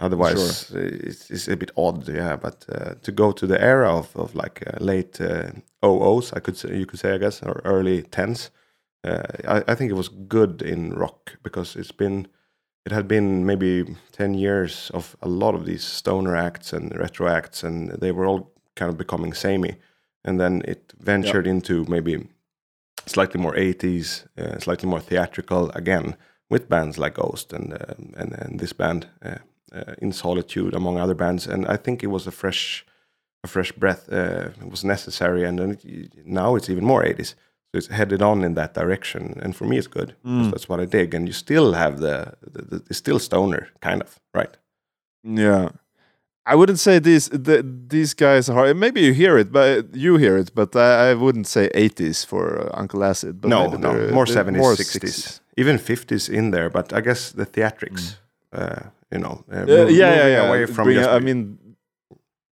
Otherwise, 0.00 0.70
it's, 0.72 1.30
it's 1.30 1.48
a 1.48 1.56
bit 1.56 1.70
odd, 1.76 2.08
yeah. 2.08 2.34
But 2.36 2.64
uh, 2.72 2.94
to 3.02 3.12
go 3.12 3.32
to 3.32 3.46
the 3.46 3.62
era 3.62 3.94
of, 3.94 4.16
of 4.16 4.34
like 4.34 4.64
uh, 4.66 4.82
late 4.82 5.20
uh, 5.20 5.50
00s, 5.82 6.32
I 6.34 6.40
could 6.40 6.56
say, 6.56 6.76
you 6.76 6.86
could 6.86 6.98
say, 6.98 7.14
I 7.14 7.18
guess, 7.18 7.42
or 7.42 7.60
early 7.64 8.02
tens, 8.02 8.50
uh, 9.04 9.22
I, 9.46 9.62
I 9.68 9.74
think 9.74 9.90
it 9.90 9.96
was 9.96 10.08
good 10.08 10.62
in 10.62 10.94
rock 10.94 11.36
because 11.42 11.76
it's 11.76 11.92
been, 11.92 12.28
it 12.86 12.92
had 12.92 13.06
been 13.08 13.44
maybe 13.44 13.96
10 14.12 14.34
years 14.34 14.90
of 14.94 15.16
a 15.20 15.28
lot 15.28 15.54
of 15.54 15.66
these 15.66 15.84
stoner 15.84 16.34
acts 16.34 16.72
and 16.72 16.96
retro 16.98 17.28
acts, 17.28 17.62
and 17.62 17.90
they 17.90 18.10
were 18.10 18.24
all 18.24 18.52
kind 18.76 18.90
of 18.90 18.96
becoming 18.96 19.34
samey. 19.34 19.76
And 20.24 20.40
then 20.40 20.62
it 20.66 20.94
ventured 20.98 21.46
into 21.46 21.84
maybe 21.88 22.26
slightly 23.06 23.40
more 23.40 23.54
80s, 23.54 24.26
uh, 24.38 24.58
slightly 24.58 24.88
more 24.88 25.00
theatrical 25.00 25.70
again 25.72 26.16
with 26.48 26.68
bands 26.68 26.98
like 26.98 27.14
Ghost 27.14 27.52
and 27.52 27.72
uh, 27.72 27.94
and, 28.16 28.32
and 28.32 28.60
this 28.60 28.72
band 28.72 29.06
uh, 29.24 29.28
uh, 29.28 29.38
in 29.98 30.12
Solitude, 30.12 30.74
among 30.74 30.98
other 30.98 31.14
bands. 31.14 31.46
And 31.46 31.66
I 31.66 31.76
think 31.76 32.02
it 32.02 32.08
was 32.08 32.26
a 32.26 32.30
fresh 32.30 32.84
a 33.44 33.48
fresh 33.48 33.72
breath. 33.72 34.12
Uh, 34.12 34.50
it 34.60 34.70
was 34.70 34.84
necessary, 34.84 35.44
and 35.44 35.58
then 35.58 35.70
it, 35.82 36.26
now 36.26 36.56
it's 36.56 36.68
even 36.68 36.84
more 36.84 37.02
80s. 37.02 37.34
So 37.72 37.78
it's 37.78 37.86
headed 37.86 38.20
on 38.20 38.42
in 38.42 38.54
that 38.54 38.74
direction, 38.74 39.38
and 39.42 39.54
for 39.54 39.64
me, 39.64 39.78
it's 39.78 39.86
good 39.86 40.16
because 40.24 40.50
that's 40.50 40.68
what 40.68 40.80
I 40.80 40.86
dig. 40.86 41.14
And 41.14 41.28
you 41.28 41.32
still 41.32 41.72
have 41.74 42.00
the, 42.00 42.34
the, 42.42 42.62
the 42.62 42.76
it's 42.88 42.98
still 42.98 43.20
stoner 43.20 43.68
kind 43.80 44.02
of 44.02 44.18
right. 44.34 44.56
Yeah. 45.22 45.68
I 46.46 46.56
wouldn't 46.56 46.80
say 46.80 46.98
these 46.98 47.28
the, 47.28 47.64
these 47.88 48.12
guys 48.14 48.48
are. 48.48 48.74
Maybe 48.74 49.02
you 49.02 49.12
hear 49.12 49.38
it, 49.38 49.52
but 49.52 49.94
you 49.94 50.16
hear 50.16 50.36
it. 50.36 50.50
But 50.52 50.74
I, 50.74 51.10
I 51.10 51.14
wouldn't 51.14 51.46
say 51.46 51.68
80s 51.74 52.26
for 52.26 52.58
uh, 52.58 52.70
Uncle 52.80 53.04
Acid. 53.04 53.40
But 53.40 53.48
no, 53.48 53.68
no, 53.76 53.92
more 54.10 54.26
they're 54.26 54.44
70s, 54.44 54.56
more 54.56 54.74
60s, 54.74 55.40
even 55.56 55.76
50s 55.78 56.28
in 56.28 56.50
there. 56.50 56.68
But 56.70 56.92
I 56.92 57.02
guess 57.02 57.30
the 57.30 57.46
theatrics, 57.46 58.16
uh, 58.52 58.80
you 59.12 59.18
know, 59.18 59.44
uh, 59.52 59.56
Uh, 59.56 59.86
yeah, 59.88 60.14
yeah, 60.14 60.26
yeah. 60.26 60.48
away 60.48 60.66
from 60.66 60.84
Bring- 60.84 61.04
I 61.04 61.18
mean, 61.20 61.58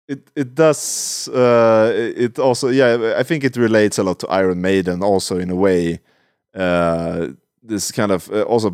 it 0.07 0.29
it 0.35 0.55
does. 0.55 1.27
Uh, 1.33 1.91
it 2.25 2.39
also, 2.39 2.67
yeah. 2.69 3.19
I 3.19 3.23
think 3.23 3.43
it 3.43 3.55
relates 3.57 3.97
a 3.99 4.03
lot 4.03 4.19
to 4.19 4.27
Iron 4.27 4.61
Maiden, 4.61 5.01
also 5.03 5.37
in 5.39 5.49
a 5.49 5.55
way. 5.55 5.99
Uh, 6.55 7.27
this 7.67 7.91
kind 7.91 8.11
of 8.11 8.29
uh, 8.29 8.43
also 8.43 8.69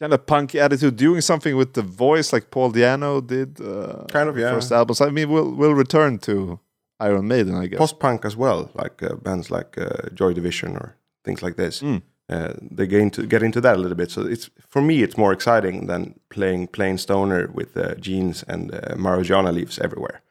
kind 0.00 0.12
of 0.12 0.26
punk 0.26 0.54
attitude, 0.54 0.96
doing 0.96 1.22
something 1.22 1.56
with 1.56 1.72
the 1.72 1.82
voice, 1.82 2.32
like 2.32 2.50
Paul 2.50 2.72
Di'Anno 2.72 3.20
did. 3.26 3.60
Uh, 3.60 4.04
Kind 4.12 4.28
of, 4.28 4.36
yeah. 4.36 4.52
First 4.54 4.72
albums. 4.72 5.00
I 5.00 5.10
mean, 5.10 5.30
we'll 5.30 5.54
we'll 5.54 5.74
return 5.78 6.18
to 6.18 6.58
Iron 7.00 7.26
Maiden, 7.28 7.54
I 7.54 7.66
guess. 7.68 7.78
post 7.78 7.98
punk 7.98 8.24
as 8.24 8.36
well, 8.36 8.70
like 8.74 9.02
uh, 9.02 9.14
bands 9.22 9.50
like 9.50 9.78
uh, 9.80 10.10
Joy 10.14 10.34
Division 10.34 10.76
or 10.76 10.96
things 11.24 11.42
like 11.42 11.56
this. 11.56 11.82
Mm. 11.82 12.02
Uh, 12.28 12.54
they 12.76 12.86
get 12.88 13.00
into 13.00 13.26
get 13.26 13.42
into 13.42 13.60
that 13.60 13.76
a 13.76 13.78
little 13.78 13.96
bit. 13.96 14.10
So 14.10 14.22
it's 14.22 14.50
for 14.68 14.82
me, 14.82 15.02
it's 15.02 15.16
more 15.16 15.32
exciting 15.32 15.86
than 15.86 16.14
playing 16.28 16.68
plain 16.68 16.98
stoner 16.98 17.48
with 17.54 17.76
uh, 17.76 17.94
jeans 18.00 18.44
and 18.48 18.74
uh, 18.74 18.94
marijuana 18.96 19.52
leaves 19.52 19.78
everywhere. 19.78 20.22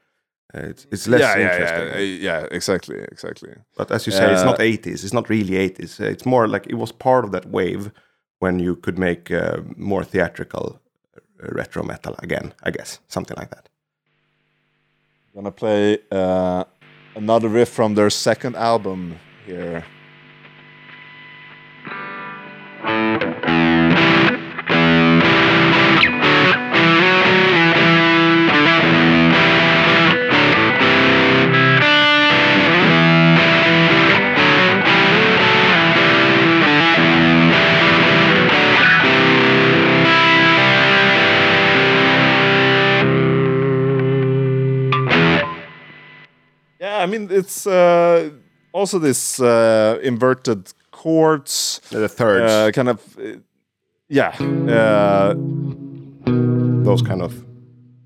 Uh, 0.53 0.69
it's 0.69 0.87
it's 0.91 1.07
less 1.07 1.21
yeah, 1.21 1.37
yeah, 1.37 1.51
interesting. 1.51 1.87
yeah, 1.87 1.95
uh, 1.95 1.99
yeah. 2.41 2.47
Exactly, 2.51 2.99
exactly. 3.11 3.53
But 3.77 3.91
as 3.91 4.05
you 4.07 4.11
say, 4.13 4.31
it's 4.31 4.41
Uh, 4.41 4.45
not 4.51 4.59
80s. 4.59 5.03
It's 5.03 5.13
not 5.13 5.29
really 5.29 5.55
80s. 5.69 5.99
Uh, 5.99 6.11
It's 6.11 6.25
more 6.25 6.47
like 6.47 6.67
it 6.69 6.75
was 6.75 6.91
part 6.91 7.23
of 7.25 7.31
that 7.31 7.45
wave 7.45 7.91
when 8.39 8.59
you 8.59 8.75
could 8.75 8.97
make 8.97 9.31
uh, 9.31 9.61
more 9.77 10.03
theatrical 10.05 10.79
uh, 11.17 11.47
retro 11.55 11.83
metal 11.83 12.15
again. 12.23 12.53
I 12.67 12.71
guess 12.71 12.99
something 13.07 13.37
like 13.39 13.49
that. 13.49 13.69
I'm 15.33 15.43
Gonna 15.43 15.51
play 15.51 15.97
uh, 16.11 16.63
another 17.15 17.49
riff 17.49 17.69
from 17.69 17.95
their 17.95 18.09
second 18.09 18.55
album 18.55 19.15
here. 19.47 19.83
Mean 47.17 47.31
it's 47.31 47.67
uh, 47.67 48.29
also 48.73 48.99
this 48.99 49.39
uh, 49.39 49.99
inverted 50.03 50.73
chords, 50.91 51.81
The 51.89 52.09
thirds, 52.09 52.51
uh, 52.51 52.71
kind 52.71 52.89
of, 52.89 52.99
uh, 53.17 53.39
yeah, 54.09 54.35
uh, 54.69 55.33
those 56.83 57.01
kind 57.01 57.21
of 57.21 57.33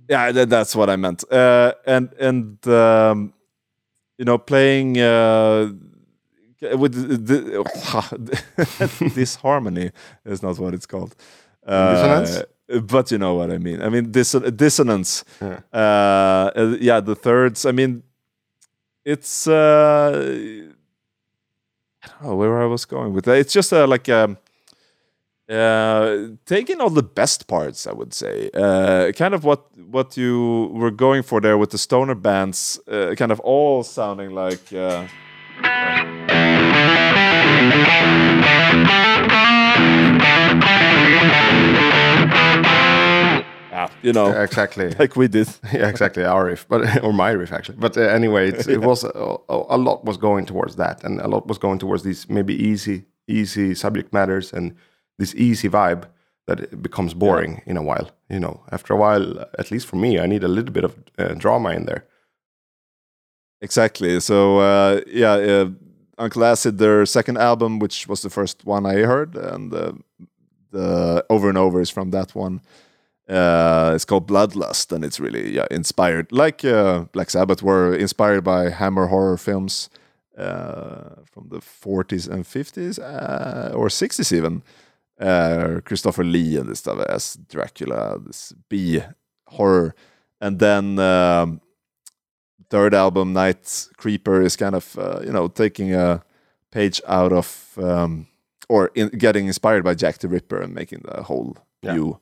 yeah. 0.10 0.32
That, 0.32 0.50
that's 0.50 0.76
what 0.76 0.90
I 0.90 0.96
meant. 0.96 1.24
Uh, 1.32 1.74
and 1.86 2.14
and 2.20 2.68
um, 2.68 3.34
you 4.18 4.26
know, 4.26 4.38
playing 4.38 4.98
uh, 4.98 5.70
with 6.78 6.94
the, 7.28 7.64
this 9.16 9.36
harmony 9.44 9.92
is 10.26 10.42
not 10.42 10.60
what 10.60 10.74
it's 10.74 10.86
called. 10.86 11.16
Uh, 11.66 11.94
Dissonance? 11.94 12.46
But 12.84 13.12
you 13.12 13.18
know 13.18 13.34
what 13.34 13.50
I 13.52 13.58
mean. 13.58 13.82
I 13.82 13.90
mean 13.90 14.12
dis- 14.12 14.32
dissonance. 14.56 15.24
Yeah. 15.42 15.60
Uh, 15.74 16.76
yeah, 16.80 17.00
the 17.00 17.16
thirds. 17.16 17.66
I 17.66 17.72
mean, 17.72 18.04
it's 19.06 19.48
uh, 19.48 20.12
I 22.04 22.08
don't 22.08 22.30
know 22.30 22.36
where 22.36 22.62
I 22.62 22.66
was 22.66 22.86
going 22.86 23.14
with 23.14 23.26
that. 23.26 23.38
It's 23.38 23.54
just 23.54 23.74
uh, 23.74 23.88
like 23.88 24.10
um, 24.10 24.38
uh, 25.50 26.28
taking 26.46 26.80
all 26.80 26.90
the 26.90 27.04
best 27.04 27.48
parts, 27.48 27.88
I 27.88 27.94
would 27.94 28.14
say. 28.14 28.50
Uh, 28.54 29.12
kind 29.14 29.34
of 29.34 29.44
what 29.44 29.66
what 29.78 30.16
you 30.18 30.70
were 30.74 30.92
going 30.92 31.24
for 31.24 31.42
there 31.42 31.58
with 31.58 31.72
the 31.72 31.78
stoner 31.78 32.16
bands, 32.16 32.80
uh, 32.88 33.16
kind 33.16 33.32
of 33.32 33.40
all 33.40 33.84
sounding 33.84 34.32
like. 34.32 34.72
Uh, 34.74 35.08
yeah, 44.02 44.08
you 44.08 44.14
know, 44.14 44.28
exactly. 44.42 44.90
like 45.00 45.16
we 45.16 45.28
did. 45.28 45.48
yeah, 45.74 45.88
exactly. 45.88 46.24
Our 46.24 46.46
riff, 46.46 46.68
but 46.68 47.04
or 47.04 47.14
my 47.14 47.32
riff 47.32 47.52
actually. 47.52 47.78
But 47.78 47.98
uh, 47.98 48.02
anyway, 48.02 48.50
it's, 48.50 48.68
it 48.68 48.82
was 48.82 49.04
a, 49.04 49.38
a 49.50 49.78
lot 49.78 50.06
was 50.06 50.18
going 50.18 50.46
towards 50.46 50.76
that, 50.76 51.04
and 51.04 51.20
a 51.22 51.28
lot 51.28 51.48
was 51.48 51.58
going 51.58 51.80
towards 51.80 52.04
these 52.04 52.30
maybe 52.30 52.54
easy, 52.54 53.06
easy 53.28 53.76
subject 53.76 54.14
matters 54.14 54.54
and 54.54 54.76
this 55.18 55.36
easy 55.36 55.70
vibe 55.70 56.06
that 56.48 56.60
it 56.62 56.82
becomes 56.82 57.14
boring 57.14 57.62
in 57.66 57.78
a 57.78 57.84
while. 57.84 58.10
You 58.30 58.40
know, 58.40 58.62
after 58.72 58.94
a 58.94 58.98
while, 58.98 59.40
at 59.60 59.72
least 59.72 59.88
for 59.88 59.98
me, 59.98 60.20
I 60.20 60.26
need 60.26 60.44
a 60.44 60.48
little 60.48 60.74
bit 60.74 60.84
of 60.84 60.96
uh, 61.18 61.34
drama 61.36 61.70
in 61.72 61.86
there. 61.86 62.06
Exactly. 63.62 64.20
So 64.20 64.60
uh, 64.60 65.02
yeah, 65.08 65.34
uh, 65.34 65.70
Uncle 66.18 66.44
Acid, 66.44 66.78
their 66.78 67.06
second 67.06 67.38
album, 67.38 67.80
which 67.80 68.08
was 68.08 68.22
the 68.22 68.30
first 68.30 68.66
one 68.66 68.86
I 68.86 68.96
heard, 68.96 69.36
and 69.36 69.74
uh, 69.74 69.92
the 70.72 71.26
over 71.30 71.50
and 71.50 71.58
over 71.58 71.82
is 71.82 71.90
from 71.90 72.12
that 72.12 72.36
one. 72.36 72.62
Uh, 73.30 73.92
it's 73.96 74.06
called 74.06 74.28
Bloodlust, 74.28 74.92
and 74.92 75.06
it's 75.06 75.20
really 75.20 75.56
yeah 75.56 75.68
inspired, 75.72 76.32
like 76.32 76.66
uh, 76.66 77.06
Black 77.12 77.30
Sabbath 77.30 77.62
were 77.62 77.94
inspired 77.96 78.44
by 78.44 78.70
Hammer 78.72 79.08
horror 79.08 79.38
films 79.38 79.90
uh, 80.38 81.22
from 81.32 81.50
the 81.50 81.60
40s 81.60 82.28
and 82.28 82.44
50s 82.46 82.98
uh, 83.00 83.74
or 83.76 83.88
60s 83.90 84.32
even. 84.36 84.64
Uh, 85.20 85.82
Christopher 85.86 86.24
Lee 86.24 86.58
and 86.58 86.70
this 86.70 86.80
stuff 86.80 87.00
as 87.10 87.38
Dracula, 87.50 88.18
this 88.26 88.54
B 88.70 89.02
horror, 89.48 89.94
and 90.42 90.60
then. 90.60 90.98
Um, 91.00 91.62
third 92.70 92.94
album, 92.94 93.34
Night 93.34 93.88
Creeper, 93.98 94.42
is 94.44 94.56
kind 94.56 94.76
of 94.76 94.96
uh, 94.98 95.20
you 95.24 95.32
know 95.32 95.48
taking 95.48 95.94
a 95.94 96.22
page 96.72 97.02
out 97.08 97.34
of 97.34 97.74
um, 97.82 98.28
or 98.70 98.92
in, 98.96 99.10
getting 99.10 99.48
inspired 99.48 99.84
by 99.84 99.96
Jack 99.96 100.20
the 100.20 100.28
Ripper 100.28 100.62
and 100.62 100.74
making 100.74 101.02
the 101.04 101.24
whole 101.24 101.58
Yeah. 101.82 101.94
new 101.96 102.20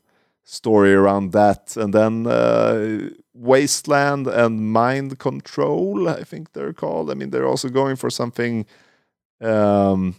story 0.49 0.93
around 0.93 1.31
that. 1.33 1.75
And 1.77 1.93
then 1.93 2.25
uh, 2.25 3.09
Wasteland 3.33 4.27
and 4.27 4.71
Mind 4.71 5.19
Control, 5.19 6.07
I 6.09 6.23
think 6.23 6.53
they're 6.53 6.73
called. 6.73 7.11
I 7.11 7.13
mean, 7.15 7.31
they're 7.31 7.45
also 7.51 7.69
going 7.69 7.97
for 7.97 8.09
something 8.09 8.65
um, 9.41 10.15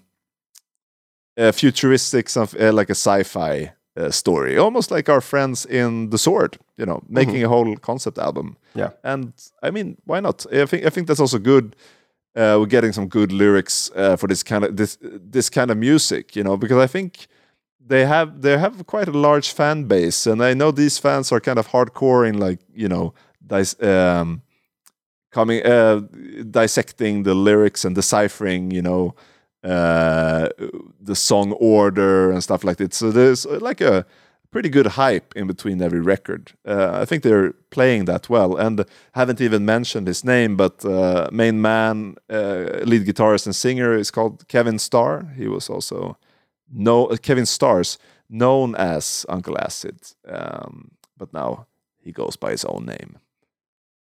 uh, 1.37 1.53
futuristic, 1.53 2.29
something 2.29 2.61
uh, 2.63 2.73
like 2.73 2.91
a 2.91 2.95
sci-fi. 2.95 3.73
Uh, 3.97 4.13
story 4.13 4.57
almost 4.57 4.93
like 4.93 5.09
our 5.09 5.21
friends 5.21 5.67
in 5.67 6.11
the 6.11 6.19
sword 6.19 6.57
you 6.77 6.87
know 6.87 7.03
making 7.09 7.43
a 7.45 7.49
whole 7.49 7.77
concept 7.79 8.17
album 8.17 8.57
Yeah. 8.77 8.91
and 9.03 9.33
I 9.61 9.73
mean, 9.73 9.97
why 10.07 10.21
not? 10.21 10.47
I 10.53 10.67
think 10.67 10.87
I 10.87 10.91
think 10.91 11.09
that's 11.09 11.19
also 11.21 11.39
good. 11.41 11.75
Uh, 12.37 12.59
we're 12.61 12.71
getting 12.71 12.93
some 12.93 13.09
good 13.09 13.33
lyrics 13.33 13.91
uh, 13.97 14.15
for 14.17 14.29
this 14.29 14.45
kind 14.45 14.65
of 14.65 14.77
this 14.77 14.99
this 15.33 15.51
kind 15.51 15.71
of 15.73 15.77
music, 15.79 16.37
you 16.37 16.45
know, 16.45 16.57
because 16.57 16.79
I 16.85 16.87
think 16.87 17.27
they 17.89 18.07
have 18.07 18.43
they 18.43 18.59
have 18.59 18.87
quite 18.87 19.09
a 19.09 19.19
large 19.19 19.53
fan 19.53 19.85
base, 19.85 20.27
and 20.27 20.43
I 20.43 20.55
know 20.55 20.71
these 20.71 20.99
fans 20.99 21.33
are 21.33 21.41
kind 21.41 21.59
of 21.59 21.69
hardcore 21.69 22.29
in 22.29 22.39
like 22.39 22.61
you 22.75 22.89
know 22.89 23.15
dis- 23.47 23.81
um, 23.83 24.43
coming 25.31 25.65
uh, 25.65 26.01
dissecting 26.51 27.25
the 27.25 27.35
lyrics 27.35 27.85
and 27.85 27.95
deciphering, 27.95 28.71
you 28.71 28.83
know, 28.83 29.15
uh, 29.65 30.49
the 31.01 31.15
song 31.15 31.53
order 31.53 32.31
and 32.31 32.43
stuff 32.43 32.65
like 32.65 32.77
that. 32.77 32.95
So 32.95 33.11
there's 33.11 33.47
uh, 33.47 33.59
like 33.61 33.81
a 33.81 34.05
pretty 34.51 34.69
good 34.69 34.87
hype 34.87 35.35
in 35.37 35.47
between 35.47 35.83
every 35.83 36.01
record. 36.01 36.53
Uh, 36.67 36.91
I 37.03 37.05
think 37.05 37.23
they're 37.23 37.53
playing 37.71 38.07
that 38.07 38.29
well, 38.29 38.57
and 38.57 38.85
haven't 39.13 39.41
even 39.41 39.65
mentioned 39.65 40.07
his 40.07 40.25
name, 40.25 40.57
but 40.57 40.85
uh, 40.85 41.29
main 41.33 41.61
man, 41.61 42.17
uh, 42.31 42.81
lead 42.85 43.07
guitarist 43.07 43.47
and 43.47 43.55
singer 43.55 43.93
is 43.95 44.11
called 44.11 44.47
Kevin 44.49 44.79
Starr. 44.79 45.35
He 45.37 45.49
was 45.49 45.69
also 45.69 46.17
no 46.73 47.07
Kevin 47.23 47.47
Starrs, 47.47 47.99
known 48.29 48.75
as 48.75 49.25
Uncle 49.29 49.59
Acid, 49.59 49.97
um, 50.27 50.93
but 51.17 51.33
now 51.33 51.67
he 51.99 52.13
goes 52.13 52.37
by 52.37 52.51
his 52.51 52.65
own 52.65 52.87
name. 52.87 53.19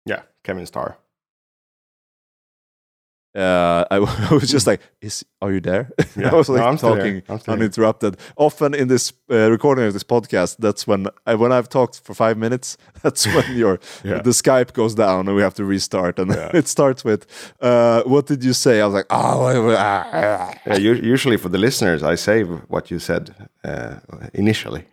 Yeah, 0.06 0.24
Kevin 0.44 0.66
Starr. 0.66 0.98
Uh, 3.36 3.86
I, 3.92 3.98
I 4.30 4.34
was 4.34 4.50
just 4.52 4.68
like, 4.68 4.82
"Is 5.02 5.26
are 5.42 5.52
you 5.54 5.62
there?" 5.62 5.90
Yeah. 6.16 6.32
I 6.32 6.36
was 6.36 6.50
like 6.50 6.60
No, 6.62 6.68
I'm 6.68 6.78
talking 6.78 7.24
I'm 7.30 7.40
uninterrupted. 7.48 8.18
Often 8.36 8.74
in 8.74 8.88
this 8.88 9.14
uh, 9.32 9.50
recording 9.52 9.86
of 9.88 9.94
this 9.94 10.04
podcast, 10.04 10.58
that's 10.60 10.86
when 10.88 11.08
I, 11.26 11.36
when 11.36 11.52
I've 11.52 11.70
talked 11.70 12.02
for 12.04 12.14
five 12.14 12.38
minutes. 12.38 12.78
That's 13.04 13.26
when 13.26 13.58
your 13.58 13.80
Yeah. 14.04 14.22
the 14.24 14.32
Skype 14.34 14.74
goes 14.74 14.94
down 14.96 15.28
and 15.28 15.36
we 15.36 15.42
have 15.42 15.54
to 15.56 15.66
restart. 15.66 16.20
And 16.20 16.32
Yeah. 16.32 16.52
it 16.60 16.68
starts 16.68 17.04
with, 17.04 17.26
uh, 17.62 18.04
"What 18.06 18.28
did 18.28 18.44
you 18.44 18.54
say?" 18.54 18.82
I 18.82 18.86
was 18.86 18.94
like, 18.94 19.08
"Oh, 19.10 19.74
ah, 19.78 20.06
ah." 20.14 20.54
Yeah, 20.68 20.78
usually 21.14 21.38
for 21.38 21.50
the 21.50 21.58
listeners, 21.58 22.04
I 22.04 22.16
save 22.18 22.48
what 22.70 22.92
you 22.92 23.00
said 23.00 23.30
uh, 23.64 23.96
initially. 24.34 24.84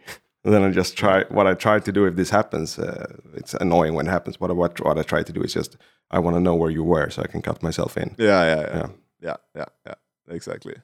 And 0.44 0.54
then 0.54 0.62
I 0.62 0.70
just 0.70 0.96
try 0.96 1.24
what 1.28 1.46
I 1.46 1.54
try 1.54 1.78
to 1.80 1.92
do 1.92 2.06
if 2.06 2.14
this 2.16 2.30
happens. 2.30 2.78
Uh, 2.78 3.06
it's 3.34 3.54
annoying 3.54 3.94
when 3.94 4.06
it 4.06 4.10
happens. 4.10 4.40
What 4.40 4.50
I, 4.50 4.54
what, 4.54 4.80
what 4.84 4.98
I 4.98 5.02
try 5.02 5.22
to 5.22 5.32
do 5.32 5.42
is 5.42 5.52
just 5.52 5.76
I 6.10 6.18
want 6.20 6.36
to 6.36 6.40
know 6.40 6.54
where 6.54 6.70
you 6.70 6.84
were 6.84 7.10
so 7.10 7.22
I 7.22 7.26
can 7.26 7.42
cut 7.42 7.62
myself 7.62 7.96
in. 7.96 8.14
yeah, 8.18 8.44
yeah, 8.44 8.60
yeah, 8.60 8.76
Yeah. 8.76 8.86
yeah, 9.20 9.36
yeah, 9.56 9.64
yeah, 9.86 9.94
exactly." 10.36 10.74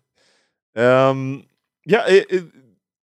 Um, 0.77 1.45
yeah, 1.87 2.05
it, 2.09 2.27
it, 2.31 2.45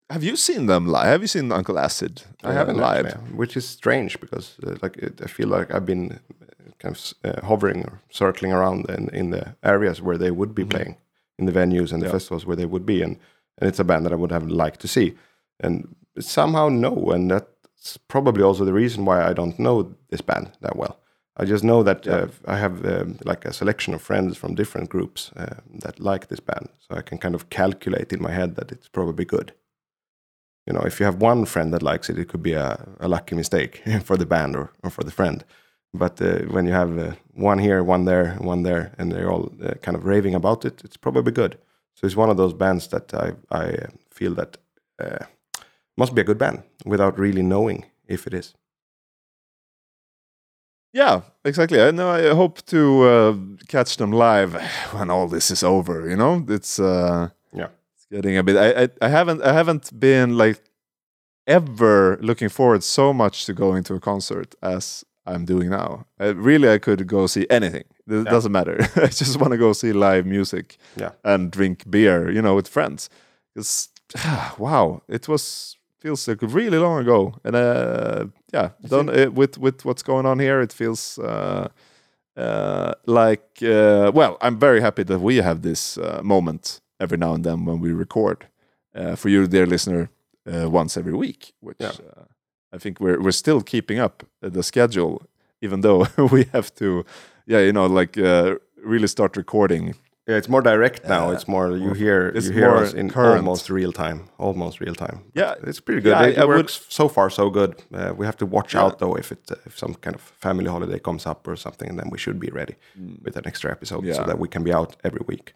have 0.09 0.23
you 0.23 0.35
seen 0.35 0.65
them 0.65 0.87
live? 0.87 1.05
Have 1.07 1.21
you 1.21 1.27
seen 1.27 1.51
Uncle 1.51 1.79
Acid? 1.79 2.23
I 2.43 2.49
uh, 2.49 2.53
haven't 2.53 2.77
live. 2.77 3.05
actually, 3.05 3.35
which 3.37 3.55
is 3.55 3.67
strange 3.67 4.19
because 4.19 4.57
uh, 4.65 4.75
like 4.81 4.97
it, 4.97 5.21
I 5.23 5.27
feel 5.27 5.47
like 5.47 5.73
I've 5.73 5.85
been 5.85 6.19
uh, 6.41 6.71
kind 6.79 6.95
of 6.95 7.13
uh, 7.23 7.45
hovering 7.47 7.85
or 7.85 8.01
circling 8.09 8.51
around 8.51 8.89
in, 8.89 9.09
in 9.13 9.29
the 9.31 9.55
areas 9.63 10.01
where 10.01 10.17
they 10.17 10.31
would 10.31 10.53
be 10.53 10.65
playing, 10.65 10.97
in 11.39 11.45
the 11.45 11.53
venues 11.53 11.93
and 11.93 12.01
the 12.01 12.07
Yeah. 12.07 12.11
festivals 12.11 12.45
where 12.45 12.57
they 12.57 12.65
would 12.65 12.85
be, 12.85 13.01
and 13.01 13.17
and 13.57 13.69
it's 13.69 13.79
a 13.79 13.83
band 13.85 14.05
that 14.05 14.11
I 14.11 14.15
would 14.17 14.31
have 14.31 14.47
liked 14.47 14.81
to 14.81 14.87
see, 14.87 15.15
and 15.61 15.95
somehow 16.19 16.69
no, 16.69 17.11
and 17.11 17.31
that's 17.31 17.97
probably 18.07 18.43
also 18.43 18.65
the 18.65 18.73
reason 18.73 19.05
why 19.05 19.29
I 19.29 19.33
don't 19.33 19.57
know 19.59 19.95
this 20.09 20.21
band 20.21 20.51
that 20.61 20.75
well. 20.75 20.99
I 21.37 21.45
just 21.45 21.63
know 21.63 21.83
that 21.83 22.05
Yeah. 22.05 22.13
uh, 22.13 22.27
I 22.45 22.57
have 22.57 22.85
um, 22.85 23.17
like 23.25 23.45
a 23.45 23.53
selection 23.53 23.93
of 23.93 24.01
friends 24.01 24.37
from 24.37 24.55
different 24.55 24.89
groups 24.89 25.31
uh, 25.35 25.55
that 25.81 25.99
like 25.99 26.27
this 26.27 26.39
band, 26.41 26.69
so 26.79 26.97
I 26.97 27.01
can 27.01 27.17
kind 27.17 27.35
of 27.35 27.49
calculate 27.49 28.13
in 28.13 28.21
my 28.21 28.31
head 28.31 28.55
that 28.55 28.71
it's 28.71 28.89
probably 28.89 29.25
good 29.25 29.53
you 30.67 30.73
know, 30.73 30.81
if 30.81 30.99
you 30.99 31.05
have 31.05 31.21
one 31.21 31.45
friend 31.45 31.73
that 31.73 31.81
likes 31.83 32.09
it, 32.09 32.19
it 32.19 32.27
could 32.29 32.43
be 32.43 32.53
a, 32.53 32.87
a 32.99 33.07
lucky 33.07 33.35
mistake 33.35 33.81
for 34.03 34.17
the 34.17 34.25
band 34.25 34.55
or, 34.55 34.71
or 34.83 34.89
for 34.89 35.03
the 35.03 35.11
friend. 35.11 35.43
But 35.93 36.21
uh, 36.21 36.39
when 36.43 36.65
you 36.65 36.73
have 36.73 36.97
uh, 36.97 37.13
one 37.33 37.59
here, 37.59 37.83
one 37.83 38.05
there, 38.05 38.35
one 38.35 38.63
there, 38.63 38.93
and 38.97 39.11
they're 39.11 39.29
all 39.29 39.51
uh, 39.63 39.73
kind 39.81 39.97
of 39.97 40.05
raving 40.05 40.35
about 40.35 40.63
it, 40.63 40.81
it's 40.83 40.97
probably 40.97 41.31
good. 41.31 41.57
So 41.95 42.05
it's 42.05 42.15
one 42.15 42.29
of 42.29 42.37
those 42.37 42.53
bands 42.53 42.87
that 42.89 43.13
I, 43.13 43.33
I 43.49 43.63
uh, 43.71 43.87
feel 44.09 44.33
that 44.35 44.57
uh, 44.99 45.25
must 45.97 46.13
be 46.15 46.21
a 46.21 46.25
good 46.25 46.37
band 46.37 46.63
without 46.85 47.17
really 47.19 47.41
knowing 47.43 47.85
if 48.07 48.27
it 48.27 48.33
is. 48.33 48.53
Yeah, 50.93 51.21
exactly. 51.45 51.81
I 51.81 51.91
know. 51.91 52.09
I 52.09 52.35
hope 52.35 52.65
to 52.65 53.03
uh, 53.03 53.35
catch 53.67 53.95
them 53.97 54.11
live 54.11 54.53
when 54.91 55.09
all 55.09 55.27
this 55.27 55.49
is 55.49 55.63
over. 55.63 56.09
You 56.09 56.17
know, 56.17 56.45
it's 56.49 56.79
uh, 56.79 57.29
Yeah. 57.53 57.69
it's 57.95 58.05
getting 58.11 58.37
a 58.37 58.43
bit. 58.43 58.57
I, 58.57 58.83
I 58.83 58.89
I 59.01 59.09
haven't 59.09 59.41
I 59.41 59.53
haven't 59.53 59.97
been 59.99 60.37
like 60.37 60.61
ever 61.47 62.17
looking 62.21 62.49
forward 62.49 62.83
so 62.83 63.13
much 63.13 63.45
to 63.45 63.53
going 63.53 63.83
to 63.83 63.93
a 63.95 63.99
concert 63.99 64.53
as 64.61 65.05
I'm 65.25 65.45
doing 65.45 65.69
now. 65.69 66.05
I, 66.19 66.25
really, 66.33 66.69
I 66.69 66.77
could 66.77 67.07
go 67.07 67.27
see 67.27 67.45
anything. 67.49 67.83
It 68.07 68.25
Yeah. 68.25 68.31
doesn't 68.31 68.51
matter. 68.51 68.77
I 68.95 69.07
just 69.07 69.37
want 69.39 69.51
to 69.51 69.57
go 69.57 69.73
see 69.73 69.93
live 69.93 70.25
music 70.25 70.77
Yeah. 70.97 71.11
and 71.23 71.51
drink 71.51 71.83
beer. 71.89 72.29
You 72.31 72.41
know, 72.41 72.55
with 72.55 72.67
friends. 72.67 73.09
It's 73.55 73.89
wow. 74.57 75.01
It 75.07 75.27
was 75.29 75.77
feels 76.01 76.27
like 76.27 76.41
really 76.41 76.77
long 76.77 76.99
ago, 77.01 77.33
and 77.43 77.55
uh, 77.55 78.25
yeah, 78.53 78.69
don't, 78.89 79.09
uh, 79.09 79.31
with 79.31 79.57
with 79.57 79.85
what's 79.85 80.03
going 80.03 80.25
on 80.25 80.39
here, 80.39 80.61
it 80.63 80.73
feels 80.73 81.17
uh, 81.19 81.67
uh, 82.37 82.93
like 83.05 83.61
uh, 83.61 84.11
well, 84.13 84.37
I'm 84.41 84.59
very 84.59 84.81
happy 84.81 85.03
that 85.03 85.19
we 85.19 85.37
have 85.41 85.61
this 85.61 85.97
uh, 85.97 86.21
moment 86.23 86.81
every 86.99 87.17
now 87.17 87.33
and 87.33 87.43
then 87.43 87.65
when 87.65 87.79
we 87.81 87.91
record 87.93 88.47
uh, 88.95 89.15
for 89.15 89.29
you, 89.29 89.47
dear 89.47 89.65
listener, 89.65 90.09
uh, 90.45 90.69
once 90.69 90.99
every 90.99 91.13
week, 91.13 91.53
which 91.61 91.79
Yeah. 91.81 91.91
uh, 92.17 92.23
I 92.75 92.77
think 92.79 92.99
we're 92.99 93.19
we're 93.21 93.31
still 93.33 93.61
keeping 93.61 93.99
up 94.03 94.23
the 94.41 94.63
schedule, 94.63 95.21
even 95.61 95.81
though 95.81 96.07
we 96.31 96.45
have 96.53 96.69
to, 96.75 97.03
yeah, 97.47 97.59
you 97.65 97.71
know, 97.73 97.85
like 97.99 98.17
uh, 98.21 98.55
really 98.85 99.07
start 99.07 99.37
recording. 99.37 99.93
Yeah, 100.27 100.37
it's 100.37 100.47
more 100.47 100.61
direct 100.61 101.03
now. 101.09 101.29
Uh, 101.29 101.33
it's 101.33 101.47
more 101.47 101.75
you 101.75 101.93
hear 101.93 102.27
it's 102.35 102.47
you 102.47 102.53
hear 102.53 102.75
us 102.75 102.93
in 102.93 103.09
current. 103.09 103.37
almost 103.37 103.69
real 103.69 103.91
time, 103.91 104.19
almost 104.37 104.79
real 104.79 104.93
time. 104.95 105.23
Yeah, 105.33 105.55
It's 105.69 105.79
pretty 105.81 106.01
good. 106.01 106.11
Yeah, 106.11 106.25
it 106.27 106.37
I- 106.37 106.41
I 106.41 106.45
would- 106.45 106.57
works 106.57 106.85
so 106.89 107.07
far 107.09 107.29
so 107.29 107.49
good. 107.49 107.71
Uh, 107.93 108.13
we 108.17 108.25
have 108.25 108.37
to 108.37 108.45
watch 108.45 108.73
Yeah. 108.73 108.83
out 108.83 108.99
though 108.99 109.15
if 109.17 109.31
it 109.31 109.51
uh, 109.51 109.55
if 109.65 109.77
some 109.77 109.95
kind 109.95 110.15
of 110.15 110.21
family 110.21 110.69
holiday 110.69 110.99
comes 110.99 111.25
up 111.25 111.47
or 111.47 111.55
something, 111.55 111.89
and 111.89 111.97
then 111.99 112.09
we 112.11 112.17
should 112.19 112.39
be 112.39 112.51
ready 112.51 112.75
with 113.25 113.35
an 113.37 113.45
extra 113.47 113.71
episode 113.71 114.05
so 114.15 114.21
Mm. 114.23 114.27
That 114.27 114.39
we 114.39 114.47
can 114.47 114.63
be 114.63 114.73
out 114.73 114.95
every 115.03 115.23
week. 115.27 115.53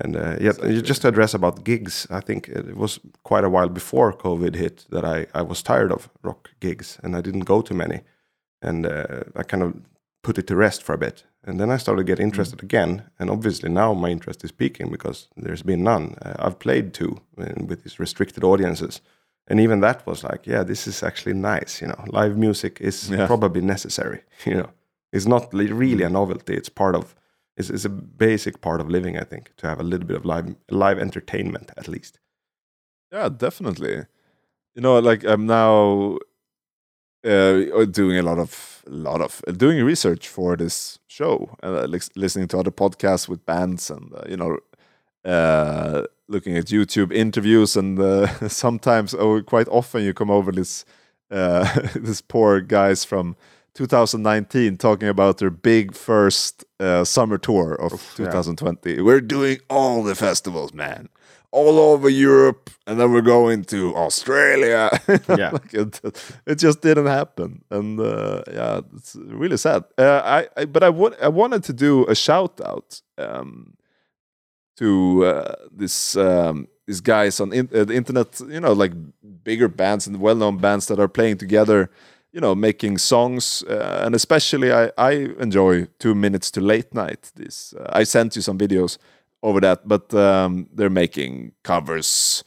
And 0.00 0.14
uh, 0.16 0.20
yeah, 0.40 0.50
Exactly. 0.50 0.82
just 0.82 1.02
to 1.02 1.08
address 1.08 1.34
about 1.34 1.64
gigs, 1.64 2.06
I 2.10 2.20
think 2.20 2.48
it 2.48 2.76
was 2.76 3.00
quite 3.24 3.44
a 3.44 3.50
while 3.50 3.68
before 3.68 4.12
COVID 4.12 4.54
hit 4.54 4.86
that 4.90 5.04
I 5.04 5.26
I 5.40 5.42
was 5.42 5.62
tired 5.62 5.92
of 5.92 6.08
rock 6.22 6.50
gigs 6.60 6.98
and 7.02 7.16
I 7.16 7.20
didn't 7.20 7.46
go 7.46 7.62
to 7.62 7.74
many, 7.74 7.98
and 8.62 8.86
uh, 8.86 9.40
I 9.40 9.42
kind 9.42 9.62
of 9.62 9.72
put 10.22 10.38
it 10.38 10.46
to 10.46 10.54
rest 10.56 10.82
for 10.84 10.94
a 10.94 10.98
bit. 10.98 11.24
And 11.48 11.58
then 11.58 11.70
I 11.70 11.78
started 11.78 12.06
to 12.06 12.12
get 12.12 12.20
interested 12.20 12.62
again, 12.62 13.02
and 13.18 13.30
obviously 13.30 13.70
now 13.70 13.94
my 13.94 14.10
interest 14.10 14.44
is 14.44 14.52
peaking 14.52 14.90
because 14.90 15.28
there's 15.36 15.62
been 15.62 15.82
none. 15.82 16.14
Uh, 16.22 16.34
I've 16.38 16.58
played 16.58 16.92
two 16.92 17.20
uh, 17.38 17.52
with 17.66 17.82
these 17.82 17.98
restricted 17.98 18.44
audiences, 18.44 19.00
and 19.46 19.58
even 19.60 19.80
that 19.80 20.06
was 20.06 20.22
like, 20.22 20.46
yeah, 20.46 20.62
this 20.62 20.86
is 20.86 21.02
actually 21.02 21.34
nice. 21.34 21.80
You 21.82 21.88
know, 21.88 22.04
live 22.08 22.36
music 22.36 22.80
is 22.80 23.08
Yeah. 23.10 23.26
probably 23.26 23.60
necessary. 23.62 24.20
You 24.46 24.54
know, 24.54 24.70
it's 25.12 25.26
not 25.26 25.52
really 25.54 26.04
a 26.04 26.10
novelty. 26.10 26.54
It's 26.54 26.68
part 26.68 26.94
of 26.94 27.14
it's, 27.56 27.70
it's 27.70 27.86
a 27.86 27.88
basic 28.28 28.60
part 28.60 28.80
of 28.80 28.88
living. 28.90 29.18
I 29.18 29.24
think 29.24 29.50
to 29.56 29.66
have 29.68 29.80
a 29.80 29.88
little 29.90 30.06
bit 30.06 30.16
of 30.16 30.24
live 30.24 30.54
live 30.70 30.98
entertainment 31.02 31.70
at 31.76 31.88
least. 31.88 32.20
Yeah, 33.12 33.30
definitely. 33.30 34.04
You 34.74 34.82
know, 34.82 34.98
like 35.00 35.24
I'm 35.24 35.46
now 35.46 36.18
uh, 37.28 37.84
doing 37.84 38.18
a 38.18 38.22
lot 38.22 38.38
of 38.38 38.82
lot 38.86 39.20
of 39.20 39.42
doing 39.58 39.84
research 39.84 40.28
for 40.28 40.56
this 40.56 40.98
show 41.08 41.56
and 41.62 41.76
uh, 41.76 41.84
lis- 41.84 42.10
listening 42.16 42.48
to 42.48 42.58
other 42.58 42.70
podcasts 42.70 43.28
with 43.28 43.44
bands 43.44 43.90
and 43.90 44.12
uh, 44.14 44.22
you 44.28 44.36
know 44.36 44.58
uh, 45.24 46.04
looking 46.28 46.56
at 46.56 46.66
YouTube 46.66 47.12
interviews 47.12 47.76
and 47.76 47.98
uh, 47.98 48.26
sometimes 48.48 49.14
or 49.14 49.42
quite 49.42 49.68
often 49.68 50.02
you 50.02 50.14
come 50.14 50.30
over 50.30 50.52
this 50.52 50.84
uh, 51.30 51.68
this 51.94 52.20
poor 52.20 52.60
guys 52.60 53.04
from 53.04 53.36
2019 53.74 54.76
talking 54.76 55.08
about 55.08 55.38
their 55.38 55.50
big 55.50 55.94
first 55.94 56.64
uh, 56.80 57.04
summer 57.04 57.38
tour 57.38 57.74
of 57.74 57.92
yeah. 58.18 58.26
2020. 58.26 59.00
We're 59.02 59.20
doing 59.20 59.58
all 59.68 60.02
the 60.02 60.14
festivals, 60.14 60.72
man 60.72 61.08
all 61.50 61.78
over 61.78 62.08
Europe, 62.10 62.70
and 62.86 62.98
then 63.00 63.10
we're 63.12 63.22
going 63.22 63.64
to 63.64 63.94
Australia. 63.96 64.90
Yeah. 65.38 65.50
Like, 65.52 65.74
it, 65.74 66.00
it 66.46 66.54
just 66.58 66.80
didn't 66.82 67.06
happen, 67.06 67.62
and 67.70 67.98
uh, 68.00 68.42
yeah, 68.52 68.80
it's 68.96 69.16
really 69.16 69.56
sad. 69.56 69.84
Uh, 69.96 70.20
I, 70.24 70.48
I 70.60 70.64
but 70.66 70.82
I 70.82 70.90
wa- 70.90 71.16
I 71.22 71.28
wanted 71.28 71.64
to 71.64 71.72
do 71.72 72.06
a 72.08 72.14
shout 72.14 72.60
out 72.60 73.00
um, 73.16 73.74
to 74.76 75.24
uh, 75.24 75.54
this 75.70 76.16
um, 76.16 76.68
these 76.86 77.00
guys 77.00 77.40
on 77.40 77.52
in, 77.52 77.68
uh, 77.74 77.84
the 77.84 77.94
internet. 77.94 78.40
You 78.40 78.60
know, 78.60 78.72
like 78.72 78.92
bigger 79.44 79.68
bands 79.68 80.06
and 80.06 80.20
well 80.20 80.36
known 80.36 80.58
bands 80.58 80.86
that 80.86 80.98
are 80.98 81.08
playing 81.08 81.38
together. 81.38 81.90
You 82.32 82.40
know, 82.42 82.54
making 82.54 82.98
songs, 82.98 83.64
uh, 83.64 84.02
and 84.04 84.14
especially 84.14 84.70
I, 84.70 84.90
I 84.98 85.12
enjoy 85.40 85.86
Two 85.98 86.14
Minutes 86.14 86.50
to 86.52 86.60
Late 86.60 86.92
Night. 86.94 87.32
This 87.34 87.72
uh, 87.72 88.00
I 88.00 88.04
sent 88.04 88.36
you 88.36 88.42
some 88.42 88.58
videos 88.58 88.98
over 89.42 89.60
that, 89.60 89.86
but 89.86 90.12
um, 90.14 90.68
they're 90.72 90.90
making 90.90 91.52
covers 91.62 92.44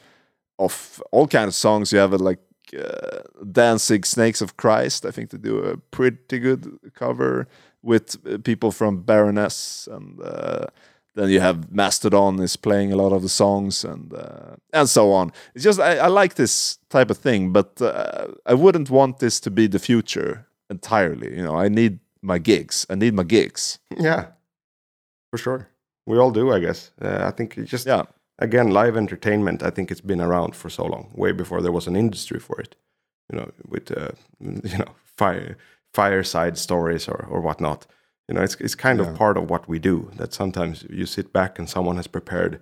of 0.59 1.01
all 1.11 1.27
kinds 1.27 1.49
of 1.49 1.55
songs. 1.55 1.91
You 1.91 1.99
have 1.99 2.13
uh, 2.13 2.17
like 2.17 2.39
uh, 2.77 3.21
Danzig 3.51 4.05
Snakes 4.05 4.41
of 4.41 4.57
Christ. 4.57 5.05
I 5.05 5.11
think 5.11 5.29
they 5.29 5.37
do 5.37 5.59
a 5.59 5.77
pretty 5.77 6.39
good 6.39 6.79
cover 6.93 7.47
with 7.81 8.17
uh, 8.27 8.37
people 8.37 8.71
from 8.71 9.01
Baroness, 9.01 9.87
and 9.91 10.21
uh, 10.21 10.67
then 11.15 11.29
you 11.29 11.39
have 11.39 11.71
Mastodon 11.71 12.39
is 12.39 12.55
playing 12.55 12.93
a 12.93 12.95
lot 12.95 13.11
of 13.11 13.21
the 13.21 13.29
songs, 13.29 13.83
and 13.83 14.13
uh, 14.13 14.55
and 14.73 14.89
so 14.89 15.11
on. 15.11 15.31
It's 15.55 15.63
just 15.63 15.79
I, 15.79 15.97
I 15.97 16.07
like 16.07 16.35
this 16.35 16.77
type 16.89 17.09
of 17.09 17.17
thing, 17.17 17.51
but 17.51 17.81
uh, 17.81 18.27
I 18.45 18.53
wouldn't 18.53 18.89
want 18.89 19.19
this 19.19 19.39
to 19.41 19.51
be 19.51 19.67
the 19.67 19.79
future 19.79 20.47
entirely. 20.69 21.35
You 21.35 21.43
know, 21.43 21.55
I 21.55 21.69
need 21.69 21.99
my 22.21 22.37
gigs. 22.37 22.85
I 22.89 22.95
need 22.95 23.13
my 23.13 23.23
gigs. 23.23 23.79
Yeah, 23.97 24.27
for 25.31 25.37
sure. 25.37 25.70
We 26.05 26.17
all 26.17 26.31
do, 26.31 26.51
I 26.51 26.59
guess. 26.59 26.91
Uh, 27.01 27.27
I 27.27 27.31
think 27.31 27.55
just 27.65 27.87
Yeah. 27.87 28.03
again 28.39 28.69
live 28.71 28.97
entertainment. 28.97 29.61
I 29.63 29.69
think 29.71 29.91
it's 29.91 30.01
been 30.05 30.21
around 30.21 30.55
for 30.55 30.69
so 30.69 30.85
long, 30.85 31.11
way 31.15 31.31
before 31.33 31.61
there 31.61 31.71
was 31.73 31.87
an 31.87 31.95
industry 31.95 32.39
for 32.39 32.59
it. 32.61 32.75
You 33.31 33.39
know, 33.39 33.51
with 33.69 33.91
uh, 33.91 34.11
you 34.39 34.77
know 34.77 34.93
fire 35.17 35.57
fireside 35.93 36.57
stories 36.57 37.07
or 37.07 37.25
or 37.29 37.41
whatnot. 37.41 37.87
You 38.27 38.35
know, 38.35 38.43
it's 38.43 38.55
it's 38.61 38.75
kind 38.75 38.99
Yeah. 38.99 39.09
of 39.11 39.17
part 39.17 39.37
of 39.37 39.49
what 39.49 39.67
we 39.67 39.79
do. 39.79 40.09
That 40.17 40.33
sometimes 40.33 40.83
you 40.89 41.05
sit 41.05 41.31
back 41.33 41.59
and 41.59 41.69
someone 41.69 41.97
has 41.97 42.07
prepared 42.07 42.59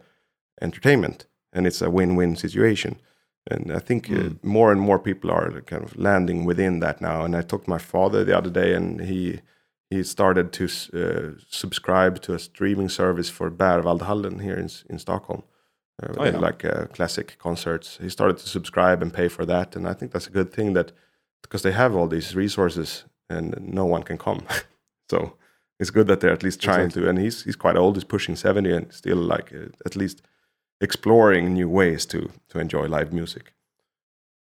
entertainment, 0.61 1.27
and 1.53 1.65
it's 1.67 1.81
a 1.81 1.89
win-win 1.89 2.35
situation. 2.35 2.95
And 3.51 3.71
I 3.71 3.79
think 3.79 4.09
uh, 4.09 4.13
Mm. 4.13 4.43
more 4.43 4.71
and 4.71 4.81
more 4.81 4.99
people 4.99 5.31
are 5.31 5.61
kind 5.61 5.83
of 5.83 5.95
landing 5.97 6.45
within 6.47 6.79
that 6.81 7.01
now. 7.01 7.23
And 7.25 7.35
I 7.35 7.41
talked 7.41 7.65
to 7.65 7.69
my 7.69 7.79
father 7.79 8.23
the 8.25 8.37
other 8.37 8.51
day, 8.51 8.75
and 8.75 9.01
he 9.01 9.39
he 9.89 10.03
started 10.03 10.51
to 10.53 10.65
uh, 10.93 11.31
subscribe 11.49 12.21
to 12.21 12.33
a 12.33 12.39
streaming 12.39 12.89
service 12.89 13.29
for 13.31 13.49
Berwaldhallen 13.51 14.39
here 14.41 14.57
in 14.59 14.69
in 14.89 14.99
Stockholm. 14.99 15.43
Uh, 16.03 16.13
Oh, 16.17 16.25
yeah. 16.25 16.37
like 16.47 16.63
uh, 16.65 16.85
classic 16.93 17.37
concerts. 17.37 17.97
He 18.01 18.09
started 18.09 18.37
to 18.37 18.47
subscribe 18.49 19.01
and 19.01 19.13
pay 19.13 19.29
for 19.29 19.45
that, 19.45 19.75
and 19.75 19.87
I 19.87 19.93
think 19.93 20.11
that's 20.11 20.27
a 20.29 20.33
good 20.33 20.51
thing 20.53 20.73
that 20.75 20.91
because 21.43 21.61
they 21.63 21.73
have 21.75 21.95
all 21.97 22.07
these 22.09 22.35
resources 22.39 23.05
and 23.29 23.53
no 23.73 23.85
one 23.85 24.03
can 24.03 24.17
come. 24.17 24.39
so 25.11 25.33
it's 25.79 25.91
good 25.91 26.07
that 26.07 26.19
they're 26.19 26.33
at 26.33 26.43
least 26.43 26.61
trying 26.61 26.85
Exactly. 26.85 27.03
to. 27.03 27.09
And 27.09 27.19
he's 27.19 27.43
he's 27.45 27.57
quite 27.57 27.77
old. 27.79 27.95
He's 27.95 28.07
pushing 28.07 28.37
seventy 28.37 28.75
and 28.75 28.91
still 28.93 29.17
like 29.35 29.53
uh, 29.55 29.69
at 29.85 29.95
least 29.95 30.21
exploring 30.81 31.53
new 31.53 31.69
ways 31.69 32.05
to 32.05 32.19
to 32.49 32.59
enjoy 32.59 32.87
live 32.87 33.11
music. 33.13 33.53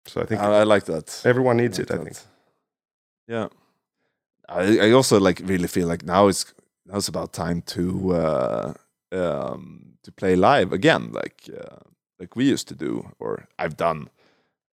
So 0.07 0.21
I 0.23 0.27
think 0.27 0.41
I, 0.41 0.61
I 0.61 0.65
like 0.65 0.85
that. 0.85 1.21
everyone 1.27 1.57
needs 1.63 1.79
it. 1.79 1.91
I 1.91 1.97
think. 1.97 2.17
Yeah. 3.29 3.49
I, 4.49 4.89
I 4.89 4.91
also 4.93 5.19
like 5.19 5.41
really 5.45 5.69
feel 5.69 5.89
like 5.89 6.05
now 6.05 6.29
it's 6.29 6.55
now 6.87 6.97
it's 6.97 7.09
about 7.09 7.33
time 7.33 7.63
to 7.63 8.15
uh, 8.15 8.75
um, 9.13 9.95
to 10.03 10.13
play 10.13 10.37
live 10.37 10.73
again, 10.73 11.13
like 11.13 11.49
uh, 11.49 11.77
like 12.19 12.37
we 12.37 12.45
used 12.45 12.69
to 12.69 12.75
do, 12.75 13.11
or 13.19 13.49
I've 13.59 13.77
done, 13.77 14.11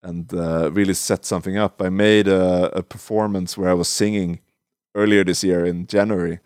and 0.02 0.32
uh, 0.34 0.70
really 0.72 0.94
set 0.94 1.24
something 1.24 1.56
up. 1.56 1.80
I 1.80 1.88
made 1.88 2.28
a, 2.28 2.78
a 2.78 2.82
performance 2.82 3.56
where 3.56 3.70
I 3.70 3.74
was 3.74 3.88
singing 3.88 4.40
earlier 4.94 5.24
this 5.24 5.44
year 5.44 5.64
in 5.64 5.86
January, 5.86 6.40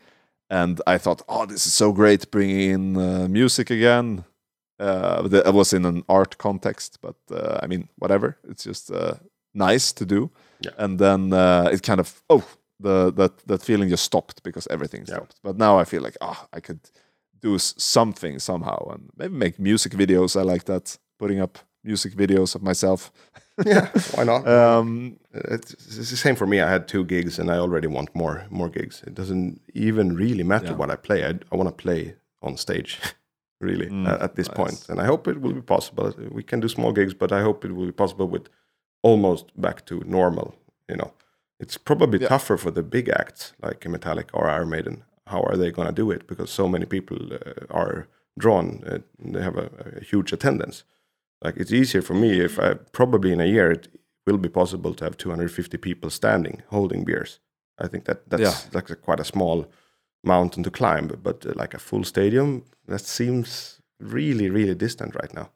and 0.51 0.81
I 0.87 0.99
thought, 0.99 1.23
oh, 1.29 1.47
this 1.47 1.67
is 1.67 1.75
so 1.75 1.93
great, 1.93 2.31
bringing 2.31 2.61
in 2.61 2.97
uh, 2.97 3.29
music 3.29 3.71
again. 3.71 4.25
Uh, 4.79 5.29
I 5.47 5.51
was 5.51 5.73
in 5.73 5.85
an 5.85 6.05
art 6.09 6.37
context, 6.37 6.99
but 7.01 7.17
uh, 7.31 7.61
I 7.63 7.67
mean, 7.67 7.89
whatever. 7.97 8.37
It's 8.49 8.65
just 8.65 8.91
uh, 8.91 9.15
nice 9.55 9.93
to 9.93 10.05
do. 10.05 10.31
Yeah. 10.61 10.73
And 10.79 10.99
then 10.99 11.33
uh, 11.33 11.69
it 11.73 11.83
kind 11.83 12.01
of 12.01 12.23
oh 12.29 12.45
the 12.85 13.13
that 13.21 13.33
that 13.47 13.63
feeling 13.63 13.91
just 13.91 14.05
stopped 14.05 14.43
because 14.43 14.69
everything 14.75 15.01
Yeah. 15.09 15.17
stopped. 15.17 15.37
But 15.43 15.57
now 15.57 15.81
I 15.83 15.85
feel 15.85 16.03
like 16.03 16.17
ah 16.21 16.47
I 16.57 16.61
could 16.61 16.81
do 17.43 17.59
something 17.59 18.41
somehow 18.41 18.79
and 18.93 19.03
maybe 19.17 19.35
make 19.37 19.59
music 19.59 19.93
videos. 19.93 20.37
I 20.37 20.43
like 20.53 20.65
that 20.65 20.99
putting 21.19 21.43
up 21.43 21.59
music 21.85 22.15
videos 22.17 22.55
of 22.55 22.63
myself. 22.63 23.11
yeah, 23.67 23.89
why 24.17 24.25
not? 24.25 24.43
Um, 24.49 25.17
it's, 25.33 25.73
it's 25.99 26.11
the 26.11 26.17
same 26.17 26.37
for 26.37 26.47
me. 26.47 26.57
I 26.63 26.71
had 26.71 26.89
two 26.89 27.05
gigs, 27.05 27.39
and 27.39 27.51
I 27.51 27.59
already 27.59 27.89
want 27.89 28.09
more 28.15 28.37
more 28.51 28.71
gigs. 28.71 29.03
It 29.07 29.15
doesn't 29.15 29.61
even 29.75 30.17
really 30.17 30.45
matter 30.45 30.71
Yeah. 30.73 30.79
what 30.79 30.91
I 30.91 30.97
play. 30.97 31.25
I, 31.25 31.31
I 31.53 31.57
want 31.57 31.69
to 31.69 31.83
play 31.83 32.15
on 32.41 32.57
stage, 32.57 32.99
really, 33.61 33.87
Mm, 33.91 34.07
at, 34.09 34.21
at 34.23 34.35
this 34.35 34.49
nice. 34.49 34.57
point. 34.57 34.89
And 34.89 35.01
I 35.01 35.05
hope 35.07 35.31
it 35.31 35.41
will 35.41 35.55
be 35.55 35.63
possible. 35.63 36.13
We 36.31 36.43
can 36.43 36.61
do 36.61 36.69
small 36.69 36.93
gigs, 36.93 37.15
but 37.15 37.31
I 37.33 37.43
hope 37.43 37.65
it 37.69 37.73
will 37.75 37.87
be 37.87 37.93
possible 37.93 38.29
with 38.33 38.49
almost 39.03 39.45
back 39.61 39.85
to 39.87 39.95
normal. 40.07 40.55
You 40.89 40.97
know, 40.97 41.11
it's 41.65 41.79
probably 41.91 42.19
Yeah. 42.21 42.29
tougher 42.29 42.57
for 42.59 42.73
the 42.73 42.83
big 42.97 43.07
acts 43.23 43.43
like 43.67 43.81
Metallica 43.95 44.33
or 44.39 44.45
Iron 44.57 44.69
Maiden. 44.71 44.97
How 45.33 45.43
are 45.49 45.57
they 45.57 45.71
going 45.77 45.89
to 45.95 46.03
do 46.03 46.11
it? 46.15 46.27
Because 46.31 46.51
so 46.53 46.69
many 46.69 46.87
people 46.87 47.19
uh, 47.33 47.81
are 47.81 48.07
drawn. 48.43 48.67
Uh, 48.91 48.99
they 49.33 49.43
have 49.49 49.59
a, 49.65 49.69
a 50.01 50.05
huge 50.11 50.33
attendance. 50.37 50.85
Like 51.45 51.57
it's 51.63 51.73
easier 51.73 52.03
for 52.03 52.15
me 52.15 52.31
if 52.45 52.59
I 52.59 52.75
probably 52.93 53.31
in 53.33 53.41
a 53.41 53.53
year 53.57 53.71
it 53.73 53.89
will 54.27 54.39
be 54.39 54.49
possible 54.49 54.95
to 54.95 55.05
have 55.05 55.17
250 55.17 55.79
people 55.79 56.11
standing 56.11 56.63
holding 56.71 57.05
beers. 57.05 57.41
I 57.85 57.89
think 57.89 58.05
that 58.05 58.19
that's 58.31 58.43
Yeah. 58.43 58.57
like 58.79 58.91
a, 58.93 58.97
quite 58.97 59.21
a 59.21 59.25
small 59.35 59.67
mountain 60.23 60.63
to 60.65 60.71
climb, 60.71 61.09
but 61.23 61.47
uh, 61.47 61.53
like 61.63 61.75
a 61.77 61.79
full 61.81 62.05
stadium 62.05 62.63
that 62.89 63.01
seems 63.07 63.81
really 64.01 64.51
really 64.51 64.75
distant 64.75 65.15
right 65.23 65.35
now. 65.35 65.49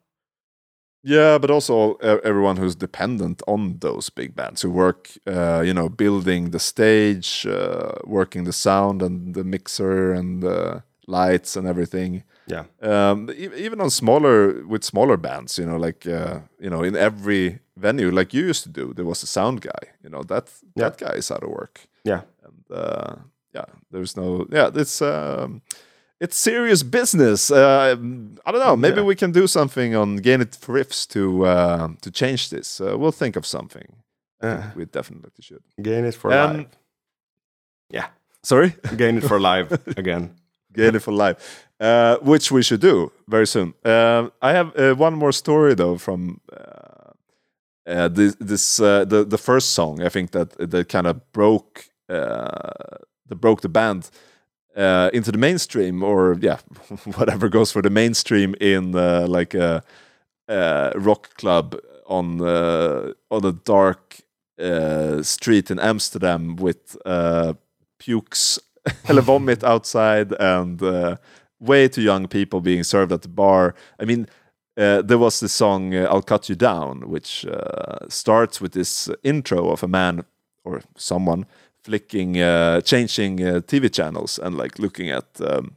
Yeah, 1.03 1.37
but 1.39 1.49
also 1.49 1.93
everyone 2.23 2.57
who's 2.57 2.75
dependent 2.75 3.41
on 3.47 3.77
those 3.79 4.09
big 4.09 4.35
bands 4.35 4.61
who 4.61 4.69
work, 4.69 5.09
uh, 5.25 5.61
you 5.65 5.73
know, 5.73 5.89
building 5.89 6.51
the 6.51 6.59
stage, 6.59 7.45
uh, 7.47 7.91
working 8.03 8.43
the 8.45 8.53
sound 8.53 9.01
and 9.01 9.33
the 9.33 9.43
mixer 9.43 10.13
and 10.13 10.41
the 10.43 10.83
lights 11.07 11.55
and 11.55 11.67
everything. 11.67 12.23
Yeah. 12.47 12.65
Um, 12.81 13.29
e- 13.29 13.65
even 13.65 13.79
on 13.81 13.89
smaller 13.89 14.65
with 14.67 14.83
smaller 14.83 15.17
bands, 15.17 15.57
you 15.57 15.65
know, 15.65 15.77
like 15.77 16.05
uh, 16.05 16.39
you 16.59 16.69
know, 16.69 16.83
in 16.83 16.95
every 16.95 17.59
venue, 17.77 18.11
like 18.11 18.33
you 18.33 18.49
used 18.49 18.63
to 18.63 18.69
do, 18.69 18.93
there 18.93 19.05
was 19.05 19.23
a 19.23 19.27
sound 19.27 19.61
guy. 19.61 19.83
You 20.03 20.09
know, 20.09 20.23
that 20.23 20.49
Yeah. 20.75 20.89
that 20.89 20.97
guy 20.97 21.17
is 21.17 21.31
out 21.31 21.43
of 21.43 21.49
work, 21.49 21.79
Yeah. 22.03 22.21
and 22.43 22.77
uh, 22.77 23.15
yeah, 23.55 23.65
there's 23.91 24.17
no, 24.17 24.45
yeah, 24.51 24.69
it's. 24.81 25.01
Um, 25.01 25.61
it's 26.19 26.37
serious 26.37 26.83
business. 26.83 27.49
Uh, 27.51 27.95
I 28.45 28.51
don't 28.51 28.61
know. 28.63 28.75
Maybe 28.77 28.97
Yeah. 29.01 29.07
we 29.07 29.15
can 29.15 29.31
do 29.31 29.47
something 29.47 29.95
on 29.95 30.17
Gain 30.21 30.41
It 30.41 30.55
for 30.55 30.75
Riffs 30.75 31.07
to 31.07 31.45
uh, 31.45 31.87
to 32.01 32.11
change 32.11 32.49
this. 32.49 32.79
Uh, 32.81 32.97
we'll 32.97 33.17
think 33.17 33.35
of 33.37 33.45
something. 33.45 33.87
Think 34.41 34.53
Uh, 34.59 34.71
we 34.75 34.85
definitely 34.85 35.31
should. 35.41 35.63
gain 35.81 36.05
it 36.05 36.15
for 36.15 36.31
Um, 36.31 36.57
live. 36.57 36.65
Yeah, 37.93 38.07
Sorry, 38.43 38.73
gain 38.97 39.17
it 39.17 39.23
for 39.23 39.39
live 39.39 39.67
again. 39.97 40.29
Gain 40.73 40.95
It 40.95 41.01
for 41.01 41.11
Live, 41.13 41.35
uh, 41.79 42.17
which 42.21 42.51
we 42.51 42.61
should 42.63 42.81
do 42.81 43.11
very 43.27 43.45
soon. 43.47 43.73
Um 43.83 44.31
I 44.41 44.51
have 44.53 44.71
uh, 44.77 44.93
one 45.01 45.15
more 45.17 45.31
story 45.33 45.75
though 45.75 45.97
from. 45.97 46.39
Uh, 46.53 47.11
uh, 47.87 48.07
this, 48.13 48.35
this 48.39 48.79
uh, 48.79 49.03
the 49.09 49.25
the 49.25 49.37
first 49.37 49.73
song 49.73 50.01
I 50.05 50.09
think 50.09 50.31
that 50.31 50.49
that 50.71 50.87
kind 50.89 51.07
of 51.07 51.15
broke 51.31 51.85
uh, 52.07 52.97
that 53.29 53.39
broke 53.41 53.61
the 53.61 53.69
band 53.69 54.09
uh, 54.75 55.09
into 55.13 55.31
the 55.31 55.37
mainstream, 55.37 56.03
or 56.03 56.37
yeah, 56.39 56.57
whatever 57.15 57.49
goes 57.49 57.71
for 57.71 57.81
the 57.81 57.89
mainstream 57.89 58.55
in 58.61 58.95
uh, 58.95 59.25
like 59.27 59.53
a, 59.53 59.83
a 60.47 60.93
rock 60.95 61.35
club 61.35 61.75
on 62.05 62.41
uh, 62.41 63.13
on 63.29 63.45
a 63.45 63.51
dark 63.51 64.21
uh, 64.59 65.21
street 65.23 65.71
in 65.71 65.79
Amsterdam 65.79 66.55
with 66.55 66.97
uh, 67.05 67.53
pukes 67.99 68.59
eller 69.09 69.21
vomit 69.21 69.63
outside 69.63 70.33
and 70.39 70.81
uh, 70.81 71.15
way 71.59 71.87
too 71.87 72.01
young 72.01 72.27
people 72.27 72.61
being 72.61 72.83
served 72.83 73.11
at 73.11 73.21
the 73.21 73.29
bar. 73.29 73.75
I 73.99 74.05
mean. 74.05 74.27
Uh, 74.77 75.01
there 75.01 75.17
was 75.17 75.41
the 75.41 75.49
song 75.49 75.93
uh, 75.93 76.07
"I'll 76.09 76.21
Cut 76.21 76.47
You 76.47 76.55
Down," 76.55 77.09
which 77.09 77.45
uh, 77.45 78.07
starts 78.07 78.61
with 78.61 78.71
this 78.71 79.09
intro 79.23 79.69
of 79.71 79.83
a 79.83 79.89
man 79.89 80.23
or 80.63 80.81
someone 80.95 81.45
flicking, 81.83 82.41
uh, 82.41 82.81
changing 82.81 83.41
uh, 83.41 83.61
TV 83.61 83.91
channels 83.91 84.39
and 84.39 84.57
like 84.57 84.79
looking 84.79 85.09
at 85.09 85.25
um, 85.41 85.75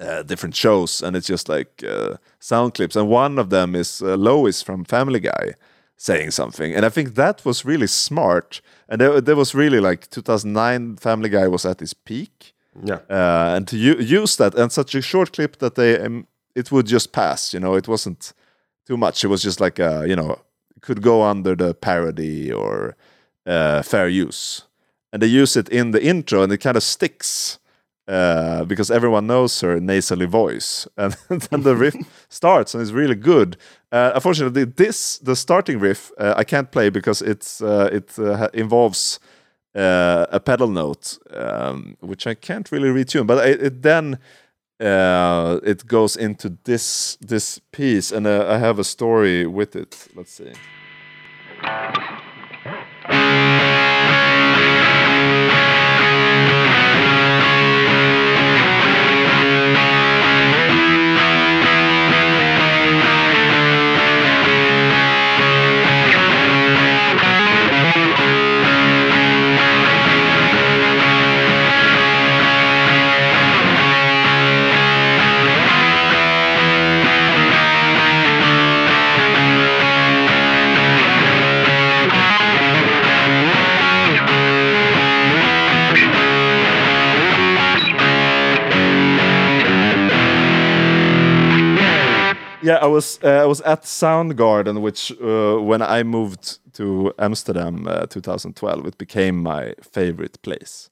uh, 0.00 0.22
different 0.22 0.54
shows, 0.54 1.02
and 1.02 1.16
it's 1.16 1.26
just 1.26 1.48
like 1.48 1.82
uh, 1.84 2.16
sound 2.38 2.74
clips. 2.74 2.96
And 2.96 3.08
one 3.08 3.38
of 3.38 3.50
them 3.50 3.74
is 3.74 4.00
uh, 4.02 4.16
Lois 4.16 4.62
from 4.62 4.84
Family 4.84 5.20
Guy 5.20 5.54
saying 5.96 6.30
something, 6.30 6.74
and 6.74 6.86
I 6.86 6.88
think 6.90 7.14
that 7.16 7.44
was 7.44 7.64
really 7.64 7.88
smart. 7.88 8.60
And 8.88 9.00
there, 9.00 9.20
there 9.20 9.36
was 9.36 9.54
really 9.54 9.80
like 9.80 10.08
2009, 10.10 10.96
Family 10.96 11.28
Guy 11.28 11.48
was 11.48 11.66
at 11.66 11.82
its 11.82 11.94
peak, 11.94 12.54
Yeah, 12.84 13.00
uh, 13.10 13.56
and 13.56 13.66
to 13.68 13.76
use 13.76 14.36
that 14.36 14.54
and 14.54 14.70
such 14.70 14.94
a 14.94 15.02
short 15.02 15.32
clip 15.32 15.58
that 15.58 15.74
they 15.74 15.98
um, 15.98 16.26
it 16.54 16.70
would 16.70 16.86
just 16.86 17.12
pass. 17.12 17.52
You 17.52 17.60
know, 17.60 17.74
it 17.74 17.88
wasn't 17.88 18.32
too 18.86 18.96
much. 18.96 19.24
It 19.24 19.28
was 19.28 19.42
just 19.42 19.60
like 19.60 19.78
a, 19.78 20.04
you 20.06 20.16
know, 20.16 20.38
could 20.80 21.02
go 21.02 21.22
under 21.22 21.54
the 21.56 21.74
parody 21.74 22.52
or 22.52 22.96
uh, 23.46 23.82
fair 23.82 24.08
use, 24.08 24.64
and 25.12 25.22
they 25.22 25.26
use 25.26 25.56
it 25.56 25.68
in 25.68 25.92
the 25.92 26.02
intro, 26.02 26.42
and 26.42 26.52
it 26.52 26.58
kind 26.58 26.76
of 26.76 26.82
sticks. 26.82 27.58
Uh, 28.06 28.64
because 28.64 28.90
everyone 28.90 29.26
knows 29.26 29.60
her 29.60 29.78
nasally 29.78 30.24
voice, 30.24 30.88
and 30.96 31.14
then 31.28 31.62
the 31.62 31.76
riff 31.76 31.94
starts 32.30 32.72
and 32.72 32.80
it's 32.80 32.90
really 32.90 33.14
good. 33.14 33.58
Uh, 33.92 34.12
unfortunately, 34.14 34.64
this 34.64 35.18
the 35.18 35.36
starting 35.36 35.78
riff 35.78 36.10
uh, 36.16 36.32
I 36.34 36.42
can't 36.42 36.70
play 36.70 36.88
because 36.88 37.20
it's 37.20 37.60
uh, 37.60 37.90
it 37.92 38.18
uh, 38.18 38.48
involves 38.54 39.20
uh, 39.74 40.26
a 40.30 40.40
pedal 40.40 40.68
note, 40.68 41.18
um, 41.30 41.96
which 42.00 42.26
I 42.26 42.34
can't 42.34 42.70
really 42.72 42.88
retune. 42.88 43.26
But 43.26 43.46
it, 43.46 43.62
it 43.62 43.82
then 43.82 44.18
uh, 44.80 45.60
it 45.62 45.86
goes 45.86 46.16
into 46.16 46.56
this 46.64 47.16
this 47.20 47.60
piece, 47.72 48.12
and 48.12 48.26
uh, 48.26 48.46
I 48.48 48.58
have 48.58 48.78
a 48.78 48.84
story 48.84 49.46
with 49.46 49.76
it. 49.76 50.08
Let's 50.14 50.32
see. 50.32 50.52
Yeah, 92.68 92.78
I 92.82 92.86
was 92.86 93.18
uh, 93.24 93.44
I 93.44 93.46
was 93.46 93.60
at 93.62 93.82
Soundgarden, 93.84 94.80
which 94.80 95.12
uh, 95.12 95.56
when 95.70 95.82
I 95.82 96.02
moved 96.02 96.58
to 96.74 97.12
Amsterdam, 97.18 97.86
uh, 97.88 98.06
2012, 98.06 98.86
it 98.86 98.98
became 98.98 99.42
my 99.42 99.74
favorite 99.80 100.36
place 100.42 100.90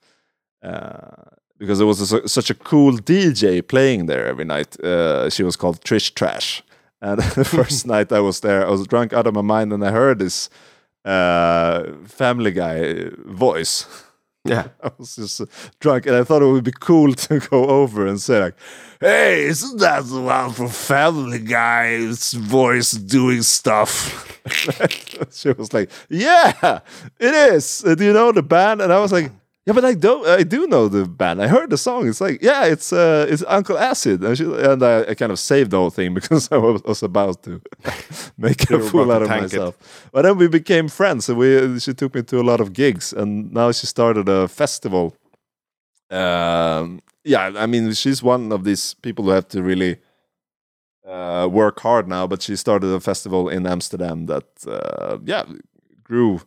uh, 0.63 1.25
because 1.59 1.79
there 1.79 1.87
was 1.87 2.01
a, 2.13 2.29
such 2.29 2.51
a 2.51 2.55
cool 2.55 2.93
DJ 2.93 3.61
playing 3.61 4.07
there 4.07 4.27
every 4.27 4.45
night. 4.45 4.81
Uh, 4.81 5.29
she 5.29 5.43
was 5.43 5.57
called 5.57 5.81
Trish 5.83 6.15
Trash, 6.15 6.63
and 7.01 7.21
the 7.37 7.45
first 7.59 7.87
night 7.87 8.11
I 8.11 8.21
was 8.21 8.41
there, 8.41 8.67
I 8.67 8.71
was 8.71 8.87
drunk 8.87 9.13
out 9.13 9.27
of 9.27 9.35
my 9.35 9.43
mind, 9.43 9.73
and 9.73 9.85
I 9.85 9.91
heard 9.91 10.19
this 10.19 10.49
uh, 11.05 11.83
Family 12.07 12.53
Guy 12.53 13.11
voice. 13.27 13.87
Yeah. 14.45 14.69
I 14.83 14.91
was 14.99 15.17
just 15.17 15.43
drunk, 15.81 16.07
and 16.07 16.17
I 16.17 16.25
thought 16.25 16.43
it 16.43 16.53
would 16.53 16.65
be 16.65 16.81
cool 16.81 17.13
to 17.15 17.39
go 17.51 17.67
over 17.67 18.07
and 18.07 18.21
say 18.21 18.41
like, 18.41 18.57
"Hey, 19.01 19.45
isn't 19.45 19.79
that 19.79 20.05
the 20.07 20.21
one 20.21 20.53
from 20.53 20.69
Family 20.69 21.39
Guy's 21.39 22.33
voice 22.33 22.93
doing 22.93 23.43
stuff?" 23.43 24.41
she 25.33 25.51
was 25.53 25.73
like, 25.73 25.91
"Yeah, 26.09 26.81
it 27.19 27.35
is. 27.55 27.83
Do 27.83 28.05
you 28.05 28.13
know 28.13 28.33
the 28.33 28.43
band?" 28.43 28.81
And 28.81 28.93
I 28.93 28.99
was 29.01 29.13
like. 29.13 29.31
Yeah, 29.67 29.73
but 29.73 29.85
I 29.85 29.95
don't. 29.95 30.25
I 30.29 30.45
do 30.45 30.69
know 30.69 30.87
the 30.87 31.07
band. 31.07 31.43
I 31.43 31.49
heard 31.49 31.71
the 31.71 31.77
song. 31.77 32.07
It's 32.07 32.21
like, 32.21 32.41
yeah, 32.41 32.67
it's 32.67 32.93
uh, 32.93 33.27
it's 33.29 33.43
Uncle 33.49 33.77
Acid, 33.77 34.23
and, 34.23 34.39
she, 34.39 34.45
and 34.45 34.81
I, 34.81 35.01
I 35.11 35.15
kind 35.15 35.33
of 35.33 35.41
saved 35.41 35.73
the 35.73 35.77
whole 35.77 35.91
thing 35.91 36.15
because 36.21 36.49
I 36.53 36.57
was, 36.57 36.85
was 36.85 37.03
about 37.03 37.43
to 37.43 37.61
make 38.39 38.71
a 38.71 38.79
fool 38.79 39.11
out 39.11 39.23
of 39.23 39.29
tank 39.29 39.41
it. 39.53 39.57
myself. 39.59 40.09
But 40.13 40.23
then 40.23 40.39
we 40.39 40.47
became 40.47 40.87
friends, 40.87 41.29
and 41.29 41.37
we 41.37 41.81
she 41.81 41.95
took 41.95 42.15
me 42.15 42.23
to 42.23 42.39
a 42.41 42.45
lot 42.47 42.61
of 42.61 42.75
gigs, 42.75 43.13
and 43.13 43.53
now 43.53 43.73
she 43.73 43.89
started 43.89 44.29
a 44.29 44.47
festival. 44.47 45.17
Um, 46.11 47.01
yeah, 47.25 47.53
I 47.57 47.67
mean, 47.67 47.93
she's 47.93 48.23
one 48.23 48.53
of 48.53 48.65
these 48.65 48.95
people 48.95 49.25
who 49.25 49.31
have 49.31 49.49
to 49.49 49.63
really 49.63 49.99
uh, 51.07 51.49
work 51.51 51.81
hard 51.81 52.09
now. 52.09 52.27
But 52.27 52.43
she 52.43 52.57
started 52.57 52.89
a 52.89 53.01
festival 53.01 53.49
in 53.49 53.67
Amsterdam 53.67 54.27
that, 54.27 54.45
uh, 54.67 55.19
yeah, 55.25 55.45
grew 56.05 56.41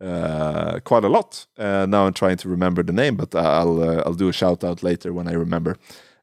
uh, 0.00 0.80
quite 0.84 1.04
a 1.04 1.08
lot. 1.08 1.46
Uh, 1.58 1.86
now 1.86 2.06
I'm 2.06 2.12
trying 2.12 2.36
to 2.38 2.48
remember 2.48 2.82
the 2.82 2.92
name, 2.92 3.16
but 3.16 3.34
I'll 3.34 3.82
uh, 3.82 4.02
I'll 4.06 4.14
do 4.14 4.28
a 4.28 4.32
shout 4.32 4.64
out 4.64 4.82
later 4.82 5.12
when 5.12 5.28
I 5.28 5.32
remember. 5.32 5.76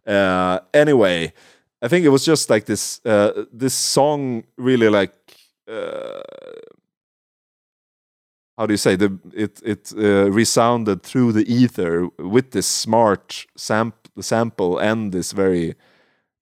Uh, 0.05 0.59
anyway, 0.73 1.33
I 1.81 1.87
think 1.87 2.05
it 2.05 2.09
was 2.09 2.25
just 2.25 2.49
like 2.49 2.65
this 2.65 3.01
uh, 3.05 3.45
this 3.51 3.73
song 3.73 4.43
really 4.57 4.89
like 4.89 5.13
uh, 5.67 6.21
how 8.57 8.65
do 8.67 8.73
you 8.73 8.77
say 8.77 8.95
the 8.97 9.09
it 9.33 9.61
it 9.63 9.93
uh, 9.97 10.31
resounded 10.31 11.03
through 11.03 11.31
the 11.33 11.45
ether 11.53 12.07
with 12.17 12.51
this 12.51 12.67
smart 12.67 13.45
samp 13.55 13.93
sample 14.19 14.77
and 14.79 15.11
this 15.11 15.31
very 15.33 15.75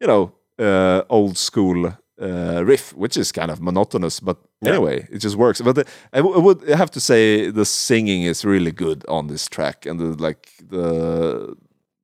you 0.02 0.08
know 0.08 0.32
uh, 0.60 1.02
old 1.10 1.38
school 1.38 1.94
uh, 2.22 2.64
riff, 2.66 2.94
which 2.96 3.18
is 3.18 3.32
kind 3.32 3.52
of 3.52 3.60
monotonous, 3.60 4.22
but 4.22 4.38
Yeah. 4.62 4.72
anyway, 4.76 5.06
it 5.12 5.24
just 5.24 5.36
works. 5.36 5.62
But 5.62 5.76
the, 5.76 5.84
I, 6.14 6.18
w- 6.22 6.36
I 6.38 6.40
would 6.40 6.62
have 6.70 6.90
to 6.92 7.00
say 7.00 7.52
the 7.52 7.66
singing 7.66 8.24
is 8.30 8.46
really 8.46 8.72
good 8.72 9.04
on 9.08 9.28
this 9.28 9.48
track, 9.50 9.86
and 9.86 10.00
the 10.00 10.24
like 10.28 10.48
the 10.70 11.56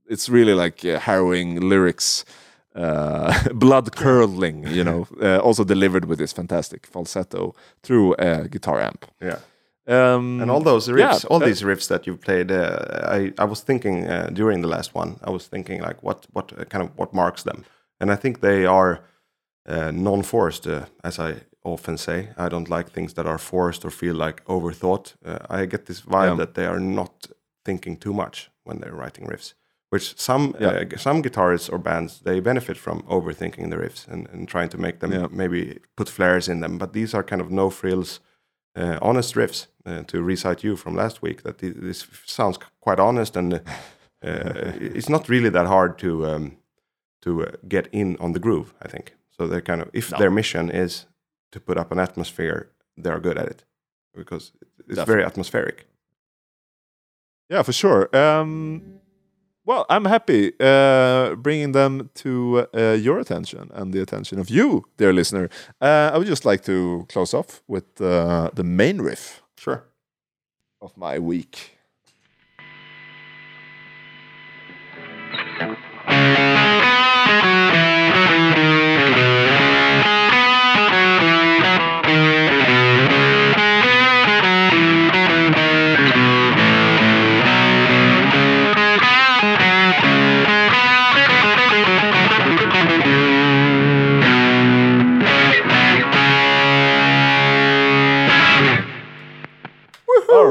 it's 0.10 0.30
really 0.30 0.54
like 0.54 0.84
uh, 0.86 1.00
harrowing 1.00 1.70
lyrics, 1.70 2.26
uh, 2.76 3.32
blood 3.54 3.96
curdling, 3.96 4.68
you 4.68 4.84
know, 4.84 5.08
uh, 5.22 5.38
also 5.48 5.64
delivered 5.64 6.06
with 6.06 6.20
this 6.20 6.34
fantastic 6.34 6.86
falsetto 6.88 7.54
through 7.84 8.16
a 8.20 8.48
guitar 8.50 8.82
amp. 8.82 9.06
Yeah. 9.22 9.38
Um, 9.92 10.42
And 10.42 10.52
all 10.52 10.62
those 10.64 10.88
yeah, 10.92 10.96
riffs, 11.12 11.26
all 11.30 11.42
uh, 11.44 11.46
these 11.46 11.66
riffs 11.66 11.88
that 11.88 12.06
you've 12.08 12.22
played, 12.22 12.52
uh, 12.52 13.18
I 13.18 13.34
I 13.44 13.46
was 13.50 13.64
thinking 13.64 14.08
uh, 14.10 14.30
during 14.34 14.62
the 14.64 14.70
last 14.70 14.96
one, 14.96 15.16
I 15.28 15.30
was 15.32 15.48
thinking 15.50 15.82
like 15.88 15.98
what 16.04 16.26
what 16.34 16.52
uh, 16.54 16.64
kind 16.70 16.84
of 16.84 16.90
what 16.96 17.14
marks 17.14 17.44
them, 17.44 17.64
and 18.00 18.12
I 18.12 18.16
think 18.22 18.40
they 18.40 18.66
are 18.66 19.00
uh, 19.70 19.92
non-forced, 19.94 20.68
uh, 20.68 20.86
as 21.04 21.20
I 21.20 21.34
often 21.64 21.98
say. 21.98 22.30
I 22.38 22.50
don't 22.50 22.70
like 22.70 22.90
things 22.92 23.14
that 23.14 23.26
are 23.26 23.38
forced 23.38 23.86
or 23.86 23.92
feel 23.92 24.16
like 24.26 24.42
overthought. 24.46 25.16
Uh, 25.26 25.62
I 25.62 25.66
get 25.68 25.86
this 25.86 26.02
vibe 26.02 26.28
Yeah. 26.28 26.38
that 26.38 26.54
they 26.54 26.66
are 26.68 26.80
not 26.80 27.28
thinking 27.66 28.00
too 28.00 28.14
much 28.14 28.50
when 28.64 28.80
they're 28.80 28.96
writing 29.04 29.28
riffs. 29.30 29.54
Which 29.94 30.14
some 30.20 30.54
Yeah. 30.60 30.82
uh, 30.94 30.98
some 30.98 31.22
guitarists 31.22 31.70
or 31.74 31.78
bands 31.80 32.22
they 32.24 32.42
benefit 32.42 32.78
from 32.78 33.02
overthinking 33.08 33.70
the 33.70 33.78
riffs 33.78 34.08
and, 34.08 34.28
and 34.34 34.48
trying 34.48 34.70
to 34.72 34.78
make 34.78 34.98
them 35.00 35.12
Yeah. 35.12 35.28
maybe 35.32 35.80
put 35.96 36.10
flares 36.10 36.48
in 36.48 36.62
them. 36.62 36.78
But 36.78 36.94
these 36.94 37.18
are 37.18 37.24
kind 37.24 37.42
of 37.42 37.50
no 37.50 37.70
frills 37.70 38.22
honest 38.76 39.36
riffs. 39.36 39.68
Uh, 39.84 40.04
to 40.04 40.22
recite 40.22 40.64
you 40.64 40.76
from 40.76 40.96
last 40.96 41.24
week, 41.24 41.42
that 41.42 41.58
this 41.58 42.06
sounds 42.26 42.60
quite 42.82 43.00
honest, 43.00 43.36
and 43.36 43.54
uh, 43.54 43.60
uh, 44.24 44.74
it's 44.80 45.10
not 45.10 45.28
really 45.28 45.50
that 45.50 45.66
hard 45.66 45.98
to 45.98 46.26
um, 46.28 46.58
to 47.22 47.42
uh, 47.44 47.52
get 47.68 47.88
in 47.92 48.16
on 48.20 48.34
the 48.34 48.40
groove. 48.40 48.74
I 48.86 48.88
think 48.88 49.16
so. 49.38 49.48
They're 49.48 49.62
kind 49.66 49.82
of 49.82 49.90
if 49.94 50.12
No. 50.12 50.18
their 50.20 50.30
mission 50.30 50.70
is 50.70 51.08
to 51.52 51.60
put 51.60 51.78
up 51.78 51.92
an 51.92 52.00
atmosphere, 52.00 52.70
they 52.96 53.10
are 53.10 53.20
good 53.20 53.38
at 53.40 53.48
it 53.48 53.64
because 54.16 54.52
it's 54.88 55.04
very 55.08 55.24
atmospheric. 55.24 55.88
Yeah, 57.50 57.64
for 57.64 57.74
sure. 57.74 58.08
Um, 58.16 59.01
well, 59.72 59.86
I'm 59.90 60.06
happy 60.06 60.52
uh, 60.60 61.36
bringing 61.36 61.72
them 61.72 62.10
to 62.16 62.68
uh, 62.76 62.98
your 63.00 63.20
attention 63.20 63.70
and 63.74 63.94
the 63.94 64.02
attention 64.02 64.38
of 64.40 64.50
you, 64.50 64.84
dear 64.98 65.14
listener. 65.14 65.50
Uh, 65.80 66.12
I 66.14 66.18
would 66.18 66.28
just 66.28 66.46
like 66.46 66.62
to 66.66 67.06
close 67.08 67.34
off 67.34 67.62
with 67.68 68.02
uh, 68.02 68.50
the 68.54 68.64
main 68.64 69.02
riff 69.02 69.42
Sure. 69.58 69.84
of 70.82 70.98
my 70.98 71.20
week. 71.20 71.78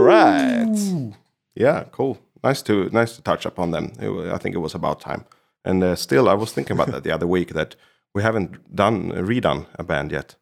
Right. 0.00 1.12
Yeah, 1.54 1.84
cool. 1.92 2.18
Nice 2.42 2.62
to 2.62 2.88
nice 2.90 3.16
to 3.16 3.22
touch 3.22 3.46
upon 3.46 3.70
them. 3.70 3.92
It 4.00 4.32
I 4.32 4.38
think 4.38 4.54
it 4.54 4.60
was 4.60 4.74
about 4.74 5.00
time. 5.00 5.24
And 5.64 5.82
uh, 5.82 5.96
still, 5.96 6.28
I 6.28 6.34
was 6.34 6.52
thinking 6.52 6.76
about 6.76 6.90
that 6.92 7.04
the 7.04 7.12
other 7.12 7.26
week 7.36 7.52
that 7.52 7.76
we 8.14 8.22
haven't 8.22 8.74
done 8.74 9.12
redone 9.12 9.66
a 9.78 9.82
band 9.82 10.12
yet. 10.12 10.36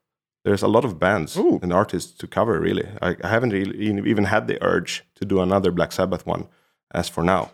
There's 0.45 0.63
a 0.63 0.69
lot 0.69 0.85
of 0.85 0.99
bands 0.99 1.37
Ooh. 1.37 1.59
and 1.63 1.73
artists 1.73 2.17
to 2.19 2.27
cover. 2.27 2.61
Really, 2.61 2.87
I, 3.03 3.17
I 3.25 3.29
haven't 3.29 3.51
really 3.51 4.11
even 4.11 4.25
had 4.25 4.47
the 4.47 4.63
urge 4.63 5.05
to 5.17 5.25
do 5.25 5.41
another 5.41 5.73
Black 5.73 5.93
Sabbath 5.93 6.27
one 6.27 6.47
as 6.95 7.09
for 7.09 7.25
now. 7.25 7.51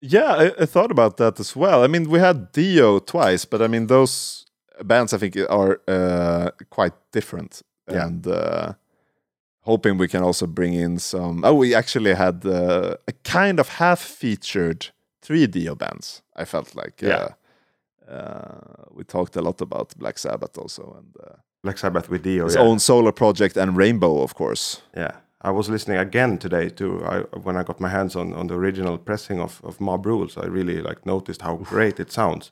Yeah, 0.00 0.32
I, 0.32 0.62
I 0.62 0.66
thought 0.66 0.90
about 0.90 1.16
that 1.18 1.38
as 1.40 1.54
well. 1.54 1.84
I 1.84 1.86
mean, 1.86 2.08
we 2.08 2.20
had 2.20 2.52
Dio 2.52 3.00
twice, 3.00 3.44
but 3.44 3.60
I 3.60 3.68
mean, 3.68 3.86
those 3.86 4.46
bands 4.82 5.12
I 5.12 5.18
think 5.18 5.36
are 5.50 5.80
uh, 5.86 6.50
quite 6.70 6.94
different. 7.12 7.62
Yeah. 7.90 8.06
And 8.06 8.26
uh, 8.26 8.74
hoping 9.62 9.98
we 9.98 10.08
can 10.08 10.22
also 10.22 10.46
bring 10.46 10.74
in 10.74 10.98
some. 10.98 11.44
Oh, 11.44 11.54
we 11.54 11.74
actually 11.74 12.14
had 12.14 12.44
uh, 12.44 12.96
a 13.06 13.12
kind 13.24 13.60
of 13.60 13.68
half 13.68 14.00
featured 14.00 14.88
three 15.22 15.46
Dio 15.46 15.74
bands. 15.74 16.22
I 16.36 16.44
felt 16.44 16.74
like. 16.74 17.02
Yeah. 17.02 17.16
Uh, 17.16 17.30
uh, 18.10 18.84
we 18.90 19.04
talked 19.04 19.36
a 19.36 19.40
lot 19.40 19.60
about 19.60 19.96
Black 19.96 20.18
Sabbath 20.18 20.58
also, 20.58 20.96
and 20.98 21.16
uh, 21.24 21.36
Black 21.62 21.78
Sabbath 21.78 22.08
with 22.08 22.22
Dio. 22.22 22.44
his 22.44 22.56
yeah. 22.56 22.62
own 22.62 22.78
solo 22.78 23.12
project 23.12 23.56
and 23.56 23.76
Rainbow, 23.76 24.22
of 24.22 24.34
course. 24.34 24.82
Yeah, 24.96 25.12
I 25.42 25.50
was 25.50 25.68
listening 25.68 25.98
again 25.98 26.38
today 26.38 26.70
to 26.70 27.04
I, 27.04 27.18
when 27.38 27.56
I 27.56 27.62
got 27.62 27.80
my 27.80 27.88
hands 27.88 28.16
on, 28.16 28.32
on 28.32 28.48
the 28.48 28.54
original 28.54 28.98
pressing 28.98 29.40
of, 29.40 29.60
of 29.62 29.80
Mob 29.80 30.06
Rules. 30.06 30.36
I 30.36 30.46
really 30.46 30.82
like 30.82 31.06
noticed 31.06 31.42
how 31.42 31.56
great 31.56 32.00
it 32.00 32.10
sounds. 32.10 32.50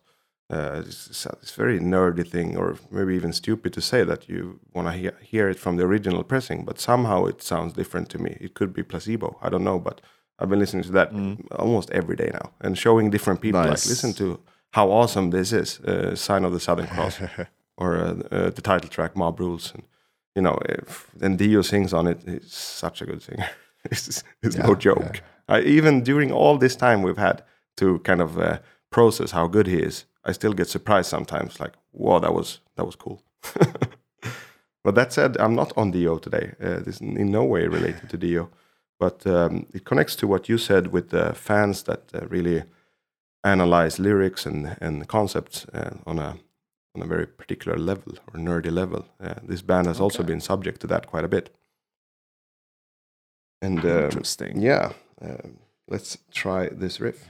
Uh, 0.51 0.83
it's, 0.87 1.09
it's 1.09 1.27
a- 1.27 1.37
very 1.63 1.79
nerdy 1.79 2.27
thing, 2.27 2.57
or 2.57 2.77
maybe 2.91 3.15
even 3.15 3.33
stupid 3.33 3.73
to 3.75 3.81
say 3.81 4.03
that 4.05 4.29
you 4.29 4.59
want 4.75 4.89
to 4.89 4.93
hear, 4.93 5.15
hear 5.21 5.49
it 5.51 5.59
from 5.59 5.77
the 5.77 5.85
original 5.85 6.23
pressing, 6.25 6.65
but 6.65 6.81
somehow 6.81 7.27
it 7.27 7.43
sounds 7.43 7.75
different 7.75 8.09
to 8.11 8.19
me. 8.19 8.37
It 8.41 8.55
could 8.55 8.73
be 8.73 8.83
placebo, 8.83 9.37
I 9.43 9.49
don't 9.51 9.65
know, 9.65 9.79
but 9.79 10.01
I've 10.39 10.49
been 10.49 10.59
listening 10.61 10.85
to 10.85 10.93
that 10.93 11.13
almost 11.57 11.91
every 11.91 12.17
day 12.17 12.31
now 12.33 12.53
and 12.61 12.79
showing 12.79 13.11
different 13.11 13.41
people 13.41 13.61
like 13.61 13.71
listen 13.89 14.13
to 14.15 14.39
how 14.73 14.91
awesome 14.91 15.31
this 15.31 15.53
is. 15.53 15.81
Uh, 15.81 16.15
Sign 16.15 16.45
of 16.45 16.53
the 16.53 16.61
Southern 16.61 16.87
Cross 16.87 17.21
or 17.77 17.97
uh, 17.97 18.15
uh, 18.31 18.51
the 18.51 18.63
title 18.63 18.89
track 18.89 19.17
Mob 19.17 19.41
Rules 19.41 19.73
and 19.75 19.83
you 20.35 20.43
know, 20.43 20.57
if, 20.69 21.11
and 21.21 21.37
Dio 21.39 21.63
sings 21.63 21.93
on 21.93 22.07
it. 22.07 22.21
It's 22.27 22.57
such 22.57 23.03
a 23.03 23.07
good 23.07 23.23
singer. 23.23 23.49
it's 23.91 24.23
it's 24.43 24.57
no 24.57 24.75
joke. 24.77 25.21
I, 25.49 25.61
even 25.63 26.03
during 26.05 26.31
all 26.33 26.57
this 26.59 26.77
time 26.77 27.03
we've 27.03 27.19
had 27.19 27.43
to 27.79 27.99
kind 28.01 28.21
of 28.21 28.39
uh, 28.39 28.59
process 28.91 29.33
how 29.33 29.49
good 29.49 29.67
he 29.67 29.79
is, 29.83 30.05
I 30.29 30.33
still 30.33 30.53
get 30.53 30.69
surprised 30.69 31.09
sometimes. 31.09 31.59
Like, 31.61 31.75
wow, 31.93 32.19
that 32.21 32.35
was 32.35 32.61
that 32.77 32.85
was 32.85 32.97
cool. 32.97 33.23
but 34.85 34.95
that 34.95 35.13
said, 35.13 35.37
I'm 35.39 35.55
not 35.55 35.73
on 35.77 35.91
Dio 35.91 36.19
today. 36.19 36.53
Uh, 36.61 36.81
this 36.85 36.97
is 36.97 37.01
in 37.01 37.31
no 37.31 37.45
way 37.45 37.67
related 37.67 38.11
to 38.11 38.17
Dio, 38.19 38.51
but 39.01 39.27
um, 39.27 39.67
it 39.73 39.85
connects 39.85 40.17
to 40.17 40.27
what 40.27 40.49
you 40.49 40.59
said 40.59 40.89
with 40.93 41.09
the 41.09 41.33
fans 41.35 41.83
that 41.85 42.03
uh, 42.15 42.27
really 42.29 42.65
analyze 43.43 43.99
lyrics 43.99 44.47
and 44.47 44.77
and 44.81 45.09
concepts 45.09 45.67
uh, 45.73 45.95
on 46.07 46.19
a 46.19 46.37
on 46.95 47.03
a 47.03 47.07
very 47.07 47.27
particular 47.27 47.79
level 47.79 48.13
or 48.27 48.41
nerdy 48.41 48.71
level. 48.71 49.05
Uh, 49.21 49.35
this 49.43 49.63
band 49.63 49.87
has 49.87 50.01
also 50.01 50.23
been 50.23 50.41
subject 50.41 50.81
to 50.81 50.87
that 50.87 51.07
quite 51.07 51.25
a 51.25 51.29
bit. 51.29 51.51
And 53.63 53.85
uh, 53.85 54.05
Interesting. 54.05 54.61
yeah, 54.61 54.93
uh, 55.21 55.49
let's 55.89 56.19
try 56.31 56.69
this 56.69 57.01
riff. 57.01 57.27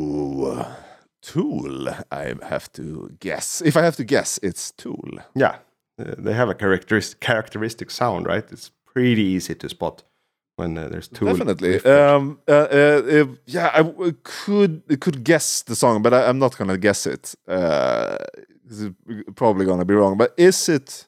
Ooh, 0.00 0.64
Tool. 1.22 1.88
I 2.10 2.34
have 2.48 2.72
to 2.72 3.16
guess. 3.20 3.60
If 3.60 3.76
I 3.76 3.82
have 3.82 3.96
to 3.96 4.04
guess, 4.04 4.38
it's 4.42 4.70
Tool. 4.72 5.10
Yeah, 5.34 5.56
uh, 5.98 6.14
they 6.18 6.32
have 6.32 6.48
a 6.48 6.54
characteristic 6.54 7.20
characteristic 7.20 7.90
sound, 7.90 8.26
right? 8.26 8.44
It's 8.50 8.70
pretty 8.86 9.22
easy 9.22 9.54
to 9.54 9.68
spot 9.68 10.02
when 10.56 10.78
uh, 10.78 10.88
there's 10.88 11.08
Tool. 11.08 11.28
Definitely. 11.28 11.84
Um, 11.84 12.38
uh, 12.48 12.52
uh, 12.52 13.26
yeah, 13.46 13.70
I 13.74 14.12
could 14.22 14.82
could 15.00 15.24
guess 15.24 15.62
the 15.62 15.76
song, 15.76 16.02
but 16.02 16.12
I, 16.14 16.28
I'm 16.28 16.38
not 16.38 16.56
gonna 16.56 16.78
guess 16.78 17.06
it. 17.06 17.34
Uh, 17.46 18.16
is 18.68 18.90
probably 19.34 19.66
gonna 19.66 19.84
be 19.84 19.94
wrong. 19.94 20.16
But 20.16 20.32
is 20.36 20.68
it 20.68 21.06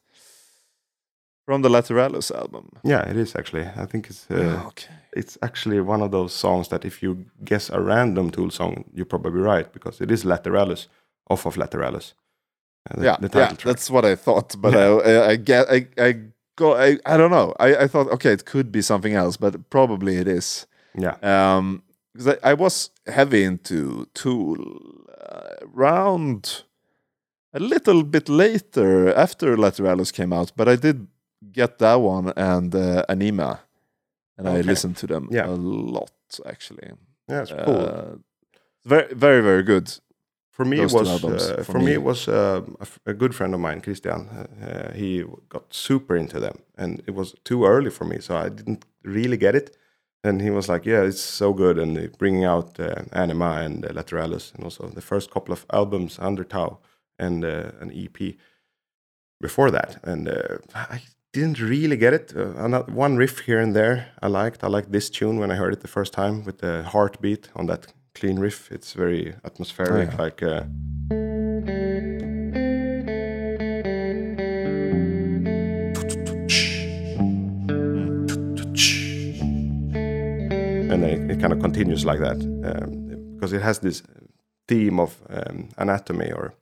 from 1.45 1.61
the 1.63 1.69
Lateralus 1.69 2.31
album? 2.31 2.69
yeah, 2.83 3.09
it 3.09 3.17
is 3.17 3.35
actually. 3.35 3.65
I 3.65 3.85
think 3.85 4.09
it's 4.09 4.27
uh, 4.29 4.63
okay. 4.67 4.93
It's 5.15 5.37
actually 5.41 5.79
one 5.81 6.01
of 6.01 6.11
those 6.11 6.33
songs 6.33 6.67
that 6.69 6.85
if 6.85 7.03
you 7.03 7.25
guess 7.43 7.69
a 7.69 7.79
random 7.79 8.31
Tool 8.31 8.49
song, 8.51 8.85
you're 8.93 9.05
probably 9.05 9.41
right 9.41 9.71
because 9.73 10.01
it 10.01 10.11
is 10.11 10.23
Lateralus 10.23 10.87
off 11.29 11.45
of 11.45 11.55
Lateralus. 11.55 12.13
Uh, 12.89 12.97
the- 12.99 13.05
yeah, 13.05 13.17
the 13.19 13.27
yeah, 13.39 13.47
track. 13.47 13.61
that's 13.63 13.89
what 13.89 14.05
I 14.05 14.15
thought. 14.15 14.55
But 14.59 14.75
I, 14.75 14.85
I, 14.87 15.29
I 15.31 15.35
get, 15.37 15.69
I, 15.69 15.87
I 15.97 16.15
go, 16.55 16.75
I, 16.75 16.97
I 17.05 17.17
don't 17.17 17.31
know. 17.31 17.53
I, 17.59 17.75
I 17.83 17.87
thought, 17.87 18.09
okay, 18.11 18.31
it 18.33 18.45
could 18.45 18.71
be 18.71 18.81
something 18.81 19.13
else, 19.13 19.37
but 19.37 19.69
probably 19.69 20.17
it 20.17 20.27
is. 20.27 20.67
yeah, 20.97 21.15
Um, 21.21 21.83
because 22.13 22.27
I, 22.43 22.51
I 22.51 22.53
was 22.53 22.91
heavy 23.07 23.43
into 23.43 24.07
Tool 24.13 24.57
uh, 25.19 25.65
around 25.75 26.63
a 27.53 27.59
little 27.59 28.03
bit 28.03 28.29
later 28.29 29.13
after 29.15 29.55
Lateralus 29.57 30.11
came 30.13 30.33
out, 30.33 30.51
but 30.55 30.67
I 30.67 30.75
did 30.75 31.07
get 31.51 31.77
that 31.79 31.95
one 31.95 32.33
and 32.37 32.73
uh, 32.75 33.03
Ænima, 33.09 33.59
and 34.37 34.47
I 34.47 34.51
Okay. 34.51 34.63
listened 34.69 34.97
to 34.97 35.07
them 35.07 35.27
Yeah. 35.31 35.47
a 35.47 35.55
lot 35.55 36.11
actually. 36.45 36.91
yeah, 37.29 37.41
it's 37.43 37.51
cool. 37.65 37.81
Uh, 37.81 38.15
very, 38.85 39.13
very, 39.15 39.41
very 39.41 39.63
good. 39.63 39.87
for 40.51 40.65
me, 40.65 40.77
it 40.77 40.81
those 40.81 40.93
was 40.93 41.23
uh, 41.23 41.55
for 41.57 41.63
for 41.63 41.79
me. 41.79 41.85
me. 41.85 41.91
it 41.93 42.03
was 42.03 42.27
uh, 42.27 42.61
a, 42.79 42.87
a 43.11 43.13
good 43.13 43.33
friend 43.33 43.53
of 43.55 43.59
mine, 43.59 43.81
Christian. 43.81 44.27
Uh, 44.29 44.45
uh, 44.65 44.93
he 44.93 45.23
got 45.49 45.73
super 45.73 46.15
into 46.15 46.39
them, 46.39 46.55
and 46.77 47.01
it 47.07 47.13
was 47.15 47.33
too 47.43 47.65
early 47.65 47.89
for 47.89 48.05
me, 48.05 48.17
so 48.21 48.35
I 48.45 48.49
didn't 48.49 48.85
really 49.03 49.37
get 49.37 49.55
it. 49.55 49.77
And 50.23 50.41
he 50.41 50.51
was 50.51 50.67
like, 50.69 50.89
"Yeah, 50.89 51.07
it's 51.07 51.21
so 51.37 51.53
good," 51.53 51.77
and 51.79 51.97
bringing 52.17 52.45
out 52.45 52.79
uh, 52.79 52.85
Ænima 53.11 53.65
and 53.65 53.85
uh, 53.85 53.89
Lateralus, 53.93 54.53
and 54.55 54.63
also 54.63 54.87
the 54.89 55.01
first 55.01 55.31
couple 55.31 55.53
of 55.53 55.65
albums 55.69 56.19
Undertow 56.19 56.77
and 57.19 57.43
uh, 57.43 57.71
an 57.81 57.91
EP 57.91 58.35
before 59.41 59.71
that. 59.71 59.97
And 60.03 60.27
uh, 60.27 60.57
I 60.75 61.01
didn't 61.33 61.59
really 61.59 61.97
get 61.97 62.13
it. 62.13 62.33
Uh, 62.35 62.83
one 62.83 63.17
riff 63.17 63.39
here 63.39 63.59
and 63.59 63.75
there 63.75 64.11
I 64.21 64.27
liked. 64.27 64.63
I 64.63 64.67
liked 64.67 64.91
this 64.91 65.09
tune 65.09 65.39
when 65.39 65.51
I 65.51 65.55
heard 65.55 65.73
it 65.73 65.81
the 65.81 65.87
first 65.87 66.13
time 66.13 66.43
with 66.45 66.59
the 66.59 66.83
heartbeat 66.83 67.49
on 67.55 67.65
that 67.67 67.87
clean 68.15 68.39
riff. 68.39 68.71
It's 68.71 68.93
very 68.93 69.33
atmospheric, 69.43 70.09
Oh, 70.09 70.11
yeah. 70.11 70.21
like. 70.21 70.43
Uh, 70.43 70.63
and 80.91 81.03
it, 81.03 81.31
it 81.31 81.39
kind 81.39 81.53
of 81.53 81.59
continues 81.59 82.05
like 82.05 82.19
that 82.19 82.37
um, 82.63 83.33
because 83.35 83.53
it 83.53 83.61
has 83.61 83.79
this 83.79 84.03
theme 84.67 84.99
of 84.99 85.21
um, 85.29 85.69
anatomy 85.77 86.31
or 86.31 86.53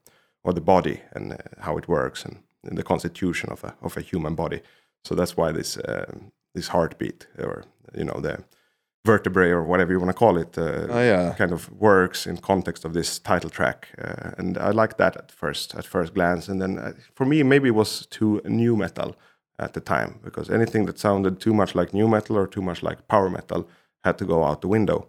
or 0.43 0.53
the 0.53 0.61
body 0.61 1.01
and 1.13 1.33
uh, 1.33 1.37
how 1.59 1.77
it 1.77 1.87
works 1.87 2.25
and 2.25 2.37
the 2.63 2.83
constitution 2.83 3.49
of 3.51 3.63
a 3.63 3.73
of 3.81 3.97
a 3.97 4.01
human 4.01 4.35
body. 4.35 4.61
So 5.03 5.15
that's 5.15 5.35
why 5.37 5.51
this 5.51 5.77
um 5.87 6.31
this 6.55 6.67
heartbeat 6.69 7.27
or 7.39 7.63
you 7.97 8.03
know 8.05 8.19
the 8.21 8.43
vertebrae 9.05 9.49
or 9.49 9.63
whatever 9.63 9.91
you 9.91 9.99
want 9.99 10.09
to 10.11 10.13
call 10.25 10.37
it 10.37 10.57
uh, 10.57 10.85
Oh, 10.89 11.01
yeah. 11.01 11.33
kind 11.37 11.51
of 11.51 11.71
works 11.71 12.27
in 12.27 12.37
context 12.37 12.85
of 12.85 12.93
this 12.93 13.17
title 13.19 13.49
track 13.49 13.87
uh, 13.97 14.31
and 14.37 14.57
I 14.59 14.69
liked 14.69 14.97
that 14.99 15.15
at 15.17 15.31
first 15.31 15.73
at 15.75 15.85
first 15.85 16.13
glance 16.13 16.47
and 16.51 16.61
then 16.61 16.77
uh, 16.77 16.91
for 17.15 17.25
me 17.25 17.41
maybe 17.43 17.69
it 17.69 17.75
was 17.75 18.05
too 18.05 18.41
nu 18.45 18.75
metal 18.75 19.15
at 19.57 19.73
the 19.73 19.79
time 19.81 20.19
because 20.23 20.51
anything 20.51 20.85
that 20.85 20.99
sounded 20.99 21.39
too 21.39 21.53
much 21.53 21.73
like 21.73 21.93
nu 21.95 22.07
metal 22.07 22.37
or 22.37 22.45
too 22.47 22.61
much 22.61 22.83
like 22.83 23.07
power 23.07 23.29
metal 23.29 23.67
had 24.03 24.17
to 24.19 24.25
go 24.25 24.43
out 24.43 24.61
the 24.61 24.67
window. 24.67 25.07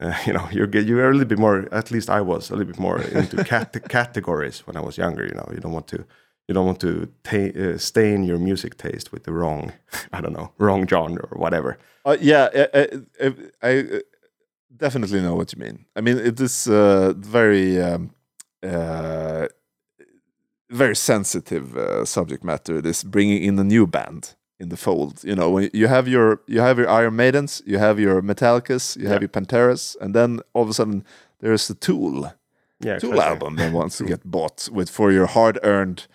Uh, 0.00 0.14
you 0.26 0.32
know, 0.32 0.46
you 0.50 0.66
get 0.66 0.86
you're 0.86 1.08
a 1.08 1.12
little 1.12 1.28
bit 1.28 1.38
more. 1.38 1.66
At 1.72 1.90
least 1.90 2.08
I 2.10 2.20
was 2.20 2.50
a 2.50 2.56
little 2.56 2.72
bit 2.72 2.80
more 2.80 3.00
into 3.00 3.42
cat- 3.52 3.88
categories 3.88 4.66
when 4.66 4.76
I 4.76 4.80
was 4.80 4.96
younger. 4.98 5.24
You 5.26 5.34
know, 5.34 5.48
you 5.52 5.60
don't 5.60 5.72
want 5.72 5.86
to 5.88 6.04
you 6.48 6.54
don't 6.54 6.66
want 6.66 6.80
to 6.80 7.08
ta- 7.22 7.58
uh, 7.58 7.78
stain 7.78 8.24
your 8.24 8.38
music 8.38 8.76
taste 8.76 9.12
with 9.12 9.24
the 9.24 9.32
wrong, 9.32 9.72
I 10.12 10.20
don't 10.20 10.32
know, 10.32 10.52
wrong 10.58 10.86
genre 10.86 11.26
or 11.30 11.38
whatever. 11.38 11.78
Uh, 12.04 12.16
yeah, 12.20 12.48
I, 12.74 12.88
I, 13.20 13.34
I 13.62 13.78
uh, 13.78 13.98
definitely 14.76 15.20
know 15.20 15.34
what 15.34 15.52
you 15.52 15.60
mean. 15.60 15.86
I 15.96 16.00
mean, 16.00 16.18
it 16.18 16.40
is 16.40 16.68
uh, 16.68 17.14
very, 17.16 17.80
um, 17.80 18.10
uh, 18.62 19.48
very 20.70 20.96
sensitive 20.96 21.76
uh, 21.76 22.04
subject 22.04 22.44
matter. 22.44 22.80
This 22.80 23.04
bringing 23.04 23.42
in 23.42 23.58
a 23.58 23.64
new 23.64 23.86
band 23.86 24.34
in 24.60 24.68
the 24.68 24.76
fold. 24.76 25.22
You 25.24 25.34
know, 25.34 25.50
when 25.50 25.70
you 25.72 25.86
have 25.86 26.08
your 26.08 26.40
you 26.46 26.60
have 26.60 26.78
your 26.78 26.88
Iron 26.88 27.16
Maidens, 27.16 27.62
you 27.66 27.78
have 27.78 27.98
your 27.98 28.22
Metallicas, 28.22 28.96
you 28.96 29.08
have 29.08 29.22
your 29.22 29.28
Panteras, 29.28 29.96
and 30.00 30.14
then 30.14 30.40
all 30.52 30.62
of 30.62 30.68
a 30.68 30.74
sudden 30.74 31.04
there's 31.40 31.68
the 31.68 31.74
Tool 31.74 32.32
Yeah, 32.80 32.98
Tool 32.98 33.20
album 33.20 33.56
that 33.56 33.72
wants 33.72 33.98
to 33.98 34.04
get 34.12 34.24
bought 34.24 34.68
with 34.72 34.90
for 34.90 35.12
your 35.12 35.26
hard 35.26 35.58
earned 35.62 36.06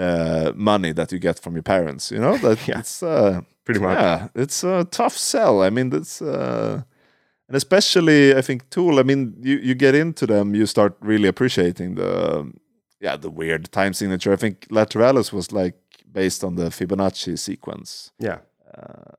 uh, 0.00 0.52
money 0.56 0.92
that 0.94 1.12
you 1.12 1.18
get 1.20 1.38
from 1.42 1.54
your 1.54 1.62
parents. 1.62 2.10
You 2.10 2.20
know 2.20 2.36
that 2.38 2.58
Yeah. 2.68 2.78
it's. 2.80 3.02
Uh, 3.02 3.40
Pretty 3.64 3.80
much. 3.80 3.98
yeah, 3.98 4.28
it's 4.34 4.64
a 4.64 4.84
tough 4.84 5.16
sell. 5.16 5.62
I 5.62 5.70
mean, 5.70 5.90
that's 5.90 6.20
uh, 6.22 6.82
and 7.48 7.56
especially 7.56 8.34
I 8.38 8.42
think 8.42 8.68
Tool. 8.70 8.98
I 8.98 9.02
mean, 9.02 9.34
you 9.42 9.58
you 9.62 9.74
get 9.74 9.94
into 9.94 10.26
them, 10.26 10.54
you 10.54 10.66
start 10.66 10.92
really 11.00 11.28
appreciating 11.28 11.94
the 11.96 12.50
yeah 13.00 13.16
the 13.20 13.30
weird 13.30 13.70
time 13.70 13.92
signature. 13.92 14.32
I 14.32 14.36
think 14.36 14.66
Lateralus 14.70 15.32
was 15.32 15.52
like 15.52 15.74
based 16.12 16.42
on 16.44 16.56
the 16.56 16.70
Fibonacci 16.70 17.36
sequence 17.38 18.10
Yeah, 18.18 18.38
uh, 18.74 19.12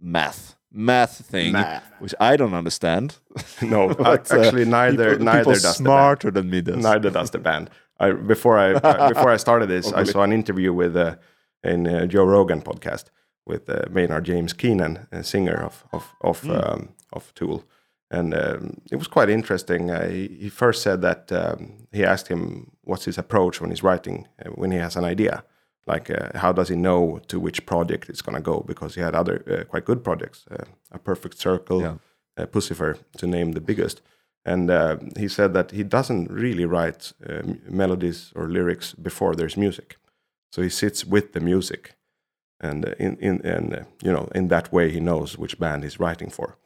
math 0.00 0.56
math 0.76 1.24
thing, 1.30 1.52
Math. 1.52 1.84
which 2.00 2.14
I 2.20 2.36
don't 2.36 2.54
understand. 2.54 3.16
no, 3.62 3.88
But, 3.98 4.30
uh, 4.32 4.40
actually 4.40 4.64
neither 4.64 5.10
people, 5.10 5.24
neither 5.24 5.38
people 5.38 5.52
does 5.52 5.62
the 5.62 5.68
band. 5.68 5.76
smarter 5.76 6.30
than 6.32 6.50
me 6.50 6.60
does. 6.62 6.82
Neither 6.82 7.10
does 7.10 7.30
the 7.30 7.38
band. 7.38 7.70
I 8.00 8.12
before 8.12 8.58
I 8.58 8.72
uh, 8.74 9.08
before 9.14 9.30
I 9.34 9.38
started 9.38 9.68
this, 9.68 9.92
I 9.92 10.04
saw 10.04 10.22
an 10.22 10.32
interview 10.32 10.72
with 10.72 10.96
uh, 10.96 11.14
in 11.62 11.86
uh, 11.86 12.06
Joe 12.06 12.24
Rogan 12.26 12.62
podcast 12.62 13.04
with 13.46 13.68
uh, 13.68 13.82
Maynard 13.90 14.24
James 14.24 14.52
Keenan, 14.52 15.06
a 15.12 15.22
singer 15.22 15.62
of 15.64 15.84
of 15.92 16.04
of, 16.20 16.40
Hmm. 16.42 16.50
um, 16.50 16.88
of 17.12 17.32
Tool, 17.34 17.62
and 18.10 18.34
um, 18.34 18.80
it 18.90 18.96
was 18.96 19.08
quite 19.08 19.30
interesting. 19.32 19.90
Uh, 19.90 20.08
he, 20.08 20.28
he 20.40 20.48
first 20.50 20.82
said 20.82 21.00
that 21.02 21.30
um, 21.32 21.86
he 21.92 22.04
asked 22.04 22.28
him 22.28 22.70
what's 22.84 23.04
his 23.06 23.18
approach 23.18 23.60
when 23.60 23.70
he's 23.70 23.82
writing 23.82 24.26
uh, 24.44 24.50
when 24.60 24.72
he 24.72 24.78
has 24.80 24.96
an 24.96 25.04
idea, 25.04 25.42
Like, 25.86 26.10
uh, 26.10 26.38
how 26.38 26.52
does 26.52 26.68
he 26.68 26.76
know 26.76 27.20
to 27.26 27.38
which 27.38 27.64
project 27.66 28.08
it's 28.08 28.22
going 28.22 28.36
to 28.44 28.50
go? 28.52 28.64
Because 28.66 28.94
he 29.00 29.04
had 29.04 29.14
other 29.14 29.36
uh, 29.46 29.64
quite 29.70 29.84
good 29.84 30.02
projects, 30.02 30.44
uh, 30.50 30.64
A 30.90 30.98
Perfect 30.98 31.38
Circle, 31.38 31.80
Yeah. 31.80 31.94
uh, 32.42 32.46
Puscifer, 32.46 32.94
to 33.18 33.26
name 33.26 33.52
the 33.52 33.60
biggest. 33.60 34.02
And 34.46 34.70
uh, 34.70 34.96
he 35.16 35.28
said 35.28 35.54
that 35.54 35.70
he 35.70 35.82
doesn't 35.82 36.30
really 36.30 36.66
write 36.66 37.12
uh, 37.28 37.42
melodies 37.68 38.32
or 38.36 38.48
lyrics 38.48 38.94
before 38.94 39.34
there's 39.34 39.56
music. 39.56 39.96
So 40.52 40.62
he 40.62 40.68
sits 40.70 41.04
with 41.04 41.32
the 41.32 41.40
music, 41.40 41.94
and 42.60 42.84
uh, 42.84 42.94
in 42.98 43.16
in 43.20 43.40
and 43.44 43.74
uh, 43.74 43.82
you 44.02 44.12
know 44.12 44.28
in 44.34 44.48
that 44.48 44.72
way 44.72 44.90
he 44.90 45.00
knows 45.00 45.38
which 45.38 45.58
band 45.58 45.82
he's 45.82 45.98
writing 46.00 46.30
for. 46.30 46.56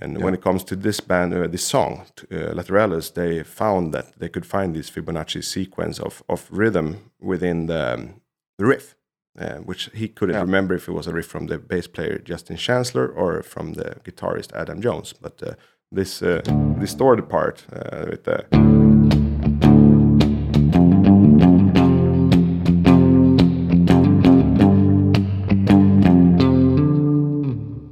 And 0.00 0.22
when 0.22 0.34
it 0.34 0.40
comes 0.42 0.64
to 0.64 0.76
this 0.76 1.00
band, 1.00 1.34
uh, 1.34 1.48
this 1.48 1.66
song, 1.66 2.06
uh, 2.30 2.54
Lateralus, 2.54 3.12
they 3.12 3.42
found 3.42 3.92
that 3.92 4.18
they 4.18 4.28
could 4.28 4.46
find 4.46 4.74
this 4.74 4.88
Fibonacci 4.90 5.42
sequence 5.42 5.98
of, 6.00 6.22
of 6.28 6.48
rhythm 6.50 7.10
within 7.20 7.66
the, 7.66 7.94
um, 7.94 8.20
the 8.56 8.66
riff, 8.66 8.94
uh, 9.38 9.56
which 9.66 9.90
he 9.92 10.08
couldn't 10.08 10.36
Yeah. 10.36 10.42
remember 10.42 10.74
if 10.76 10.88
it 10.88 10.92
was 10.92 11.06
a 11.08 11.12
riff 11.12 11.26
from 11.26 11.46
the 11.48 11.58
bass 11.58 11.88
player 11.88 12.18
Justin 12.18 12.56
Chancellor 12.56 13.08
or 13.08 13.42
from 13.42 13.74
the 13.74 13.96
guitarist 14.04 14.52
Adam 14.54 14.80
Jones. 14.80 15.12
But 15.12 15.42
uh, 15.42 15.54
this 15.92 16.22
uh, 16.22 16.40
distorted 16.78 17.28
part 17.28 17.64
uh, 17.72 18.06
with 18.08 18.24
the 18.24 18.46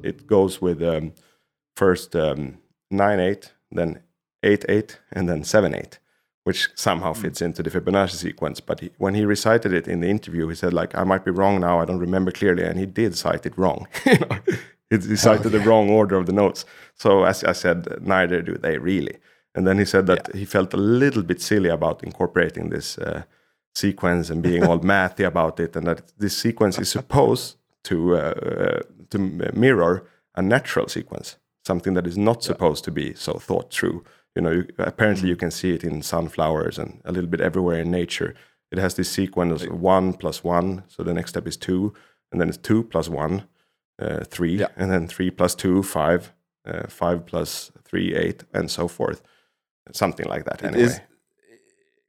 it 0.02 0.26
goes 0.26 0.60
with 0.62 0.82
um, 0.82 1.12
first 1.76 2.14
um, 2.14 2.58
9 2.90 3.20
8, 3.20 3.52
then 3.72 4.00
8 4.42 4.64
8, 4.68 4.98
and 5.12 5.28
then 5.28 5.42
7 5.44 5.74
8, 5.74 5.98
which 6.44 6.68
somehow 6.74 7.12
fits 7.12 7.42
into 7.42 7.62
the 7.62 7.70
Fibonacci 7.70 8.14
sequence. 8.14 8.60
But 8.60 8.80
he, 8.80 8.90
when 8.98 9.14
he 9.14 9.24
recited 9.24 9.72
it 9.72 9.88
in 9.88 10.00
the 10.00 10.08
interview, 10.08 10.48
he 10.48 10.54
said, 10.54 10.72
like, 10.72 10.96
I 10.96 11.04
might 11.04 11.24
be 11.24 11.30
wrong 11.30 11.60
now, 11.60 11.80
I 11.80 11.84
don't 11.84 11.98
remember 11.98 12.30
clearly. 12.30 12.62
And 12.64 12.78
he 12.78 12.86
did 12.86 13.16
cite 13.16 13.46
it 13.46 13.58
wrong. 13.58 13.86
You 14.06 14.18
know, 14.18 14.38
he 14.90 14.96
he 14.96 15.16
cited 15.16 15.52
the 15.52 15.60
wrong 15.60 15.90
order 15.90 16.16
of 16.16 16.26
the 16.26 16.32
notes. 16.32 16.64
So, 16.94 17.24
as 17.24 17.44
I 17.44 17.52
said, 17.52 17.86
neither 18.00 18.42
do 18.42 18.54
they 18.54 18.78
really. 18.78 19.18
And 19.54 19.66
then 19.66 19.78
he 19.78 19.84
said 19.84 20.06
that 20.06 20.34
he 20.34 20.44
felt 20.44 20.74
a 20.74 20.76
little 20.76 21.22
bit 21.22 21.40
silly 21.40 21.68
about 21.68 22.04
incorporating 22.04 22.70
this 22.70 22.98
uh, 22.98 23.22
sequence 23.74 24.30
and 24.30 24.42
being 24.42 24.64
all 24.64 24.78
mathy 24.94 25.26
about 25.26 25.60
it, 25.60 25.76
and 25.76 25.86
that 25.86 26.12
this 26.18 26.36
sequence 26.36 26.78
is 26.78 26.90
supposed 26.90 27.56
to 27.84 28.16
uh, 28.16 28.18
uh, 28.18 28.80
to 29.10 29.18
mirror 29.18 30.06
a 30.34 30.42
natural 30.42 30.88
sequence, 30.88 31.36
something 31.64 31.94
that 31.94 32.06
is 32.06 32.16
not 32.16 32.42
supposed 32.42 32.84
to 32.84 32.90
be 32.90 33.14
so 33.14 33.34
thought 33.34 33.72
through. 33.72 34.04
You 34.36 34.42
know, 34.42 34.50
you, 34.50 34.66
apparently 34.78 35.28
you 35.28 35.36
can 35.36 35.50
see 35.50 35.72
it 35.72 35.82
in 35.82 36.02
sunflowers 36.02 36.78
and 36.78 37.00
a 37.04 37.12
little 37.12 37.30
bit 37.30 37.40
everywhere 37.40 37.80
in 37.80 37.90
nature. 37.90 38.34
It 38.70 38.78
has 38.78 38.94
this 38.94 39.10
sequence 39.10 39.62
of 39.62 39.80
one 39.80 40.12
plus 40.12 40.44
one, 40.44 40.84
so 40.88 41.02
the 41.02 41.14
next 41.14 41.30
step 41.30 41.46
is 41.46 41.56
two, 41.56 41.94
and 42.30 42.40
then 42.40 42.48
it's 42.48 42.58
two 42.58 42.84
plus 42.84 43.08
one, 43.08 43.48
uh, 43.98 44.24
three, 44.24 44.56
Yeah. 44.58 44.68
and 44.76 44.90
then 44.90 45.08
three 45.08 45.30
plus 45.30 45.54
two, 45.54 45.82
five, 45.82 46.32
uh, 46.66 46.86
five 46.88 47.24
plus 47.26 47.72
three, 47.84 48.14
eight, 48.14 48.44
and 48.52 48.70
so 48.70 48.88
forth. 48.88 49.22
Something 49.92 50.26
like 50.28 50.44
that. 50.44 50.62
It 50.62 50.66
Anyway, 50.66 50.82
is- 50.84 51.00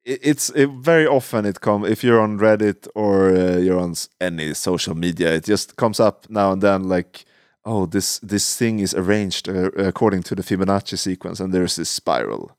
it- 0.05 0.19
it's 0.23 0.49
it, 0.55 0.69
very 0.81 1.05
often 1.07 1.45
it 1.45 1.59
comes 1.61 1.89
if 1.89 2.03
you're 2.03 2.21
on 2.21 2.39
Reddit 2.39 2.87
or 2.95 3.29
uh, 3.29 3.57
you're 3.57 3.79
on 3.79 3.93
any 4.19 4.53
social 4.53 4.95
media, 4.95 5.33
it 5.35 5.45
just 5.45 5.75
comes 5.75 5.99
up 5.99 6.25
now 6.29 6.51
and 6.51 6.61
then 6.61 6.83
like, 6.89 7.25
oh, 7.65 7.85
this 7.85 8.19
this 8.19 8.57
thing 8.57 8.79
is 8.79 8.93
arranged 8.95 9.47
uh, 9.49 9.69
according 9.87 10.23
to 10.23 10.35
the 10.35 10.43
Fibonacci 10.43 10.97
sequence, 10.97 11.39
and 11.43 11.53
there's 11.53 11.75
this 11.75 11.89
spiral 11.89 12.51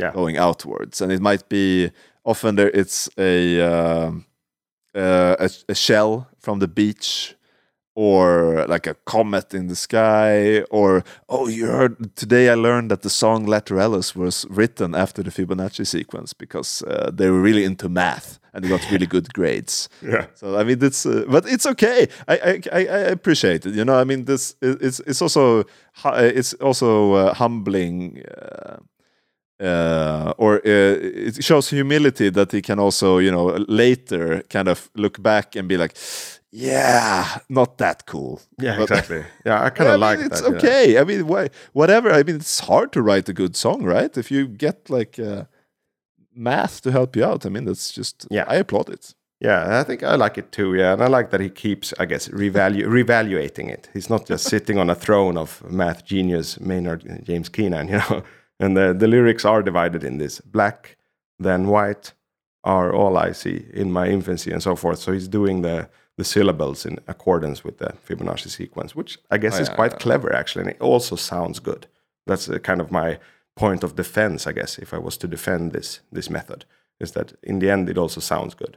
yeah, 0.00 0.12
going 0.12 0.36
outwards, 0.38 1.00
and 1.00 1.12
it 1.12 1.20
might 1.20 1.48
be 1.48 1.90
often 2.24 2.56
there 2.56 2.70
it's 2.74 3.08
a 3.18 3.60
um, 3.60 4.24
uh, 4.94 5.36
a, 5.38 5.50
a 5.68 5.74
shell 5.74 6.26
from 6.40 6.58
the 6.60 6.68
beach. 6.68 7.34
Or 7.98 8.66
like 8.68 8.86
a 8.86 8.94
comet 9.06 9.54
in 9.54 9.68
the 9.68 9.74
sky, 9.74 10.60
or 10.70 11.02
oh, 11.30 11.48
you 11.48 11.64
heard 11.66 12.14
today. 12.14 12.50
I 12.50 12.54
learned 12.54 12.90
that 12.90 13.00
the 13.00 13.08
song 13.08 13.46
Lateralus 13.46 14.14
was 14.14 14.44
written 14.50 14.94
after 14.94 15.22
the 15.22 15.30
Fibonacci 15.30 15.86
sequence 15.86 16.34
because 16.34 16.82
uh, 16.82 17.10
they 17.10 17.30
were 17.30 17.40
really 17.40 17.64
into 17.64 17.88
math 17.88 18.38
and 18.52 18.62
they 18.62 18.68
got 18.68 18.90
really 18.90 19.06
good 19.06 19.32
grades. 19.32 19.88
yeah, 20.02 20.26
So 20.34 20.58
I 20.58 20.64
mean, 20.64 20.84
it's 20.84 21.06
uh, 21.06 21.24
but 21.26 21.46
it's 21.46 21.64
okay. 21.66 22.06
I, 22.28 22.60
I 22.70 22.80
I 22.86 23.00
appreciate 23.12 23.64
it. 23.64 23.74
You 23.74 23.84
know, 23.86 23.98
I 23.98 24.04
mean, 24.04 24.26
this 24.26 24.56
it- 24.60 24.82
it's 24.82 25.00
it's 25.06 25.22
also 25.22 25.64
it's 26.04 26.52
also 26.60 27.14
uh, 27.14 27.34
humbling. 27.34 28.22
Uh, 28.28 28.76
uh, 29.58 30.34
or 30.36 30.56
uh, 30.56 30.60
it 30.66 31.42
shows 31.42 31.70
humility 31.70 32.28
that 32.30 32.52
he 32.52 32.60
can 32.60 32.78
also, 32.78 33.16
you 33.18 33.30
know, 33.30 33.46
later 33.68 34.42
kind 34.50 34.68
of 34.68 34.90
look 34.96 35.22
back 35.22 35.56
and 35.56 35.66
be 35.66 35.78
like, 35.78 35.96
"Yeah, 36.56 37.38
not 37.48 37.78
that 37.78 38.06
cool." 38.06 38.40
yeah, 38.60 38.76
But- 38.78 38.90
exactly. 38.90 39.24
Yeah, 39.44 39.62
I 39.62 39.70
kind 39.76 39.90
of 39.90 39.94
mean, 39.94 40.00
like 40.00 40.18
it's 40.20 40.40
that. 40.40 40.50
yeah. 40.50 40.56
okay. 40.58 40.98
I 40.98 41.04
mean, 41.04 41.26
why, 41.26 41.48
whatever. 41.72 42.10
I 42.12 42.22
mean, 42.22 42.36
it's 42.36 42.60
hard 42.60 42.92
to 42.92 43.02
write 43.02 43.28
a 43.28 43.32
good 43.32 43.56
song, 43.56 43.82
right? 43.84 44.16
If 44.16 44.30
you 44.30 44.46
get 44.48 44.88
like 44.90 45.18
uh, 45.18 45.44
math 46.34 46.80
to 46.82 46.90
help 46.92 47.16
you 47.16 47.24
out, 47.24 47.46
I 47.46 47.48
mean, 47.48 47.64
that's 47.64 47.92
just 47.92 48.26
Yeah. 48.30 48.44
I 48.48 48.56
applaud 48.56 48.88
it. 48.90 49.14
Yeah, 49.40 49.80
I 49.80 49.84
think 49.84 50.02
I 50.02 50.14
like 50.16 50.38
it 50.38 50.50
too. 50.50 50.74
Yeah, 50.74 50.94
and 50.94 51.02
I 51.02 51.08
like 51.08 51.30
that 51.30 51.40
he 51.40 51.50
keeps, 51.50 51.92
I 52.00 52.06
guess, 52.06 52.28
revalu- 52.28 52.86
revaluating 52.86 53.68
it. 53.68 53.90
He's 53.92 54.08
not 54.08 54.26
just 54.26 54.44
sitting 54.48 54.78
on 54.78 54.88
a 54.90 54.94
throne 54.94 55.36
of 55.36 55.62
math 55.70 56.06
genius 56.06 56.58
Maynard 56.60 57.04
James 57.22 57.50
Keenan, 57.50 57.88
you 57.92 57.98
know. 57.98 58.22
And 58.58 58.74
the, 58.76 58.94
the 58.98 59.06
lyrics 59.06 59.44
are 59.44 59.62
divided 59.62 60.02
in 60.04 60.16
this 60.16 60.40
black, 60.40 60.96
then 61.38 61.66
white 61.68 62.14
are 62.66 62.92
all 62.94 63.16
I 63.28 63.32
see 63.32 63.66
in 63.72 63.92
my 63.92 64.08
infancy 64.08 64.52
and 64.52 64.62
so 64.62 64.76
forth. 64.76 64.98
So 64.98 65.12
he's 65.12 65.28
doing 65.28 65.62
the 65.62 65.88
the 66.18 66.24
syllables 66.24 66.86
in 66.86 66.98
accordance 67.06 67.64
with 67.64 67.76
the 67.78 67.92
Fibonacci 68.06 68.48
sequence, 68.48 68.96
which 68.96 69.18
I 69.34 69.38
guess 69.38 69.58
Oh, 69.58 69.62
is 69.62 69.68
quite 69.68 69.92
yeah. 69.92 69.98
clever 70.02 70.36
actually, 70.36 70.62
and 70.66 70.70
it 70.74 70.80
also 70.82 71.16
sounds 71.16 71.60
good. 71.60 71.86
That's 72.26 72.48
uh, 72.48 72.58
kind 72.58 72.80
of 72.80 72.90
my 72.90 73.18
point 73.54 73.84
of 73.84 73.94
defense, 73.94 74.50
I 74.50 74.52
guess, 74.54 74.78
if 74.78 74.92
I 74.94 74.98
was 74.98 75.16
to 75.18 75.28
defend 75.28 75.72
this 75.72 76.00
this 76.12 76.30
method, 76.30 76.64
is 77.00 77.10
that 77.12 77.32
in 77.42 77.58
the 77.60 77.70
end 77.72 77.88
it 77.88 77.98
also 77.98 78.20
sounds 78.20 78.54
good. 78.56 78.76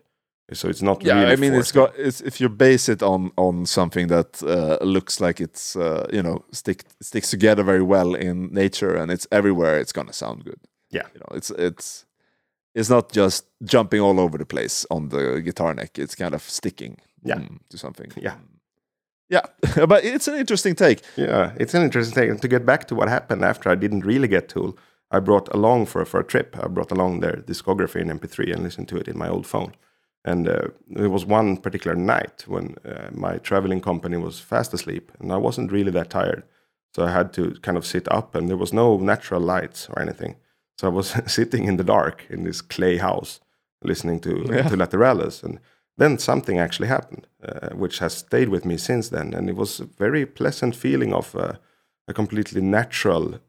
So 0.54 0.68
it's 0.70 0.82
not 0.82 1.04
Yeah, 1.04 1.20
really 1.20 1.34
I 1.34 1.36
mean, 1.38 1.54
it's 1.60 1.72
got 1.72 1.94
it's, 1.98 2.22
if 2.22 2.40
you 2.42 2.50
base 2.50 2.92
it 2.92 3.02
on 3.04 3.32
on 3.36 3.66
something 3.66 4.08
that 4.10 4.42
uh, 4.44 4.78
looks 4.86 5.20
like 5.20 5.44
it's 5.44 5.76
uh, 5.76 6.06
you 6.14 6.22
know 6.24 6.44
stick 6.52 6.84
sticks 7.02 7.30
together 7.32 7.64
very 7.66 7.84
well 7.84 8.16
in 8.16 8.50
nature 8.54 8.96
and 9.02 9.12
it's 9.12 9.28
everywhere, 9.32 9.80
it's 9.82 9.94
gonna 9.94 10.14
sound 10.14 10.44
good. 10.44 10.60
Yeah. 10.92 11.08
you 11.14 11.20
know, 11.20 11.38
it's 11.38 11.52
it's 11.52 12.06
it's 12.80 12.90
not 12.90 13.12
just 13.18 13.46
jumping 13.64 14.02
all 14.02 14.20
over 14.20 14.38
the 14.38 14.46
place 14.46 14.86
on 14.90 15.10
the 15.10 15.42
guitar 15.42 15.74
neck. 15.74 16.00
It's 16.00 16.16
kind 16.16 16.34
of 16.36 16.42
sticking 16.42 16.98
Yeah. 17.24 17.40
mm, 17.40 17.60
to 17.70 17.78
something. 17.78 18.12
Yeah. 18.22 18.36
yeah, 19.30 19.46
but 19.88 20.04
it's 20.04 20.28
an 20.28 20.36
interesting 20.40 20.76
take. 20.76 21.00
Yeah, 21.18 21.52
it's 21.60 21.74
an 21.74 21.84
interesting 21.84 22.16
thing. 22.16 22.30
And 22.32 22.42
to 22.42 22.48
get 22.48 22.66
back 22.66 22.88
to 22.88 22.96
what 22.96 23.10
happened 23.10 23.44
after 23.44 23.70
I 23.72 23.76
didn't 23.76 24.06
really 24.06 24.28
get 24.28 24.50
Tool, 24.50 24.78
I 25.12 25.20
brought 25.20 25.54
along 25.56 25.86
for 25.88 26.06
for 26.06 26.20
a 26.20 26.24
trip. 26.24 26.56
I 26.64 26.68
brought 26.68 26.92
along 26.92 27.20
their 27.22 27.38
discography 27.48 28.02
in 28.02 28.10
MP3 28.20 28.54
and 28.54 28.64
listened 28.64 28.88
to 28.90 28.98
it 28.98 29.08
in 29.08 29.18
my 29.18 29.30
old 29.30 29.46
phone. 29.48 29.72
And 30.26 30.48
uh, 30.48 30.68
there 30.96 31.10
was 31.10 31.26
one 31.26 31.58
particular 31.58 31.96
night 31.98 32.44
when 32.48 32.76
uh, 32.86 33.10
my 33.12 33.38
traveling 33.40 33.82
company 33.82 34.18
was 34.18 34.40
fast 34.40 34.74
asleep, 34.74 35.12
and 35.20 35.32
I 35.32 35.38
wasn't 35.38 35.72
really 35.72 35.92
that 35.92 36.10
tired, 36.10 36.44
so 36.96 37.04
I 37.06 37.12
had 37.12 37.34
to 37.34 37.44
kind 37.62 37.78
of 37.78 37.86
sit 37.86 38.08
up, 38.12 38.36
and 38.36 38.48
there 38.48 38.58
was 38.60 38.74
no 38.74 38.98
natural 38.98 39.42
lights 39.42 39.88
or 39.90 40.02
anything. 40.02 40.36
So 40.80 40.88
I 40.88 40.92
was 40.92 41.14
sitting 41.28 41.68
in 41.68 41.78
the 41.78 41.84
dark 41.84 42.26
in 42.30 42.44
this 42.44 42.62
clay 42.62 42.98
house, 42.98 43.42
listening 43.84 44.22
to 44.22 44.30
Yeah. 44.30 44.70
to 44.70 44.78
Lateralus, 44.78 45.44
and 45.44 45.60
then 45.98 46.18
something 46.18 46.60
actually 46.60 46.88
happened, 46.90 47.28
uh, 47.44 47.76
which 47.76 48.00
has 48.00 48.14
stayed 48.14 48.50
with 48.50 48.66
me 48.66 48.78
since 48.78 49.10
then, 49.10 49.34
and 49.34 49.50
it 49.50 49.56
was 49.56 49.82
a 49.82 49.86
very 49.98 50.26
pleasant 50.26 50.76
feeling 50.76 51.14
of 51.14 51.36
uh, 51.36 51.52
a 52.08 52.14
completely 52.14 52.62
natural 52.62 53.40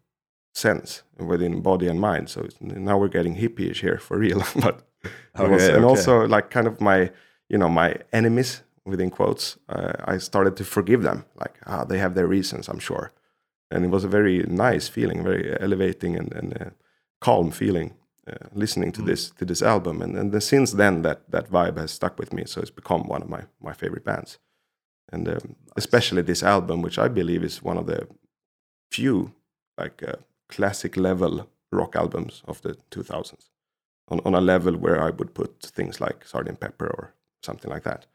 sense 0.54 1.02
within 1.18 1.62
body 1.62 1.88
and 1.88 2.00
mind. 2.00 2.28
So 2.28 2.40
it's, 2.40 2.60
now 2.60 2.98
we're 2.98 3.12
getting 3.18 3.36
hippie-ish 3.36 3.80
here 3.80 3.98
for 3.98 4.18
real, 4.26 4.42
but 4.62 4.82
it 5.04 5.50
was, 5.50 5.62
Okay, 5.62 5.76
and 5.76 5.84
also 5.84 6.26
like 6.26 6.50
kind 6.50 6.66
of 6.66 6.80
my 6.80 7.10
you 7.48 7.58
know 7.58 7.68
my 7.68 7.94
enemies 8.12 8.62
within 8.84 9.10
quotes. 9.10 9.58
Uh, 9.68 9.92
I 10.14 10.18
started 10.18 10.56
to 10.56 10.64
forgive 10.64 11.02
them. 11.02 11.24
Like 11.34 11.54
ah, 11.66 11.84
they 11.84 11.98
have 11.98 12.14
their 12.14 12.26
reasons, 12.26 12.68
I'm 12.68 12.80
sure, 12.80 13.12
and 13.70 13.84
it 13.84 13.90
was 13.90 14.04
a 14.04 14.08
very 14.08 14.38
nice 14.48 14.90
feeling, 14.90 15.24
very 15.24 15.56
elevating 15.60 16.16
and, 16.18 16.32
and 16.34 16.52
uh, 16.62 16.70
calm 17.20 17.50
feeling. 17.50 17.94
Uh, 18.28 18.48
listening 18.52 18.90
Mm. 18.92 18.94
to 18.94 19.02
this 19.02 19.30
to 19.30 19.44
this 19.44 19.62
album. 19.62 20.02
And, 20.02 20.16
and 20.16 20.30
then 20.32 20.40
since 20.40 20.72
then 20.76 21.02
that 21.02 21.18
that 21.30 21.50
vibe 21.50 21.78
has 21.78 21.90
stuck 21.90 22.18
with 22.18 22.32
me. 22.32 22.44
So 22.46 22.60
it's 22.60 22.70
become 22.70 23.02
one 23.08 23.22
of 23.22 23.28
my 23.28 23.42
my 23.60 23.72
favorite 23.72 24.04
bands. 24.04 24.38
And 25.12 25.28
um, 25.28 25.56
especially 25.76 26.22
this 26.22 26.42
album 26.42 26.82
which 26.82 26.98
i 26.98 27.08
believe 27.08 27.42
is 27.46 27.62
one 27.64 27.78
of 27.80 27.86
the 27.86 28.06
few 28.92 29.32
like 29.78 30.02
uh, 30.02 30.16
classic 30.48 30.96
level 30.96 31.48
rock 31.72 31.96
albums 31.96 32.42
of 32.46 32.60
the 32.62 32.76
2000s 32.90 33.48
on, 34.08 34.20
on 34.24 34.34
a 34.34 34.40
level 34.40 34.76
where 34.76 35.00
i 35.02 35.10
would 35.10 35.34
put 35.34 35.60
things 35.62 36.00
like 36.00 36.24
sgt. 36.26 36.58
Pepper 36.60 36.86
or 36.98 37.14
something 37.42 37.70
like 37.74 37.84
that. 37.84 38.06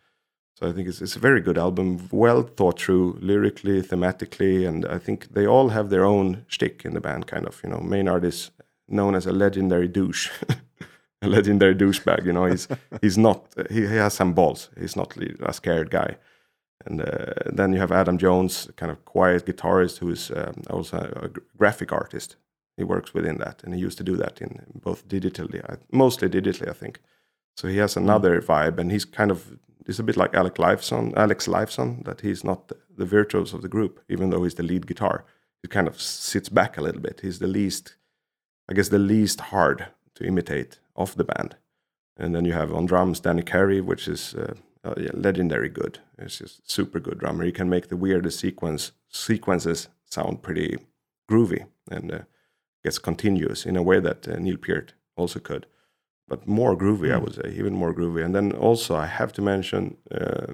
So 0.60 0.68
i 0.70 0.72
think 0.74 0.88
it's, 0.88 1.01
it's 1.01 1.16
a 1.18 1.20
very 1.28 1.41
good 1.41 1.58
album 1.58 2.08
well 2.12 2.43
thought 2.43 2.80
through 2.80 3.18
lyrically 3.22 3.82
thematically 3.82 4.68
and 4.68 4.86
i 4.86 4.99
think 4.99 5.34
they 5.34 5.47
all 5.47 5.70
have 5.70 5.89
their 5.89 6.06
own 6.06 6.45
shtick 6.47 6.86
in 6.86 6.93
the 6.93 7.01
band 7.01 7.28
kind 7.28 7.45
of 7.47 7.62
you 7.64 7.70
know. 7.70 7.80
Maynard 7.80 8.24
is 8.26 8.51
known 8.88 9.16
as 9.16 9.26
a 9.26 9.32
legendary 9.32 9.88
douche 9.88 10.30
a 11.22 11.28
legendary 11.28 11.76
douchebag. 11.76 12.26
You 12.26 12.34
know, 12.34 12.46
he's 12.46 12.68
he's 13.02 13.18
not. 13.18 13.46
He, 13.70 13.82
he 13.82 13.96
has 13.96 14.14
some 14.14 14.34
balls. 14.34 14.70
He's 14.80 14.96
not 14.96 15.16
a 15.18 15.54
scared 15.54 15.90
guy. 15.90 16.18
And 16.86 17.02
uh, 17.02 17.34
then 17.52 17.74
you 17.74 17.80
have 17.80 17.92
Adam 17.92 18.18
Jones, 18.18 18.70
kind 18.76 18.92
of 18.92 19.04
quiet 19.06 19.46
guitarist 19.46 20.00
who 20.00 20.12
is 20.12 20.32
um, 20.32 20.62
also 20.70 20.98
a 20.98 21.30
graphic 21.58 21.92
artist. 21.92 22.36
He 22.78 22.84
works 22.84 23.14
within 23.14 23.38
that, 23.38 23.64
and 23.64 23.74
he 23.74 23.80
used 23.80 23.98
to 23.98 24.04
do 24.04 24.18
that 24.18 24.42
in 24.42 24.62
both 24.84 25.08
digitally, 25.08 25.62
mostly 25.92 26.30
digitally, 26.30 26.70
I 26.70 26.74
think. 26.74 27.00
So 27.56 27.68
he 27.70 27.78
has 27.78 27.94
hmm. 27.94 28.04
another 28.04 28.42
vibe, 28.42 28.78
and 28.78 28.92
he's 28.92 29.06
kind 29.06 29.32
of 29.32 29.58
it's 29.88 30.00
a 30.00 30.04
bit 30.04 30.18
like 30.18 30.34
Alex 30.34 30.58
Lifeson, 30.60 31.16
Alex 31.16 31.48
Lifeson, 31.48 32.04
that 32.06 32.22
he's 32.22 32.44
not 32.44 32.68
the, 32.68 32.78
the 32.98 33.06
virtuoso 33.06 33.56
of 33.56 33.62
the 33.62 33.70
group, 33.70 34.04
even 34.10 34.30
though 34.30 34.44
he's 34.44 34.56
the 34.56 34.64
lead 34.64 34.88
guitar. 34.88 35.26
He 35.62 35.68
kind 35.68 35.88
of 35.88 36.02
sits 36.02 36.50
back 36.50 36.78
a 36.78 36.82
little 36.82 37.02
bit. 37.02 37.22
He's 37.22 37.40
the 37.40 37.48
least, 37.48 37.96
I 38.70 38.74
guess, 38.74 38.89
the 38.89 38.99
least 38.99 39.41
hard 39.41 39.88
to 40.16 40.26
imitate 40.26 40.80
of 40.95 41.16
the 41.16 41.24
band. 41.24 41.55
And 42.18 42.34
then 42.34 42.45
you 42.45 42.53
have 42.53 42.74
on 42.74 42.86
drums 42.86 43.20
Danny 43.20 43.43
Carey, 43.43 43.82
which 43.82 44.07
is 44.07 44.34
uh, 44.34 44.53
uh, 44.86 44.93
yeah, 44.97 45.11
legendary 45.13 45.70
good. 45.70 45.99
It's 46.18 46.38
just 46.38 46.70
super 46.70 46.99
good 46.99 47.20
drummer. 47.20 47.43
He 47.43 47.51
can 47.51 47.70
make 47.70 47.89
the 47.89 47.97
weirdest 47.97 48.39
sequence 48.39 48.91
sequences 49.09 49.89
sound 50.05 50.43
pretty 50.43 50.78
groovy 51.30 51.66
and 51.89 52.11
uh, 52.11 52.20
gets 52.84 52.99
continuous 52.99 53.66
in 53.66 53.76
a 53.76 53.84
way 53.84 53.99
that 53.99 54.28
uh, 54.28 54.38
Neil 54.38 54.57
Peart 54.57 54.93
also 55.18 55.39
could, 55.39 55.66
but 56.28 56.47
more 56.47 56.78
groovy, 56.78 57.07
mm. 57.07 57.13
I 57.13 57.18
hmm. 57.18 57.24
would 57.24 57.36
say, 57.36 57.53
even 57.57 57.74
more 57.74 57.93
groovy. 57.93 58.24
And 58.24 58.36
then 58.36 58.51
also 58.51 58.95
I 58.95 59.07
have 59.07 59.34
to 59.34 59.41
mention 59.41 59.97
uh, 60.11 60.53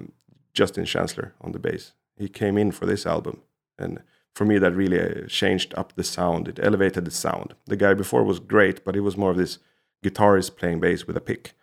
Justin 0.54 0.84
Chancellor 0.84 1.34
on 1.40 1.52
the 1.52 1.58
bass. 1.58 1.92
He 2.16 2.28
came 2.28 2.56
in 2.56 2.72
for 2.72 2.86
this 2.86 3.06
album, 3.06 3.42
and 3.78 4.02
for 4.34 4.44
me 4.44 4.58
that 4.58 4.72
really 4.72 5.00
uh, 5.00 5.26
changed 5.26 5.74
up 5.76 5.94
the 5.94 6.04
sound. 6.04 6.48
It 6.48 6.58
elevated 6.62 7.04
the 7.04 7.10
sound. 7.10 7.54
The 7.66 7.76
guy 7.76 7.94
before 7.94 8.24
was 8.24 8.38
great, 8.40 8.84
but 8.84 8.94
he 8.94 9.00
was 9.00 9.16
more 9.16 9.30
of 9.30 9.36
this 9.36 9.58
guitarist 10.04 10.56
playing 10.56 10.80
bass 10.80 11.06
with 11.06 11.16
a 11.16 11.20
pick 11.20 11.54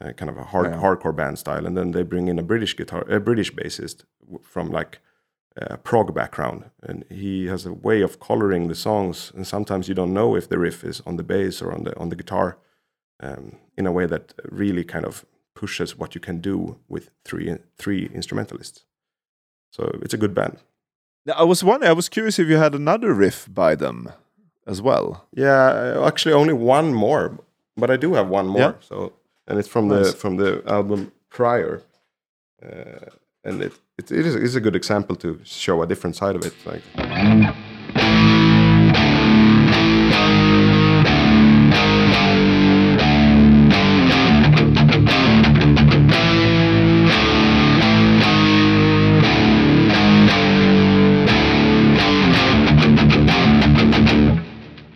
uh, 0.00 0.12
kind 0.12 0.30
of 0.30 0.38
a 0.38 0.44
hard, 0.44 0.66
yeah. 0.66 0.80
hardcore 0.80 1.14
band 1.14 1.38
style, 1.38 1.66
and 1.66 1.76
then 1.76 1.92
they 1.92 2.02
bring 2.02 2.28
in 2.28 2.38
a 2.38 2.42
British 2.42 2.76
guitar, 2.76 3.04
a 3.08 3.20
British 3.20 3.52
bassist 3.52 4.04
from 4.42 4.70
like 4.70 5.00
a 5.56 5.76
prog 5.76 6.14
background, 6.14 6.70
and 6.82 7.04
he 7.10 7.46
has 7.46 7.66
a 7.66 7.72
way 7.72 8.00
of 8.00 8.20
coloring 8.20 8.68
the 8.68 8.74
songs, 8.74 9.32
and 9.34 9.46
sometimes 9.46 9.88
you 9.88 9.94
don't 9.94 10.14
know 10.14 10.36
if 10.36 10.48
the 10.48 10.58
riff 10.58 10.84
is 10.84 11.02
on 11.06 11.16
the 11.16 11.22
bass 11.22 11.60
or 11.60 11.72
on 11.72 11.84
the 11.84 11.98
on 11.98 12.08
the 12.08 12.16
guitar, 12.16 12.58
um, 13.20 13.56
in 13.76 13.86
a 13.86 13.92
way 13.92 14.06
that 14.06 14.32
really 14.50 14.84
kind 14.84 15.04
of 15.04 15.24
pushes 15.54 15.98
what 15.98 16.14
you 16.14 16.20
can 16.20 16.40
do 16.40 16.78
with 16.88 17.10
three 17.24 17.54
three 17.76 18.08
instrumentalists. 18.14 18.84
So 19.70 19.98
it's 20.02 20.14
a 20.14 20.18
good 20.18 20.34
band. 20.34 20.58
I 21.36 21.44
was 21.44 21.62
wondering, 21.62 21.90
I 21.90 21.92
was 21.92 22.08
curious 22.08 22.38
if 22.38 22.48
you 22.48 22.56
had 22.56 22.74
another 22.74 23.12
riff 23.12 23.48
by 23.52 23.74
them 23.74 24.08
as 24.66 24.80
well. 24.80 25.26
Yeah, 25.32 26.02
actually 26.06 26.32
only 26.32 26.54
one 26.54 26.94
more, 26.94 27.38
but 27.76 27.90
I 27.90 27.96
do 27.96 28.14
have 28.14 28.28
one 28.28 28.46
more. 28.46 28.60
Yeah. 28.60 28.72
So 28.80 29.12
and 29.46 29.58
it's 29.58 29.68
from 29.68 29.88
nice. 29.88 30.12
the 30.12 30.16
from 30.16 30.36
the 30.36 30.62
album 30.66 31.12
prior, 31.28 31.82
uh, 32.62 33.10
and 33.44 33.62
it, 33.62 33.72
it 33.98 34.10
it 34.10 34.26
is 34.26 34.56
a 34.56 34.60
good 34.60 34.76
example 34.76 35.16
to 35.16 35.40
show 35.44 35.82
a 35.82 35.86
different 35.86 36.16
side 36.16 36.36
of 36.36 36.44
it. 36.44 36.54
Like. 36.64 36.82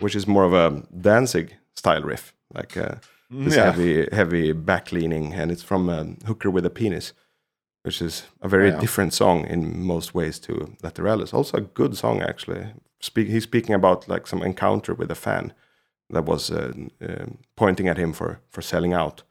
Which 0.04 0.14
is 0.14 0.26
more 0.26 0.44
of 0.44 0.52
a 0.52 0.82
Danzig 1.00 1.54
style 1.74 2.02
riff, 2.02 2.34
like 2.52 2.76
uh, 2.76 2.96
this 3.30 3.56
yeah. 3.56 3.64
heavy 3.64 4.06
heavy 4.12 4.52
back 4.52 4.92
leaning, 4.92 5.32
and 5.32 5.50
it's 5.50 5.62
from 5.62 5.88
um, 5.88 6.18
Hooker 6.26 6.50
with 6.50 6.66
a 6.66 6.70
Penis, 6.70 7.14
which 7.84 8.02
is 8.02 8.24
a 8.42 8.48
very 8.48 8.68
yeah. 8.68 8.80
different 8.80 9.14
song 9.14 9.46
in 9.46 9.82
most 9.82 10.14
ways 10.14 10.38
to 10.40 10.52
Lateralus. 10.82 11.32
Also 11.32 11.56
a 11.56 11.62
good 11.62 11.96
song 11.96 12.20
actually. 12.20 12.66
Speak, 13.00 13.28
he's 13.28 13.44
speaking 13.44 13.74
about 13.74 14.06
like 14.06 14.26
some 14.26 14.42
encounter 14.42 14.92
with 14.92 15.10
a 15.10 15.14
fan 15.14 15.54
that 16.10 16.26
was 16.26 16.50
uh, 16.50 16.72
uh, 17.00 17.26
pointing 17.56 17.88
at 17.88 17.96
him 17.96 18.12
for 18.12 18.40
for 18.50 18.60
selling 18.60 18.92
out, 18.92 19.22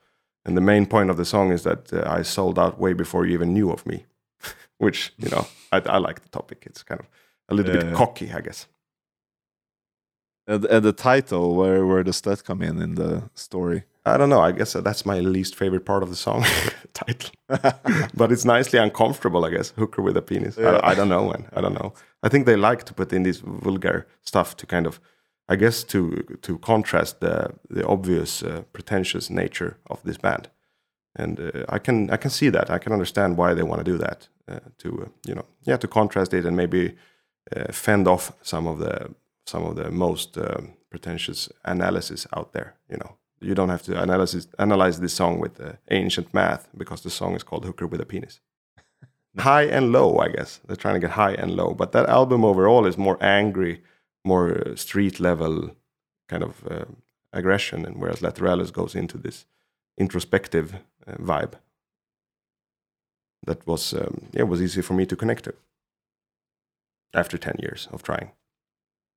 and 0.44 0.58
the 0.58 0.68
main 0.72 0.88
point 0.88 1.12
of 1.12 1.18
the 1.18 1.26
song 1.26 1.52
is 1.52 1.62
that 1.62 1.94
uh, 1.94 2.04
I 2.20 2.24
sold 2.24 2.58
out 2.58 2.80
way 2.80 2.94
before 2.94 3.28
you 3.28 3.34
even 3.34 3.54
knew 3.54 3.70
of 3.72 3.86
me, 3.86 4.06
which 4.80 5.14
you 5.20 5.30
know 5.30 5.46
I, 5.72 5.78
I, 5.86 6.00
like 6.00 6.24
the 6.24 6.30
topic. 6.30 6.64
It's 6.66 6.82
kind 6.84 7.00
of 7.00 7.08
a 7.50 7.54
little 7.54 7.74
bit 7.74 7.94
cocky, 7.94 8.32
I 8.34 8.42
guess. 8.42 8.68
And, 10.46 10.66
and, 10.66 10.84
the 10.84 10.92
title, 10.92 11.56
where 11.56 11.86
where 11.86 12.04
does 12.04 12.22
that 12.22 12.44
come 12.44 12.62
in 12.62 12.82
in 12.82 12.96
the 12.96 13.30
story? 13.34 13.84
I 14.06 14.18
don't 14.18 14.30
know. 14.30 14.42
I 14.42 14.52
guess 14.52 14.74
that's 14.74 15.06
my 15.06 15.20
least 15.22 15.56
favorite 15.56 15.86
part 15.86 16.04
of 16.04 16.10
the 16.10 16.16
song 16.16 16.46
title, 16.94 17.32
but 18.14 18.32
it's 18.32 18.44
nicely 18.44 18.80
uncomfortable. 18.80 19.46
I 19.46 19.52
guess 19.52 19.74
hooker 19.78 20.02
with 20.02 20.18
a 20.18 20.22
penis. 20.22 20.58
Yeah. 20.58 20.82
I, 20.84 20.92
I, 20.92 20.96
don't 20.96 21.08
know, 21.08 21.30
man. 21.30 21.48
I 21.54 21.62
don't 21.62 21.74
know. 21.74 21.94
I 22.22 22.30
think 22.30 22.46
they 22.46 22.58
like 22.58 22.84
to 22.84 22.94
put 22.94 23.14
in 23.14 23.24
this 23.24 23.40
vulgar 23.40 24.06
stuff 24.22 24.58
to 24.58 24.66
kind 24.66 24.86
of, 24.86 25.00
I 25.48 25.56
guess, 25.56 25.84
to 25.86 26.38
to 26.42 26.58
contrast 26.58 27.22
the 27.22 27.54
the 27.70 27.88
obvious 27.88 28.44
uh, 28.44 28.64
pretentious 28.74 29.30
nature 29.30 29.78
of 29.88 30.04
this 30.04 30.18
band, 30.18 30.50
and 31.16 31.40
uh, 31.40 31.66
I 31.70 31.80
can 31.80 32.10
I 32.10 32.18
can 32.18 32.32
see 32.32 32.50
that. 32.50 32.70
I 32.70 32.80
can 32.80 32.92
understand 32.92 33.38
why 33.38 33.54
they 33.54 33.64
want 33.64 33.86
to 33.86 33.92
do 33.92 33.98
that 33.98 34.28
uh, 34.50 34.60
to 34.80 35.04
uh, 35.04 35.10
you 35.26 35.36
know 35.36 35.46
yeah 35.62 35.78
to 35.78 35.88
contrast 35.88 36.34
it 36.34 36.46
and 36.46 36.58
maybe 36.58 36.96
uh, 37.56 37.72
fend 37.72 38.08
off 38.08 38.34
some 38.42 38.68
of 38.68 38.80
the 38.80 39.14
some 39.46 39.66
of 39.66 39.76
the 39.76 39.92
most 39.92 40.38
um, 40.38 40.74
pretentious 40.90 41.50
analysis 41.66 42.28
out 42.36 42.54
there. 42.54 42.76
You 42.90 42.98
know 42.98 43.18
you 43.44 43.56
don't 43.56 43.70
have 43.70 43.84
to 43.84 43.98
analyze 43.98 44.48
analyze 44.58 45.00
this 45.00 45.14
song 45.14 45.40
with 45.40 45.60
uh, 45.60 45.74
ancient 45.92 46.34
math 46.34 46.68
because 46.78 47.02
the 47.02 47.10
song 47.10 47.36
is 47.36 47.44
called 47.44 47.66
Hooker 47.66 47.88
with 47.88 48.02
a 48.02 48.06
Penis. 48.06 48.40
high 49.38 49.64
and 49.64 49.92
low, 49.92 50.18
I 50.18 50.30
guess 50.30 50.62
they're 50.66 50.84
trying 50.84 50.96
to 50.96 51.00
get 51.00 51.12
high 51.12 51.34
and 51.34 51.52
low, 51.52 51.74
but 51.74 51.92
that 51.92 52.10
album 52.10 52.46
overall 52.46 52.86
is 52.86 52.98
more 52.98 53.18
angry, 53.22 53.84
more 54.24 54.58
uh, 54.58 54.76
street 54.76 55.20
level 55.20 55.76
kind 56.30 56.44
of 56.44 56.64
uh, 56.70 56.86
aggression, 57.34 57.86
and 57.86 57.98
whereas 57.98 58.22
Lateralus 58.22 58.72
goes 58.72 58.96
into 58.96 59.18
this 59.18 59.46
introspective 59.98 60.76
uh, 61.08 61.14
vibe. 61.14 61.54
That 63.46 63.68
was 63.68 63.94
um, 63.94 64.30
yeah, 64.32 64.42
it 64.42 64.48
was 64.48 64.62
easy 64.62 64.82
for 64.82 64.94
me 64.94 65.06
to 65.06 65.16
connect 65.16 65.44
to 65.44 65.54
after 67.14 67.38
ten 67.38 67.56
years 67.60 67.88
of 67.92 68.02
trying. 68.04 68.32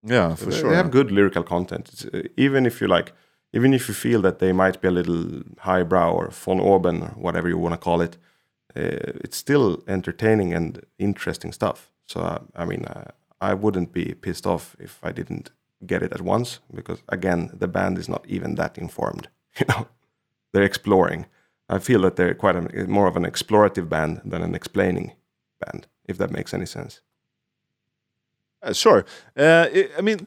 Yeah, 0.07 0.35
for 0.37 0.47
they, 0.47 0.59
sure. 0.59 0.71
They 0.71 0.77
have 0.77 0.91
good 0.91 1.11
lyrical 1.11 1.43
content, 1.43 2.07
uh, 2.15 2.23
even 2.37 2.67
if 2.67 2.81
you 2.81 2.89
like 2.89 3.13
even 3.53 3.73
if 3.73 3.89
you 3.89 3.95
feel 3.95 4.21
that 4.23 4.39
they 4.39 4.53
might 4.53 4.81
be 4.81 4.89
a 4.89 4.91
little 4.91 5.43
highbrow 5.59 6.13
or 6.13 6.31
von 6.31 6.61
Orban 6.61 7.03
or 7.03 7.09
whatever 7.17 7.49
you 7.49 7.57
want 7.57 7.73
to 7.73 7.79
call 7.79 8.03
it, 8.03 8.19
uh, 8.77 9.13
it's 9.25 9.37
still 9.37 9.83
entertaining 9.89 10.53
and 10.53 10.85
interesting 10.99 11.53
stuff. 11.53 11.91
So 12.05 12.21
uh, 12.21 12.41
I 12.55 12.65
mean, 12.65 12.85
uh, 12.85 13.11
I 13.41 13.55
wouldn't 13.55 13.93
be 13.93 14.15
pissed 14.15 14.47
off 14.47 14.77
if 14.79 14.99
I 15.03 15.13
didn't 15.13 15.51
get 15.87 16.03
it 16.03 16.13
at 16.13 16.21
once 16.21 16.61
because 16.75 17.03
again, 17.09 17.51
the 17.53 17.69
band 17.69 17.99
is 17.99 18.09
not 18.09 18.25
even 18.29 18.55
that 18.57 18.79
informed. 18.79 19.29
You 19.59 19.65
know, 19.71 19.87
they're 20.53 20.63
exploring. 20.63 21.27
I 21.69 21.79
feel 21.79 22.03
that 22.03 22.17
they're 22.17 22.35
quite 22.35 22.57
a, 22.57 22.87
more 22.87 23.07
of 23.07 23.17
an 23.17 23.25
explorative 23.25 23.89
band 23.89 24.21
than 24.23 24.43
an 24.43 24.55
explaining 24.55 25.13
band, 25.61 25.87
if 26.05 26.19
that 26.19 26.31
makes 26.31 26.53
any 26.53 26.67
sense. 26.67 27.01
Uh, 28.63 28.73
sure. 28.73 29.05
Uh, 29.37 29.67
it, 29.73 29.93
I 29.99 30.01
mean, 30.01 30.27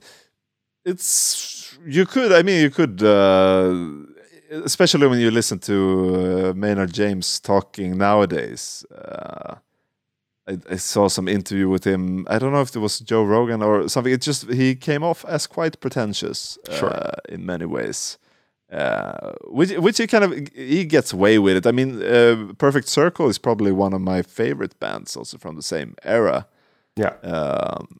it's 0.86 1.78
you 1.86 2.06
could. 2.06 2.32
I 2.32 2.44
mean, 2.44 2.62
you 2.62 2.70
could. 2.70 3.02
Uh, 3.02 4.08
especially 4.52 5.08
when 5.08 5.20
you 5.20 5.32
listen 5.32 5.60
to 5.60 6.50
uh, 6.50 6.54
Maynard 6.56 6.94
James 6.94 7.40
talking 7.40 7.98
nowadays. 7.98 8.86
Uh, 8.94 9.56
I, 10.48 10.58
I, 10.72 10.76
saw 10.78 11.08
some 11.08 11.28
interview 11.28 11.70
with 11.70 11.84
him. 11.84 12.26
I 12.28 12.40
don't 12.40 12.52
know 12.52 12.62
if 12.62 12.76
it 12.76 12.80
was 12.80 13.00
Joe 13.00 13.24
Rogan 13.24 13.62
or 13.62 13.88
something. 13.88 14.12
It 14.12 14.22
just 14.22 14.50
he 14.52 14.76
came 14.76 15.04
off 15.04 15.24
as 15.26 15.46
quite 15.46 15.80
pretentious 15.80 16.58
sure. 16.72 16.94
uh, 16.94 17.12
in 17.30 17.46
many 17.46 17.66
ways. 17.66 18.18
Uh, 18.72 19.34
which 19.46 19.72
which 19.78 19.98
he 19.98 20.06
kind 20.06 20.24
of 20.24 20.32
he 20.54 20.86
gets 20.86 21.14
away 21.14 21.40
with 21.40 21.58
it. 21.58 21.66
I 21.68 21.72
mean, 21.72 22.02
uh, 22.04 22.54
Perfect 22.58 22.88
Circle 22.88 23.28
is 23.30 23.40
probably 23.40 23.72
one 23.72 23.94
of 23.94 24.02
my 24.02 24.22
favorite 24.22 24.80
bands, 24.80 25.16
also 25.16 25.38
from 25.38 25.56
the 25.56 25.64
same 25.64 25.96
era. 26.04 26.48
Yeah. 26.96 27.14
Um, 27.24 28.00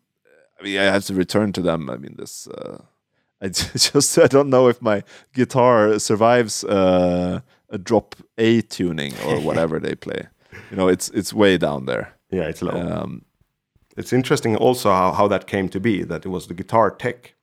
I 0.60 0.64
mean, 0.64 0.78
I 0.78 0.84
have 0.84 1.06
to 1.06 1.14
return 1.14 1.54
to 1.54 1.62
them. 1.62 1.90
I 1.90 1.98
mean, 1.98 2.16
this 2.18 2.48
uh, 2.48 2.82
I 3.42 3.50
just 3.50 4.18
I 4.18 4.28
don't 4.28 4.50
know 4.50 4.68
if 4.68 4.82
my 4.82 5.04
guitar 5.34 5.98
survives 6.00 6.64
uh, 6.64 7.42
a 7.70 7.78
drop 7.78 8.16
A 8.38 8.62
tuning 8.62 9.14
or 9.26 9.40
whatever 9.48 9.80
they 9.80 9.96
play. 9.96 10.28
You 10.72 10.78
know, 10.78 10.88
it's 10.88 11.10
it's 11.10 11.34
way 11.34 11.58
down 11.58 11.86
there. 11.86 12.14
Yeah, 12.32 12.44
it's 12.44 12.62
low. 12.62 12.74
Um, 12.74 13.26
it's 13.98 14.14
interesting 14.14 14.56
also 14.56 14.92
how, 14.92 15.12
how 15.14 15.28
that 15.28 15.48
came 15.48 15.70
to 15.70 15.80
be. 15.80 16.04
That 16.04 16.26
it 16.26 16.30
was 16.30 16.48
the 16.48 16.54
guitar 16.54 16.92
tech 16.92 17.36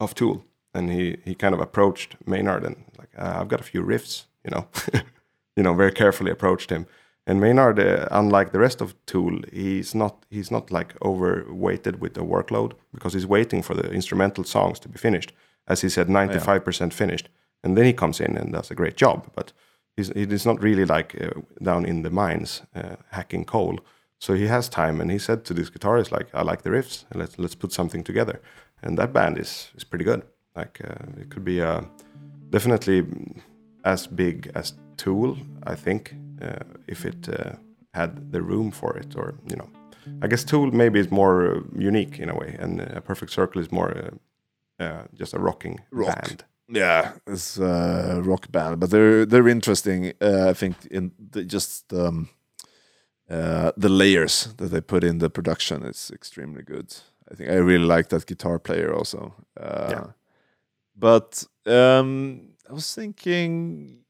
of 0.00 0.14
Tool, 0.14 0.44
and 0.74 0.90
he 0.90 1.18
he 1.24 1.34
kind 1.34 1.54
of 1.54 1.60
approached 1.60 2.16
Maynard 2.26 2.64
and 2.64 2.76
like 2.98 3.10
uh, 3.18 3.40
I've 3.40 3.48
got 3.48 3.60
a 3.60 3.64
few 3.64 3.82
riffs, 3.82 4.24
you 4.44 4.50
know, 4.50 4.68
you 5.56 5.62
know, 5.62 5.74
very 5.74 5.92
carefully 5.92 6.30
approached 6.30 6.70
him. 6.70 6.86
And 7.26 7.40
Maynard, 7.40 7.78
uh, 7.78 8.08
unlike 8.10 8.50
the 8.50 8.58
rest 8.58 8.80
of 8.80 8.94
Tool, 9.06 9.40
he's 9.52 9.94
not 9.94 10.26
he's 10.30 10.50
not 10.50 10.70
like 10.70 10.94
overweighted 11.02 12.00
with 12.00 12.14
the 12.14 12.24
workload 12.24 12.72
because 12.92 13.14
he's 13.14 13.26
waiting 13.26 13.62
for 13.62 13.74
the 13.74 13.90
instrumental 13.92 14.44
songs 14.44 14.80
to 14.80 14.88
be 14.88 14.98
finished. 14.98 15.32
As 15.68 15.82
he 15.82 15.88
said, 15.88 16.08
95% 16.08 16.92
finished, 16.92 17.28
and 17.62 17.76
then 17.76 17.84
he 17.84 17.92
comes 17.92 18.20
in 18.20 18.36
and 18.36 18.52
does 18.52 18.70
a 18.70 18.74
great 18.74 18.96
job. 18.96 19.30
But 19.34 19.52
he's 19.96 20.08
he's 20.14 20.46
not 20.46 20.62
really 20.62 20.84
like 20.84 21.14
uh, 21.20 21.40
down 21.62 21.84
in 21.84 22.02
the 22.02 22.10
mines 22.10 22.62
uh, 22.74 22.96
hacking 23.10 23.44
coal. 23.44 23.78
So 24.18 24.34
he 24.34 24.46
has 24.48 24.68
time, 24.68 25.00
and 25.00 25.10
he 25.10 25.18
said 25.18 25.44
to 25.44 25.54
this 25.54 25.70
guitarist, 25.70 26.10
like, 26.10 26.28
"I 26.34 26.42
like 26.42 26.62
the 26.62 26.70
riffs, 26.70 27.04
let's 27.14 27.38
let's 27.38 27.54
put 27.54 27.72
something 27.72 28.04
together." 28.04 28.40
And 28.82 28.98
that 28.98 29.12
band 29.12 29.38
is 29.38 29.70
is 29.76 29.84
pretty 29.84 30.04
good. 30.04 30.22
Like 30.56 30.80
uh, 30.84 31.20
it 31.20 31.30
could 31.30 31.44
be 31.44 31.62
uh, 31.62 31.82
definitely 32.50 33.04
as 33.84 34.08
big 34.08 34.50
as 34.54 34.74
Tool, 34.96 35.36
I 35.66 35.74
think, 35.74 36.14
if 36.86 37.04
it 37.04 37.28
uh, 37.28 37.52
had 37.94 38.32
the 38.32 38.40
room 38.40 38.70
for 38.70 38.96
it, 38.96 39.16
or 39.16 39.34
you 39.50 39.56
know, 39.56 39.68
I 40.22 40.26
guess 40.28 40.44
Tool 40.44 40.70
maybe 40.72 40.98
is 41.00 41.10
more 41.10 41.56
uh, 41.56 41.60
unique 41.78 42.18
in 42.22 42.28
a 42.28 42.34
way, 42.34 42.56
and 42.62 42.80
uh, 42.80 42.96
a 42.96 43.00
Perfect 43.00 43.32
Circle 43.32 43.60
is 43.62 43.70
more 43.70 43.90
uh, 44.78 44.82
uh, 44.82 45.02
just 45.18 45.34
a 45.34 45.38
rocking 45.38 45.80
Rock. 45.90 46.20
band. 46.22 46.44
Yeah, 46.68 47.12
it's 47.26 47.58
a 47.58 48.20
rock 48.24 48.50
band, 48.50 48.80
but 48.80 48.90
they're 48.90 49.26
they're 49.26 49.48
interesting. 49.50 50.12
Uh, 50.20 50.50
I 50.50 50.54
think 50.54 50.76
in 50.90 51.12
the, 51.32 51.44
just 51.44 51.92
um, 51.92 52.28
uh, 53.30 53.72
the 53.76 53.88
layers 53.88 54.48
that 54.56 54.70
they 54.70 54.80
put 54.80 55.04
in 55.04 55.18
the 55.18 55.28
production 55.28 55.82
is 55.82 56.10
extremely 56.14 56.62
good. 56.62 56.94
I 57.30 57.34
think 57.34 57.50
I 57.50 57.54
really 57.54 57.84
like 57.96 58.08
that 58.08 58.26
guitar 58.26 58.58
player 58.58 58.94
also. 58.94 59.34
Uh, 59.60 59.88
Yeah. 59.90 60.06
But 60.94 61.44
um, 61.66 62.40
I 62.70 62.72
was 62.72 62.94
thinking, 62.94 64.01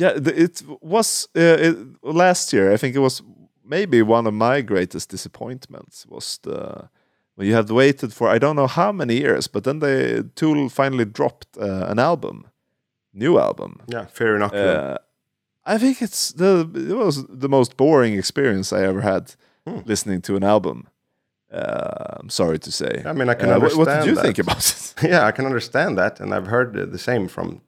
yeah, 0.00 0.12
the, 0.24 0.32
it 0.42 0.62
was 0.80 1.28
uh, 1.36 1.40
it, 1.66 1.76
last 2.02 2.52
year. 2.52 2.72
I 2.74 2.76
think 2.76 2.94
it 2.96 3.00
was 3.00 3.22
maybe 3.64 4.02
one 4.02 4.26
of 4.28 4.34
my 4.34 4.62
greatest 4.62 5.10
disappointments 5.10 6.06
was 6.08 6.38
the 6.42 6.88
when 7.36 7.46
you 7.46 7.54
had 7.56 7.70
waited 7.70 8.12
for 8.12 8.28
I 8.34 8.38
don't 8.38 8.56
know 8.56 8.66
how 8.68 8.92
many 8.92 9.14
years, 9.14 9.48
but 9.48 9.62
then 9.64 9.78
they 9.80 10.22
Tool 10.34 10.68
finally 10.68 11.04
dropped 11.04 11.46
uh, 11.56 11.86
an 11.90 11.98
album, 11.98 12.46
new 13.12 13.38
album. 13.38 13.80
Yeah, 13.94 14.06
fair 14.06 14.36
enough. 14.36 14.52
Uh, 14.54 14.98
I 15.74 15.78
think 15.78 16.00
it's 16.02 16.32
the 16.32 16.68
it 16.74 16.96
was 16.96 17.24
the 17.40 17.48
most 17.48 17.76
boring 17.76 18.18
experience 18.18 18.72
I 18.72 18.82
ever 18.88 19.00
had 19.02 19.34
Hmm. 19.66 19.80
listening 19.84 20.22
to 20.22 20.36
an 20.36 20.44
album. 20.44 20.86
Uh, 21.52 22.16
I'm 22.20 22.30
sorry 22.30 22.58
to 22.58 22.70
say. 22.72 23.02
I 23.04 23.12
mean, 23.12 23.28
I 23.28 23.34
can 23.34 23.48
Uh, 23.50 23.58
what, 23.60 23.72
understand. 23.72 23.78
what 23.78 23.94
did 24.00 24.06
you 24.08 24.14
that. 24.14 24.22
think 24.24 24.38
about 24.38 24.64
it? 24.70 24.94
yeah, 25.10 25.26
I 25.28 25.32
can 25.32 25.44
understand 25.46 25.96
that, 25.98 26.20
and 26.20 26.32
I've 26.34 26.46
heard 26.46 26.72
the 26.92 26.98
same 26.98 27.28
from 27.28 27.60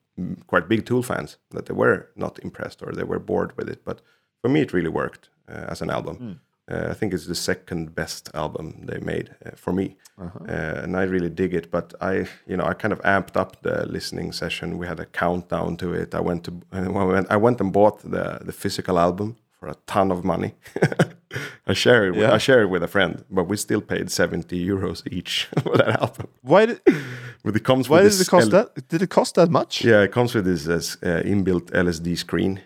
quite 0.46 0.68
big 0.68 0.84
Tool 0.86 1.02
fans 1.02 1.38
that 1.50 1.66
they 1.66 1.74
were 1.74 2.08
not 2.16 2.38
impressed 2.42 2.82
or 2.82 2.92
they 2.92 3.04
were 3.04 3.18
bored 3.20 3.52
with 3.56 3.68
it. 3.68 3.84
But 3.84 4.00
for 4.42 4.48
me, 4.50 4.60
it 4.60 4.72
really 4.72 4.88
worked 4.90 5.30
uh, 5.48 5.66
as 5.72 5.82
an 5.82 5.90
album. 5.90 6.16
Hmm. 6.16 6.32
Uh, 6.72 6.90
I 6.90 6.94
think 6.94 7.12
it's 7.12 7.26
the 7.26 7.34
second 7.34 7.94
best 7.94 8.30
album 8.34 8.86
they 8.86 8.98
made 9.00 9.28
uh, 9.44 9.50
for 9.56 9.72
me, 9.72 9.96
Uh-huh. 10.18 10.38
uh, 10.48 10.82
and 10.84 10.96
I 10.96 11.02
really 11.02 11.30
dig 11.30 11.52
it. 11.54 11.70
But 11.70 11.94
I, 12.00 12.26
you 12.46 12.56
know, 12.56 12.64
I 12.70 12.74
kind 12.74 12.92
of 12.92 13.00
amped 13.02 13.36
up 13.36 13.62
the 13.62 13.86
listening 13.92 14.32
session. 14.32 14.78
We 14.78 14.86
had 14.86 15.00
a 15.00 15.06
countdown 15.06 15.76
to 15.78 15.92
it. 15.94 16.14
I 16.14 16.20
went 16.20 16.44
to, 16.44 16.52
I 16.72 16.88
went, 16.88 17.26
I 17.30 17.36
went 17.36 17.60
and 17.60 17.72
bought 17.72 17.98
the 18.10 18.38
the 18.46 18.52
physical 18.52 18.98
album 18.98 19.36
for 19.58 19.68
a 19.68 19.74
ton 19.86 20.12
of 20.12 20.22
money. 20.24 20.54
I 21.66 21.74
share 21.74 22.06
it. 22.06 22.10
With, 22.10 22.20
Yeah. 22.20 22.32
I 22.34 22.38
share 22.38 22.62
it 22.62 22.66
with 22.70 22.82
a 22.82 22.88
friend, 22.88 23.24
but 23.30 23.44
we 23.44 23.56
still 23.56 23.80
paid 23.80 24.10
seventy 24.10 24.66
euros 24.66 25.02
each 25.12 25.48
for 25.62 25.76
that 25.76 26.00
album. 26.00 26.26
Why 26.42 26.66
did 26.66 26.80
But 27.44 27.56
it 27.56 27.64
comes 27.64 27.88
why 27.88 28.02
did 28.02 28.20
it 28.20 28.28
cost 28.28 28.52
L- 28.52 28.64
that? 28.74 28.88
Did 28.88 29.02
it 29.02 29.10
cost 29.10 29.34
that 29.36 29.50
much? 29.50 29.84
Yeah, 29.84 30.02
it 30.02 30.12
comes 30.12 30.34
with 30.34 30.44
this 30.44 30.66
uh, 31.02 31.22
inbuilt 31.24 31.70
LCD 31.70 32.16
screen 32.18 32.60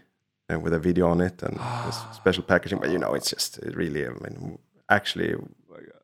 uh, 0.53 0.59
with 0.59 0.73
a 0.75 0.79
video 0.79 1.09
on 1.09 1.21
it 1.21 1.43
and 1.43 1.59
special 2.13 2.43
packaging. 2.43 2.81
But 2.81 2.91
you 2.91 2.99
know, 2.99 3.15
it's 3.15 3.31
just 3.31 3.59
it 3.59 3.77
really, 3.77 4.05
I 4.07 4.11
mean, 4.11 4.59
actually, 4.89 5.35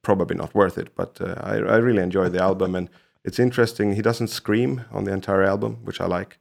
probably 0.02 0.36
not 0.36 0.54
worth 0.54 0.78
it. 0.78 0.94
But 0.94 1.20
uh, 1.20 1.34
I, 1.42 1.54
I 1.56 1.76
really 1.78 2.02
enjoy 2.02 2.28
the 2.28 2.40
album, 2.42 2.74
and 2.74 2.88
it's 3.24 3.38
interesting. 3.38 3.94
He 3.96 4.02
doesn't 4.02 4.28
scream 4.28 4.84
on 4.92 5.04
the 5.04 5.12
entire 5.12 5.42
album, 5.42 5.78
which 5.84 6.00
I 6.00 6.06
like. 6.06 6.38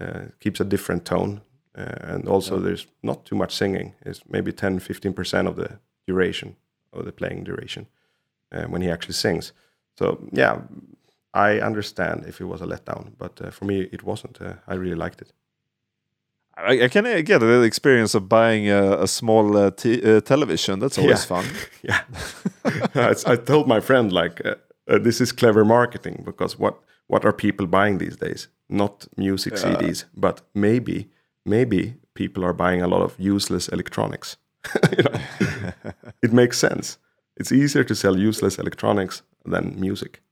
Uh, 0.00 0.30
keeps 0.40 0.60
a 0.60 0.64
different 0.64 1.04
tone, 1.04 1.32
uh, 1.38 1.40
and 1.74 2.28
also 2.28 2.58
there's 2.58 2.86
not 3.02 3.24
too 3.24 3.36
much 3.36 3.52
singing. 3.54 3.94
It's 4.06 4.22
maybe 4.28 4.52
10, 4.52 4.78
15 4.80 5.12
percent 5.12 5.48
of 5.48 5.56
the 5.56 5.78
duration 6.06 6.56
of 6.92 7.04
the 7.04 7.12
playing 7.12 7.44
duration 7.44 7.86
uh, 8.52 8.64
when 8.64 8.82
he 8.82 8.90
actually 8.90 9.14
sings. 9.14 9.52
So 9.98 10.18
yeah, 10.32 10.60
I 11.34 11.60
understand 11.60 12.24
if 12.26 12.40
it 12.40 12.44
was 12.46 12.60
a 12.60 12.66
letdown, 12.66 13.12
but 13.18 13.40
uh, 13.40 13.50
for 13.50 13.64
me 13.66 13.88
it 13.92 14.02
wasn't. 14.02 14.40
Uh, 14.40 14.54
I 14.66 14.74
really 14.74 14.96
liked 14.96 15.22
it. 15.22 15.32
I, 16.56 16.84
I 16.84 16.88
can 16.88 17.06
uh, 17.06 17.22
get 17.22 17.38
the 17.40 17.62
experience 17.62 18.14
of 18.14 18.28
buying 18.28 18.68
a, 18.68 19.02
a 19.02 19.06
small 19.06 19.56
uh, 19.56 19.70
t- 19.70 20.02
uh, 20.02 20.20
television. 20.20 20.80
That's 20.80 20.98
always 20.98 21.24
Yeah. 21.30 21.42
fun. 21.42 21.44
Yeah, 21.82 22.00
I, 22.94 23.32
I 23.32 23.36
told 23.36 23.66
my 23.68 23.80
friend 23.80 24.12
like 24.12 24.44
uh, 24.44 24.54
uh, 24.88 24.98
this 24.98 25.20
is 25.20 25.32
clever 25.32 25.64
marketing 25.64 26.22
because 26.24 26.58
what 26.58 26.74
what 27.06 27.24
are 27.24 27.32
people 27.32 27.66
buying 27.66 27.98
these 27.98 28.16
days? 28.16 28.48
Not 28.68 29.06
music 29.16 29.54
CDs, 29.54 30.04
but 30.14 30.42
maybe 30.54 31.08
maybe 31.50 31.94
people 32.14 32.44
are 32.44 32.52
buying 32.52 32.82
a 32.82 32.88
lot 32.88 33.02
of 33.02 33.14
useless 33.18 33.68
electronics. 33.68 34.36
it 36.22 36.32
makes 36.32 36.58
sense. 36.58 36.98
It's 37.36 37.52
easier 37.52 37.84
to 37.84 37.94
sell 37.94 38.16
useless 38.18 38.58
electronics 38.58 39.22
than 39.44 39.78
music. 39.80 40.22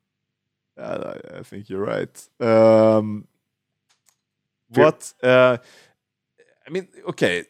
Uh, 0.77 1.15
I, 1.15 1.39
I 1.39 1.43
think 1.43 1.69
you're 1.69 1.85
right. 1.85 2.29
Um, 2.41 3.27
what? 4.69 5.13
Uh, 5.23 5.59
I 6.67 6.71
mean, 6.71 6.89
okay. 7.09 7.45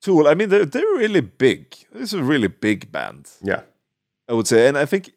Tool. 0.00 0.26
I 0.26 0.34
mean, 0.34 0.48
they're 0.48 0.64
they're 0.64 0.96
really 0.96 1.20
big. 1.20 1.74
This 1.92 2.12
is 2.12 2.14
a 2.14 2.22
really 2.22 2.48
big 2.48 2.90
band. 2.90 3.30
Yeah, 3.42 3.62
I 4.28 4.32
would 4.32 4.48
say, 4.48 4.68
and 4.68 4.78
I 4.78 4.86
think. 4.86 5.12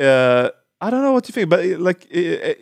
Uh, 0.00 0.48
I 0.86 0.90
don't 0.90 1.02
know 1.02 1.12
what 1.12 1.28
you 1.28 1.32
think, 1.32 1.48
but 1.48 1.60
uh, 1.60 1.78
like 1.88 2.06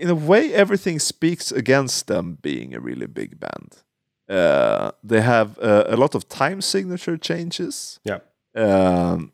in 0.00 0.08
a 0.10 0.14
way, 0.14 0.52
everything 0.54 0.98
speaks 1.00 1.52
against 1.52 2.06
them 2.06 2.36
being 2.42 2.74
a 2.74 2.80
really 2.80 3.06
big 3.06 3.30
band. 3.40 3.82
Uh, 4.28 4.90
they 5.08 5.20
have 5.22 5.48
uh, 5.58 5.84
a 5.88 5.96
lot 5.96 6.14
of 6.14 6.24
time 6.28 6.60
signature 6.60 7.16
changes. 7.18 7.98
yeah, 8.04 8.18
Um, 8.54 9.32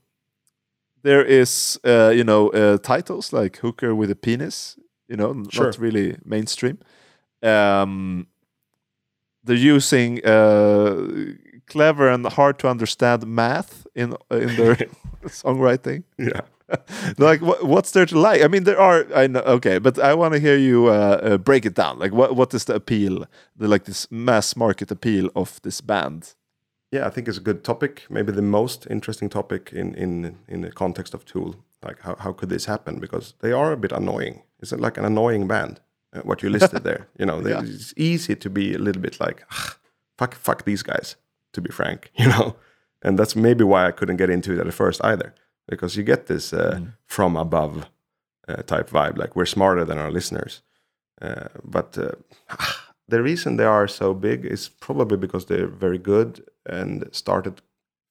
there 1.02 1.24
is, 1.24 1.78
uh, 1.84 2.12
you 2.14 2.24
know, 2.24 2.48
uh, 2.52 2.78
titles 2.78 3.32
like 3.32 3.58
"Hooker 3.62 3.94
with 3.94 4.10
a 4.10 4.14
Penis." 4.16 4.78
You 5.08 5.16
know, 5.16 5.44
Sure. 5.50 5.66
not 5.66 5.78
really 5.78 6.16
mainstream. 6.24 6.78
Um, 7.42 8.26
they're 9.44 9.76
using 9.76 10.20
uh, 10.24 11.34
clever 11.66 12.08
and 12.08 12.26
hard 12.26 12.58
to 12.58 12.68
understand 12.68 13.26
math 13.26 13.86
in 13.94 14.14
in 14.30 14.56
their 14.56 14.76
songwriting. 15.26 16.02
yeah. 16.18 16.40
like, 17.18 17.40
what, 17.42 17.64
what's 17.64 17.92
there 17.92 18.06
to 18.06 18.18
like? 18.18 18.42
I 18.42 18.48
mean, 18.48 18.64
there 18.64 18.80
are. 18.80 19.06
I 19.14 19.26
know. 19.26 19.40
Okay, 19.40 19.78
but 19.78 19.98
I 19.98 20.14
want 20.14 20.34
to 20.34 20.40
hear 20.40 20.56
you 20.56 20.86
uh, 20.86 21.20
uh, 21.22 21.38
break 21.38 21.64
it 21.66 21.74
down. 21.74 21.98
Like, 21.98 22.12
what 22.12 22.34
what 22.36 22.54
is 22.54 22.64
the 22.64 22.74
appeal? 22.74 23.24
The 23.56 23.68
like 23.68 23.84
this 23.84 24.08
mass 24.10 24.56
market 24.56 24.90
appeal 24.90 25.30
of 25.34 25.60
this 25.62 25.80
band? 25.80 26.34
Yeah, 26.92 27.06
I 27.06 27.10
think 27.10 27.28
it's 27.28 27.38
a 27.38 27.42
good 27.42 27.62
topic. 27.62 28.02
Maybe 28.10 28.32
the 28.32 28.42
most 28.42 28.86
interesting 28.90 29.28
topic 29.30 29.70
in 29.72 29.94
in 29.94 30.38
in 30.48 30.62
the 30.62 30.70
context 30.72 31.14
of 31.14 31.24
Tool. 31.24 31.54
Like, 31.84 32.00
how 32.02 32.16
how 32.18 32.32
could 32.32 32.48
this 32.48 32.66
happen? 32.66 33.00
Because 33.00 33.34
they 33.40 33.52
are 33.52 33.72
a 33.72 33.76
bit 33.76 33.92
annoying. 33.92 34.42
It's 34.60 34.72
like 34.72 34.98
an 34.98 35.04
annoying 35.04 35.46
band. 35.48 35.80
Uh, 36.12 36.20
what 36.24 36.42
you 36.42 36.50
listed 36.50 36.82
there, 36.84 37.06
you 37.18 37.26
know, 37.26 37.40
they- 37.42 37.50
Yeah. 37.50 37.62
it's 37.64 37.92
easy 37.96 38.36
to 38.36 38.50
be 38.50 38.74
a 38.74 38.78
little 38.78 39.02
bit 39.02 39.20
like, 39.20 39.44
"Ah, 39.50 39.76
fuck, 40.18 40.34
fuck 40.34 40.64
these 40.64 40.82
guys. 40.84 41.16
To 41.52 41.60
be 41.60 41.70
frank, 41.70 42.10
you 42.18 42.28
know, 42.28 42.54
and 43.02 43.18
that's 43.18 43.34
maybe 43.36 43.64
why 43.64 43.88
I 43.88 43.92
couldn't 43.92 44.18
get 44.18 44.30
into 44.30 44.52
it 44.52 44.66
at 44.66 44.74
first 44.74 45.00
either, 45.04 45.32
because 45.68 45.96
you 45.96 46.02
get 46.02 46.26
this 46.26 46.52
uh, 46.52 46.80
from 47.06 47.36
above 47.36 47.86
uh, 48.48 48.62
type 48.62 48.90
vibe, 48.90 49.18
like 49.18 49.34
we're 49.36 49.46
smarter 49.46 49.84
than 49.84 49.98
our 49.98 50.10
listeners. 50.10 50.62
Uh, 51.20 51.48
but 51.64 51.96
uh, 51.98 52.12
the 53.08 53.22
reason 53.22 53.56
they 53.56 53.64
are 53.64 53.88
so 53.88 54.14
big 54.14 54.44
is 54.44 54.68
probably 54.68 55.16
because 55.16 55.46
they're 55.46 55.66
very 55.66 55.98
good 55.98 56.44
and 56.66 57.08
started 57.12 57.62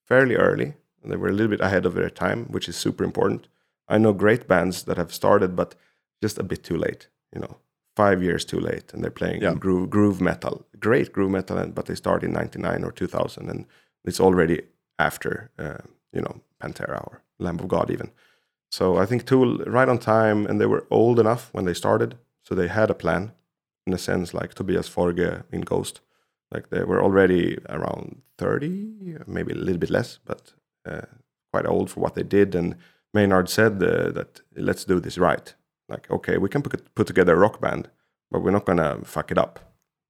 fairly 0.07 0.35
early. 0.35 0.73
And 1.03 1.11
they 1.11 1.17
were 1.17 1.29
a 1.29 1.33
little 1.33 1.49
bit 1.51 1.61
ahead 1.61 1.85
of 1.85 1.93
their 1.93 2.09
time, 2.09 2.45
which 2.45 2.67
is 2.67 2.75
super 2.75 3.03
important. 3.03 3.47
I 3.87 3.97
know 3.99 4.13
great 4.13 4.47
bands 4.47 4.83
that 4.83 4.97
have 4.97 5.13
started, 5.13 5.55
but 5.55 5.75
just 6.21 6.39
a 6.39 6.43
bit 6.43 6.63
too 6.63 6.77
late. 6.77 7.07
You 7.33 7.41
know, 7.41 7.57
five 7.95 8.23
years 8.23 8.43
too 8.45 8.59
late, 8.59 8.91
and 8.93 9.03
they're 9.03 9.11
playing 9.11 9.41
Yeah. 9.43 9.53
groove, 9.53 9.89
groove 9.89 10.19
metal, 10.21 10.65
great 10.79 11.11
groove 11.13 11.31
metal, 11.31 11.57
and- 11.57 11.75
but 11.75 11.85
they 11.85 11.95
start 11.95 12.23
in 12.23 12.31
'99 12.33 12.83
or 12.83 12.91
2000, 12.91 13.49
and 13.49 13.65
it's 14.03 14.19
already 14.19 14.61
after, 14.97 15.51
uh, 15.59 15.77
you 16.11 16.21
know, 16.21 16.41
Pantera 16.59 16.99
or 17.07 17.21
Lamb 17.39 17.59
of 17.59 17.67
God 17.67 17.89
even. 17.91 18.11
So 18.71 18.97
I 18.97 19.05
think 19.05 19.25
Tool 19.25 19.59
right 19.65 19.87
on 19.87 19.99
time, 19.99 20.45
and 20.45 20.59
they 20.59 20.65
were 20.65 20.85
old 20.89 21.19
enough 21.19 21.49
when 21.53 21.65
they 21.65 21.73
started, 21.73 22.17
so 22.43 22.55
they 22.55 22.67
had 22.67 22.89
a 22.89 22.95
plan, 22.95 23.31
in 23.87 23.93
a 23.93 23.97
sense, 23.97 24.33
like 24.33 24.53
Tobias 24.53 24.87
Forge 24.87 25.43
in 25.51 25.61
Ghost. 25.61 26.01
Like 26.51 26.69
they 26.69 26.83
were 26.83 27.01
already 27.01 27.57
around 27.69 28.21
30, 28.37 29.17
maybe 29.27 29.53
a 29.53 29.55
little 29.55 29.79
bit 29.79 29.89
less, 29.89 30.19
but 30.25 30.53
uh, 30.85 31.01
quite 31.51 31.65
old 31.65 31.89
for 31.89 31.99
what 32.01 32.15
they 32.15 32.23
did. 32.23 32.55
And 32.55 32.75
Maynard 33.13 33.49
said 33.49 33.81
uh, 33.81 34.11
that 34.11 34.41
let's 34.55 34.85
do 34.85 34.99
this 34.99 35.17
right. 35.17 35.53
Like, 35.87 36.09
okay, 36.09 36.37
we 36.37 36.49
can 36.49 36.61
put, 36.61 37.07
together 37.07 37.33
a 37.33 37.39
rock 37.39 37.61
band, 37.61 37.89
but 38.31 38.41
we're 38.41 38.51
not 38.51 38.65
gonna 38.65 38.99
fuck 39.03 39.31
it 39.31 39.37
up. 39.37 39.59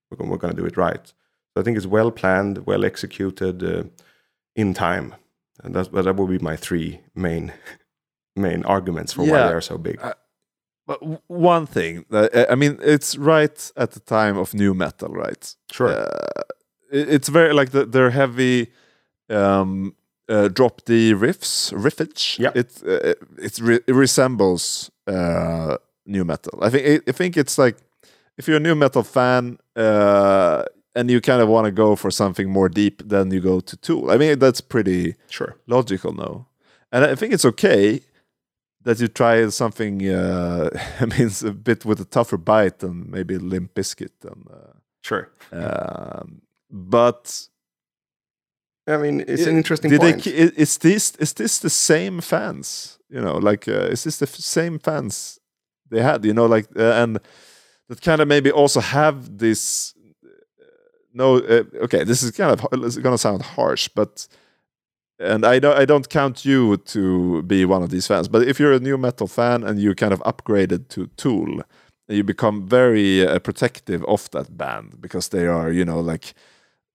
We're 0.09 0.37
gonna 0.37 0.53
do 0.53 0.65
it 0.65 0.77
right. 0.77 1.05
So 1.53 1.61
I 1.61 1.63
think 1.63 1.77
it's 1.77 1.85
well 1.85 2.11
planned, 2.11 2.65
well 2.65 2.85
executed, 2.85 3.63
uh, 3.63 3.83
in 4.55 4.73
time, 4.73 5.15
and 5.63 5.73
that's 5.73 5.87
but 5.87 6.05
that 6.05 6.15
would 6.15 6.29
be 6.29 6.39
my 6.39 6.55
three 6.55 7.01
main 7.15 7.53
main 8.35 8.63
arguments 8.65 9.13
for 9.13 9.21
why 9.21 9.47
they 9.47 9.53
are 9.53 9.61
so 9.61 9.77
big. 9.77 9.99
Uh, 10.01 10.13
but 10.87 10.99
one 11.27 11.65
thing, 11.65 12.05
uh, 12.11 12.27
I 12.47 12.53
mean, 12.55 12.77
it's 12.81 13.17
right 13.17 13.71
at 13.75 13.91
the 13.91 13.99
time 13.99 14.37
of 14.37 14.53
nu 14.53 14.73
metal, 14.73 15.09
right? 15.09 15.55
Sure. 15.71 15.89
Uh, 15.89 16.43
it's 16.91 17.27
very 17.27 17.53
like 17.53 17.71
the, 17.71 17.85
their 17.85 18.11
heavy 18.11 18.71
um, 19.29 19.95
uh, 20.29 20.47
drop 20.49 20.85
D 20.85 21.13
riffs, 21.13 21.73
riffage. 21.73 22.37
Yeah. 22.37 22.51
it 22.53 22.81
uh, 22.85 23.13
it's 23.37 23.59
re- 23.59 23.81
it 23.87 23.95
resembles 23.95 24.91
uh, 25.07 25.77
nu 26.05 26.23
metal. 26.23 26.59
I 26.61 26.69
think 26.69 27.09
I 27.09 27.11
think 27.11 27.37
it's 27.37 27.57
like 27.57 27.77
if 28.37 28.47
you're 28.47 28.57
a 28.57 28.59
nu 28.59 28.75
metal 28.75 29.03
fan 29.03 29.57
uh, 29.75 30.63
and 30.95 31.09
you 31.11 31.19
kind 31.21 31.41
of 31.41 31.47
want 31.49 31.65
to 31.65 31.71
go 31.71 31.95
for 31.95 32.09
something 32.11 32.49
more 32.49 32.69
deep, 32.69 33.01
than 33.09 33.31
you 33.31 33.41
go 33.41 33.59
to 33.59 33.75
Tool. 33.77 34.09
I 34.11 34.17
mean, 34.17 34.39
that's 34.39 34.61
pretty 34.61 35.15
Sure. 35.29 35.55
logical 35.67 36.13
no 36.13 36.45
and 36.91 37.03
i 37.03 37.15
think 37.15 37.33
it's 37.33 37.45
okay 37.45 37.99
that 38.83 38.99
you 38.99 39.07
try 39.07 39.49
something 39.49 40.07
uh, 40.07 40.69
i 41.01 41.05
mean 41.05 41.27
it's 41.27 41.43
a 41.43 41.51
bit 41.51 41.83
with 41.85 41.99
a 41.99 42.05
tougher 42.05 42.37
bite 42.37 42.79
than 42.79 43.09
maybe 43.11 43.37
Limp 43.37 43.73
Bizkit 43.73 44.11
and 44.23 44.47
uh, 44.49 44.73
Sure. 45.01 45.29
um, 45.51 46.41
but 46.71 47.47
I 48.87 48.97
mean, 48.97 49.23
it's 49.27 49.47
an 49.47 49.57
interesting 49.57 49.89
did 49.91 50.01
they 50.01 50.11
point. 50.13 50.27
i- 50.27 50.53
is 50.61 50.77
this 50.77 51.15
is 51.19 51.33
this 51.33 51.57
the 51.59 51.69
same 51.71 52.21
fans 52.21 52.99
you 53.09 53.19
know 53.21 53.37
like 53.37 53.67
uh, 53.67 53.91
is 53.91 54.03
this 54.03 54.17
the 54.19 54.27
same 54.27 54.77
fans 54.79 55.39
they 55.89 56.01
had 56.03 56.23
you 56.25 56.33
know 56.33 56.45
like 56.45 56.67
uh, 56.77 57.03
and 57.03 57.19
that 57.89 58.01
kind 58.01 58.21
of 58.21 58.27
maybe 58.27 58.51
also 58.51 58.79
have 58.81 59.37
this 59.39 59.94
no 61.15 61.37
uh, 61.37 61.63
okay 61.81 62.03
this 62.03 62.21
is 62.21 62.31
kind 62.31 62.51
of 62.51 62.65
it's 62.83 62.97
gonna 62.97 63.17
sound 63.17 63.41
harsh 63.41 63.87
but 63.87 64.27
and 65.17 65.45
I 65.45 65.59
don't 65.59 65.77
I 65.77 65.85
don't 65.85 66.07
count 66.09 66.45
you 66.45 66.77
to 66.77 67.41
be 67.43 67.65
one 67.65 67.81
of 67.81 67.89
these 67.89 68.05
fans 68.05 68.27
but 68.27 68.43
if 68.47 68.59
you're 68.59 68.73
a 68.73 68.79
nu 68.79 68.97
metal 68.97 69.27
fan 69.27 69.63
and 69.63 69.79
you 69.79 69.95
kind 69.95 70.13
of 70.13 70.21
upgraded 70.23 70.89
to 70.89 71.07
Tool 71.17 71.61
you 72.07 72.23
become 72.23 72.67
very 72.67 73.25
uh, 73.25 73.39
protective 73.39 74.03
of 74.05 74.29
that 74.31 74.55
band 74.55 75.01
because 75.01 75.29
they 75.29 75.47
are 75.47 75.71
you 75.71 75.85
know 75.85 75.99
like 75.99 76.33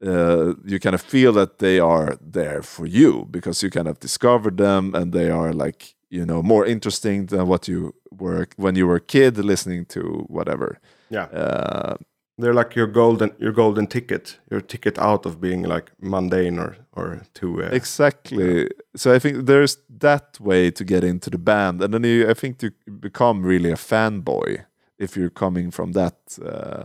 uh, 0.05 0.55
you 0.65 0.79
kind 0.79 0.95
of 0.95 1.03
feel 1.03 1.33
that 1.33 1.59
they 1.59 1.79
are 1.79 2.17
there 2.21 2.63
for 2.63 2.87
you 2.87 3.27
because 3.31 3.63
you 3.63 3.71
kind 3.71 3.89
of 3.89 4.01
discovered 4.01 4.57
them 4.57 4.95
and 4.95 5.13
they 5.13 5.31
are 5.31 5.53
like 5.53 5.95
you 6.11 6.25
know 6.27 6.43
more 6.43 6.67
interesting 6.67 7.27
than 7.27 7.47
what 7.47 7.69
you 7.69 7.95
were 8.11 8.47
when 8.57 8.77
you 8.77 8.87
were 8.87 8.97
a 8.97 9.01
kid 9.01 9.39
listening 9.39 9.85
to 9.87 10.25
whatever 10.29 10.79
yeah. 11.11 11.25
uh, 11.25 11.97
They're 12.41 12.55
like 12.55 12.75
your 12.77 12.87
golden 12.93 13.31
your 13.39 13.53
golden 13.53 13.87
ticket, 13.87 14.39
your 14.51 14.61
ticket 14.63 14.99
out 14.99 15.27
of 15.27 15.41
being 15.41 15.63
like 15.75 15.93
mundane 16.01 16.59
or 16.59 16.77
or 16.93 17.23
too. 17.35 17.63
Uh, 17.63 17.69
exactly 17.73 18.69
so 18.97 19.15
i 19.15 19.19
think 19.19 19.47
there's 19.47 19.79
that 20.01 20.39
way 20.41 20.71
to 20.71 20.85
get 20.85 21.05
into 21.05 21.31
the 21.31 21.39
band 21.39 21.83
and 21.83 21.93
then 21.95 22.05
you, 22.05 22.31
i 22.31 22.35
think 22.35 22.63
you 22.63 22.71
become 23.01 23.43
really 23.49 23.71
a 23.73 23.77
fanboy 23.77 24.65
if 24.99 25.17
you're 25.17 25.31
coming 25.31 25.71
from 25.73 25.93
that 25.93 26.17
uh, 26.45 26.85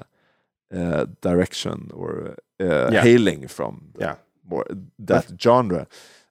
uh, 0.75 1.05
direction 1.21 1.89
or 1.93 2.35
uh, 2.59 2.89
Yeah. 2.91 3.01
hailing 3.03 3.47
from 3.47 3.81
yeah. 3.99 4.15
more 4.49 4.65
that 5.07 5.25
genre 5.41 5.87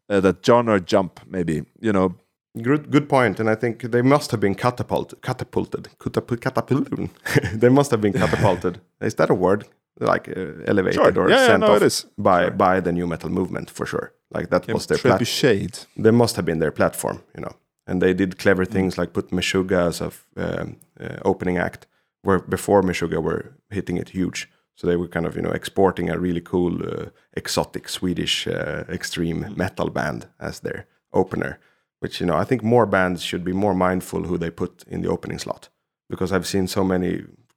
uh, 0.08 0.20
that 0.20 0.36
genre 0.46 0.80
jump 0.80 1.20
maybe 1.26 1.62
you 1.80 1.92
know 1.92 2.14
Good, 2.62 2.90
good 2.92 3.08
point, 3.08 3.40
and 3.40 3.50
I 3.50 3.56
think 3.56 3.82
they 3.82 4.02
must 4.02 4.30
have 4.30 4.40
been 4.40 4.54
catapulted, 4.54 5.20
catapulted, 5.22 5.88
catapult, 5.98 6.40
catapulted. 6.40 7.10
they 7.60 7.68
must 7.68 7.90
have 7.90 8.00
been 8.00 8.12
catapulted. 8.12 8.80
is 9.00 9.14
that 9.16 9.30
a 9.30 9.34
word? 9.34 9.64
Like 10.00 10.28
uh, 10.28 10.62
elevated 10.66 10.94
Sure. 10.94 11.18
or 11.24 11.28
Yeah, 11.30 11.36
yeah, 11.40 11.46
sent 11.46 11.60
no, 11.60 11.66
off 11.72 11.82
it 11.82 11.86
is. 11.86 12.06
by 12.16 12.42
Sure. 12.42 12.50
by 12.56 12.80
the 12.80 12.92
nu 12.92 13.06
metal 13.06 13.30
movement 13.30 13.70
for 13.70 13.86
sure. 13.86 14.12
Like 14.30 14.50
that 14.50 14.66
was 14.72 14.86
their 14.86 14.98
platform. 14.98 15.68
They 15.96 16.10
must 16.12 16.36
have 16.36 16.44
been 16.44 16.58
their 16.60 16.72
platform, 16.72 17.22
you 17.36 17.40
know. 17.42 17.52
And 17.86 18.00
they 18.00 18.14
did 18.14 18.30
Mm. 18.30 18.38
clever 18.38 18.64
things 18.66 18.98
like 18.98 19.12
put 19.12 19.30
Meshuggah 19.30 19.86
as 19.88 20.00
a 20.00 20.10
um, 20.36 20.76
uh, 21.00 21.16
opening 21.24 21.58
act, 21.58 21.86
where 22.22 22.38
before 22.48 22.82
Meshuggah 22.82 23.20
were 23.22 23.42
hitting 23.70 23.98
it 23.98 24.10
huge. 24.10 24.48
So 24.76 24.86
they 24.86 24.96
were 24.96 25.08
kind 25.08 25.26
of 25.26 25.34
you 25.36 25.42
know 25.42 25.54
exporting 25.54 26.10
a 26.10 26.18
really 26.18 26.40
cool, 26.42 26.72
uh, 26.82 27.06
exotic 27.36 27.88
Swedish 27.88 28.46
uh, 28.48 28.84
extreme 28.88 29.46
metal 29.56 29.90
band 29.90 30.26
as 30.38 30.60
their 30.60 30.86
opener. 31.12 31.58
Which 32.04 32.20
you 32.20 32.26
know 32.26 32.36
I 32.42 32.44
think 32.44 32.62
more 32.62 32.86
bands 32.86 33.22
should 33.22 33.44
be 33.44 33.52
more 33.64 33.74
mindful 33.74 34.24
who 34.24 34.36
they 34.38 34.50
put 34.50 34.72
in 34.86 35.00
the 35.02 35.08
opening 35.08 35.38
slot 35.38 35.70
because 36.10 36.32
I've 36.34 36.46
seen 36.46 36.66
so 36.68 36.84
many 36.84 37.10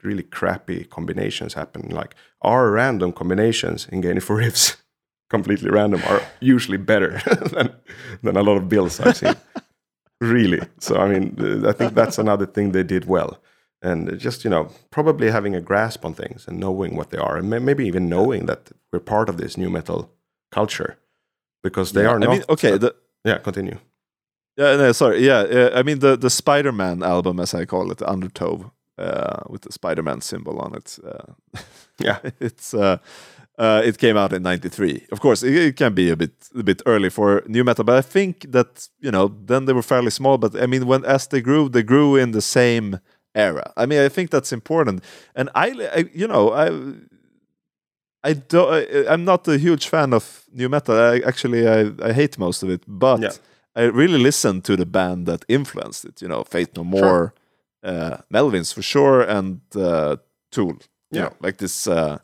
really 0.04 0.24
crappy 0.24 0.86
combinations 0.86 1.54
happen. 1.54 1.82
Like 2.02 2.16
our 2.42 2.72
random 2.72 3.12
combinations 3.12 3.88
in 3.92 4.00
Gain 4.02 4.20
for 4.22 4.38
Riffs, 4.38 4.78
completely 5.30 5.70
random, 5.70 6.02
are 6.12 6.22
usually 6.40 6.78
better 6.78 7.12
than 7.54 7.68
than 8.24 8.38
a 8.38 8.42
lot 8.42 8.58
of 8.58 8.70
bills 8.70 9.00
I've 9.02 9.18
seen. 9.18 9.36
really. 10.22 10.62
So 10.80 10.96
I 10.96 11.08
mean, 11.12 11.26
I 11.72 11.74
think 11.74 11.94
that's 11.94 12.18
another 12.18 12.46
thing 12.54 12.72
they 12.72 12.84
did 12.84 13.06
well. 13.06 13.32
And 13.82 14.20
just 14.20 14.44
you 14.46 14.50
know, 14.50 14.70
probably 14.92 15.30
having 15.32 15.56
a 15.56 15.62
grasp 15.62 16.06
on 16.06 16.14
things 16.14 16.48
and 16.48 16.58
knowing 16.60 16.96
what 16.98 17.10
they 17.10 17.20
are, 17.20 17.38
and 17.38 17.50
maybe 17.50 17.86
even 17.88 18.08
knowing 18.10 18.46
that 18.48 18.72
we're 18.92 19.04
part 19.16 19.30
of 19.30 19.36
this 19.38 19.58
nu 19.58 19.70
metal 19.70 20.10
culture, 20.52 20.92
because 21.64 21.92
they 21.92 22.04
Yeah, 22.04 22.12
are 22.12 22.16
I 22.24 22.26
not. 22.26 22.32
mean, 22.32 22.44
okay 22.50 22.78
the, 22.78 22.92
yeah, 23.26 23.40
continue. 23.44 23.78
Yeah 24.58 24.76
no, 24.78 24.92
sorry 24.92 25.20
yeah 25.26 25.40
uh, 25.40 25.80
i 25.80 25.84
mean 25.84 26.00
the 26.00 26.18
the 26.18 26.30
spider-man 26.30 27.04
album 27.04 27.40
as 27.40 27.54
i 27.54 27.66
call 27.66 27.92
it 27.92 28.02
undertow 28.02 28.72
uh, 28.98 29.44
with 29.50 29.62
the 29.62 29.72
spider-man 29.72 30.22
symbol 30.22 30.60
on 30.60 30.74
it 30.76 31.00
uh, 31.04 31.34
Yeah, 32.00 32.20
it's 32.40 32.74
uh, 32.74 32.98
uh, 33.60 33.82
it 33.86 33.98
came 33.98 34.18
out 34.18 34.34
in 34.34 34.44
93 34.44 35.08
of 35.12 35.20
course 35.20 35.44
it, 35.44 35.56
it 35.56 35.76
can 35.76 35.94
be 35.94 36.10
a 36.12 36.16
bit 36.16 36.32
a 36.56 36.64
bit 36.64 36.82
early 36.86 37.10
for 37.10 37.44
nu 37.48 37.64
metal 37.64 37.84
but 37.84 37.96
i 37.98 38.02
think 38.02 38.52
that 38.52 38.90
you 39.00 39.12
know 39.12 39.32
then 39.48 39.66
they 39.66 39.74
were 39.74 39.84
fairly 39.84 40.12
small 40.12 40.38
but 40.38 40.56
i 40.62 40.66
mean 40.68 40.86
when 40.88 41.06
as 41.06 41.28
they 41.28 41.42
grew 41.42 41.70
they 41.70 41.84
grew 41.84 42.16
in 42.16 42.32
the 42.32 42.42
same 42.42 43.00
era 43.36 43.72
i 43.78 43.86
mean 43.86 44.00
i 44.06 44.10
think 44.10 44.30
that's 44.30 44.52
important 44.52 45.04
and 45.36 45.50
i, 45.56 45.68
I 45.98 46.06
you 46.14 46.28
know 46.28 46.52
i 46.54 46.70
I 48.24 48.34
don't. 48.34 48.74
I, 48.74 49.14
I'm 49.14 49.24
not 49.24 49.48
a 49.48 49.58
huge 49.58 49.88
fan 49.88 50.14
of 50.14 50.44
nu 50.52 50.68
metal. 50.70 50.96
I, 50.96 51.20
actually, 51.26 51.68
I, 51.68 51.92
I 52.04 52.12
hate 52.14 52.38
most 52.38 52.64
of 52.64 52.70
it. 52.70 52.84
But 52.88 53.22
Yeah. 53.22 53.32
I 53.78 53.84
really 53.84 54.18
listened 54.24 54.64
to 54.64 54.76
the 54.76 54.86
band 54.86 55.26
that 55.28 55.46
influenced 55.48 56.06
it. 56.06 56.22
You 56.22 56.28
know, 56.30 56.44
Faith 56.44 56.70
No 56.76 56.84
More, 56.84 57.34
uh, 57.84 58.18
Melvins 58.34 58.74
for 58.74 58.82
sure, 58.82 59.22
and 59.38 59.60
uh, 59.76 60.16
Tool. 60.52 60.78
You 61.12 61.20
Yeah. 61.20 61.24
know, 61.24 61.34
like 61.48 61.58
this. 61.58 61.88
Uh, 61.88 62.18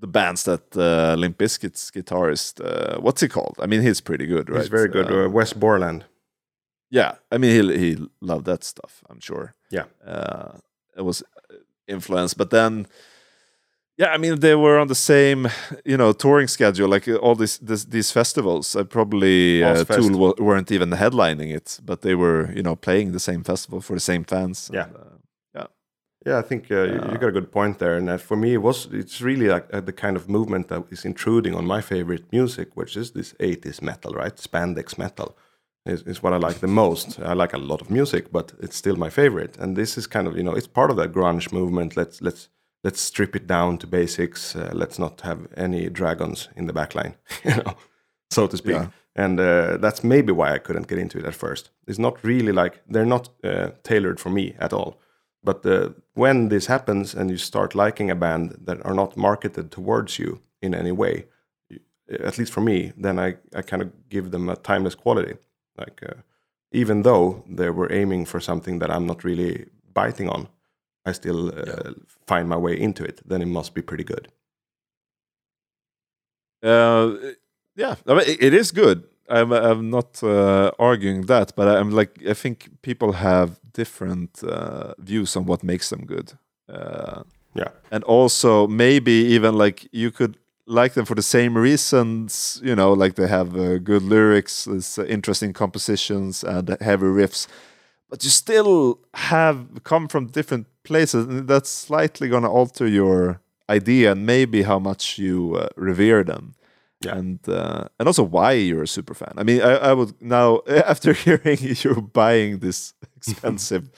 the 0.00 0.06
bands 0.08 0.42
that 0.44 0.76
uh, 0.76 1.14
Limp 1.18 1.38
Bizkit's 1.38 1.90
guitarist, 1.90 2.60
uh, 2.60 3.00
what's 3.00 3.22
he 3.22 3.28
called? 3.28 3.54
I 3.62 3.66
mean, 3.66 3.80
he's 3.82 4.02
pretty 4.02 4.26
good, 4.26 4.50
right? 4.50 4.60
he's 4.60 4.68
very 4.68 4.88
good. 4.88 5.10
Uh, 5.10 5.24
Uh, 5.24 5.28
Wes 5.30 5.52
Borland. 5.54 6.04
yeah, 6.90 7.12
I 7.34 7.38
mean, 7.38 7.50
he 7.50 7.78
he 7.78 7.96
loved 8.20 8.44
that 8.46 8.64
stuff. 8.64 9.02
I'm 9.08 9.20
sure. 9.20 9.54
Yeah. 9.70 9.84
uh, 10.06 10.58
it 10.96 11.02
was 11.04 11.22
influenced, 11.86 12.36
but 12.36 12.50
then, 12.50 12.86
yeah, 13.96 14.14
I 14.14 14.18
mean, 14.18 14.40
they 14.40 14.54
were 14.54 14.78
on 14.80 14.88
the 14.88 14.94
same, 14.94 15.48
you 15.84 15.96
know, 15.96 16.12
touring 16.12 16.48
schedule, 16.48 16.88
like 16.88 17.08
uh, 17.08 17.16
all 17.16 17.34
these 17.36 17.58
this, 17.58 17.84
these 17.84 18.10
festivals. 18.12 18.74
Uh, 18.76 18.84
probably 18.84 19.62
uh, 19.62 19.84
Tool 20.08 20.18
wa- 20.18 20.34
weren't 20.38 20.70
even 20.72 20.90
headlining 20.90 21.54
it, 21.54 21.80
but 21.84 22.00
they 22.00 22.14
were, 22.14 22.50
you 22.56 22.62
know, 22.62 22.76
playing 22.76 23.12
the 23.12 23.20
same 23.20 23.42
festival 23.44 23.80
for 23.80 23.94
the 23.94 24.00
same 24.00 24.24
fans. 24.24 24.70
Yeah. 24.72 24.84
and, 24.86 24.96
uh, 24.96 25.00
Yeah, 26.26 26.38
I 26.38 26.42
think 26.48 26.70
uh, 26.70 26.76
you- 26.92 27.12
you 27.12 27.18
got 27.18 27.28
a 27.28 27.32
good 27.40 27.50
point 27.52 27.78
there. 27.78 27.96
And 27.98 28.20
for 28.20 28.36
me, 28.36 28.48
it 28.54 28.62
was 28.62 28.88
it's 28.92 29.20
really 29.20 29.48
like 29.54 29.66
uh, 29.76 29.80
the 29.84 29.92
kind 29.92 30.16
of 30.16 30.26
movement 30.28 30.68
that 30.68 30.82
is 30.90 31.04
intruding 31.04 31.54
on 31.54 31.66
my 31.66 31.82
favorite 31.82 32.24
music, 32.32 32.68
which 32.76 32.96
is 32.96 33.10
this 33.10 33.34
80s 33.40 33.82
metal, 33.82 34.12
right? 34.12 34.36
Spandex 34.36 34.96
metal 34.98 35.36
is, 35.86 36.02
is 36.06 36.22
what 36.22 36.32
I 36.32 36.38
like 36.48 36.58
the 36.60 36.66
most. 36.66 37.18
I 37.20 37.34
like 37.34 37.56
a 37.56 37.58
lot 37.58 37.80
of 37.82 37.90
music, 37.90 38.24
but 38.32 38.54
it's 38.64 38.76
still 38.76 38.96
my 38.96 39.10
favorite. 39.10 39.58
And 39.60 39.76
this 39.76 39.98
is 39.98 40.06
kind 40.06 40.26
of 40.28 40.34
you 40.36 40.42
know 40.42 40.56
it's 40.56 40.66
part 40.68 40.90
of 40.90 40.96
that 40.96 41.12
grunge 41.12 41.52
movement. 41.52 41.94
Let's 41.96 42.20
let's 42.22 42.48
let's 42.84 43.00
strip 43.00 43.34
it 43.34 43.46
down 43.46 43.78
to 43.78 43.86
basics. 43.86 44.54
Uh, 44.54 44.70
let's 44.72 44.98
not 44.98 45.22
have 45.22 45.48
any 45.56 45.88
dragons 45.88 46.48
in 46.54 46.66
the 46.66 46.72
backline, 46.72 47.14
you 47.44 47.56
know, 47.56 47.74
so 48.30 48.46
to 48.46 48.56
speak. 48.56 48.76
Yeah. 48.76 48.88
And 49.16 49.40
uh, 49.40 49.78
that's 49.78 50.04
maybe 50.04 50.32
why 50.32 50.54
I 50.54 50.58
couldn't 50.58 50.88
get 50.88 50.98
into 50.98 51.18
it 51.18 51.24
at 51.24 51.34
first. 51.34 51.70
It's 51.86 51.98
not 51.98 52.22
really 52.24 52.52
like 52.52 52.82
they're 52.88 53.06
not 53.06 53.28
uh, 53.42 53.70
tailored 53.82 54.20
for 54.20 54.30
me 54.30 54.54
at 54.58 54.72
all. 54.72 55.00
But 55.42 55.64
uh, 55.66 55.90
when 56.14 56.48
this 56.48 56.66
happens 56.66 57.14
and 57.14 57.30
you 57.30 57.36
start 57.36 57.74
liking 57.74 58.10
a 58.10 58.14
band 58.14 58.56
that 58.64 58.84
are 58.84 58.94
not 58.94 59.16
marketed 59.16 59.70
towards 59.70 60.18
you 60.18 60.40
in 60.62 60.74
any 60.74 60.92
way, 60.92 61.26
at 62.10 62.38
least 62.38 62.52
for 62.52 62.60
me, 62.60 62.92
then 62.96 63.18
I, 63.18 63.36
I 63.54 63.62
kind 63.62 63.82
of 63.82 64.08
give 64.08 64.30
them 64.30 64.48
a 64.48 64.56
timeless 64.56 64.94
quality. 64.94 65.34
Like, 65.76 66.02
uh, 66.02 66.20
even 66.72 67.02
though 67.02 67.44
they 67.48 67.70
were 67.70 67.92
aiming 67.92 68.24
for 68.24 68.40
something 68.40 68.78
that 68.80 68.90
I'm 68.90 69.06
not 69.06 69.22
really 69.22 69.66
biting 69.92 70.28
on, 70.28 70.48
I 71.06 71.12
still 71.12 71.48
uh, 71.48 71.92
find 72.26 72.48
my 72.48 72.56
way 72.56 72.78
into 72.80 73.04
it. 73.04 73.20
Then 73.28 73.42
it 73.42 73.46
must 73.48 73.74
be 73.74 73.82
pretty 73.82 74.04
good. 74.04 74.28
Uh, 76.62 77.16
yeah, 77.76 77.96
I 78.06 78.14
mean, 78.14 78.24
it- 78.40 78.54
is 78.54 78.72
good. 78.72 79.04
I'm, 79.28 79.52
I'm 79.52 79.88
not 79.90 80.22
uh, 80.22 80.70
arguing 80.78 81.22
that, 81.26 81.54
but 81.56 81.66
I'm 81.68 81.90
like 81.90 82.10
I 82.28 82.34
think 82.34 82.68
people 82.82 83.12
have 83.12 83.58
different 83.72 84.42
uh, 84.44 84.92
views 84.98 85.34
on 85.36 85.46
what 85.46 85.62
makes 85.62 85.88
them 85.90 86.04
good. 86.06 86.32
Uh, 86.68 87.22
Yeah. 87.56 87.70
and 87.90 88.04
also 88.04 88.66
maybe 88.66 89.12
even 89.36 89.54
like 89.58 89.88
you 89.92 90.10
could 90.10 90.36
like 90.66 90.92
them 90.94 91.04
for 91.06 91.14
the 91.14 91.22
same 91.22 91.56
reasons. 91.62 92.60
You 92.64 92.74
know, 92.74 92.92
like 92.92 93.14
they 93.14 93.28
have 93.28 93.56
uh, 93.56 93.78
good 93.78 94.02
lyrics, 94.02 94.66
interesting 94.98 95.52
compositions, 95.54 96.44
and 96.44 96.68
heavy 96.80 97.06
riffs. 97.06 97.46
But 98.08 98.24
you 98.24 98.30
still 98.30 99.00
have 99.14 99.82
come 99.84 100.08
from 100.08 100.26
different 100.26 100.66
places. 100.84 101.26
And 101.26 101.48
that's 101.48 101.70
slightly 101.70 102.28
going 102.28 102.42
to 102.42 102.48
alter 102.48 102.86
your 102.86 103.40
idea 103.68 104.12
and 104.12 104.26
maybe 104.26 104.62
how 104.62 104.78
much 104.78 105.18
you 105.18 105.56
uh, 105.56 105.68
revere 105.76 106.22
them. 106.24 106.54
Yeah. 107.00 107.16
And 107.16 107.48
uh, 107.48 107.88
and 107.98 108.08
also 108.08 108.22
why 108.22 108.52
you're 108.52 108.84
a 108.84 108.88
super 108.88 109.14
fan. 109.14 109.34
I 109.36 109.42
mean, 109.42 109.60
I, 109.60 109.90
I 109.90 109.92
would 109.92 110.14
now 110.22 110.60
after 110.68 111.12
hearing 111.12 111.58
you're 111.82 112.00
buying 112.00 112.60
this 112.60 112.94
expensive 113.16 113.90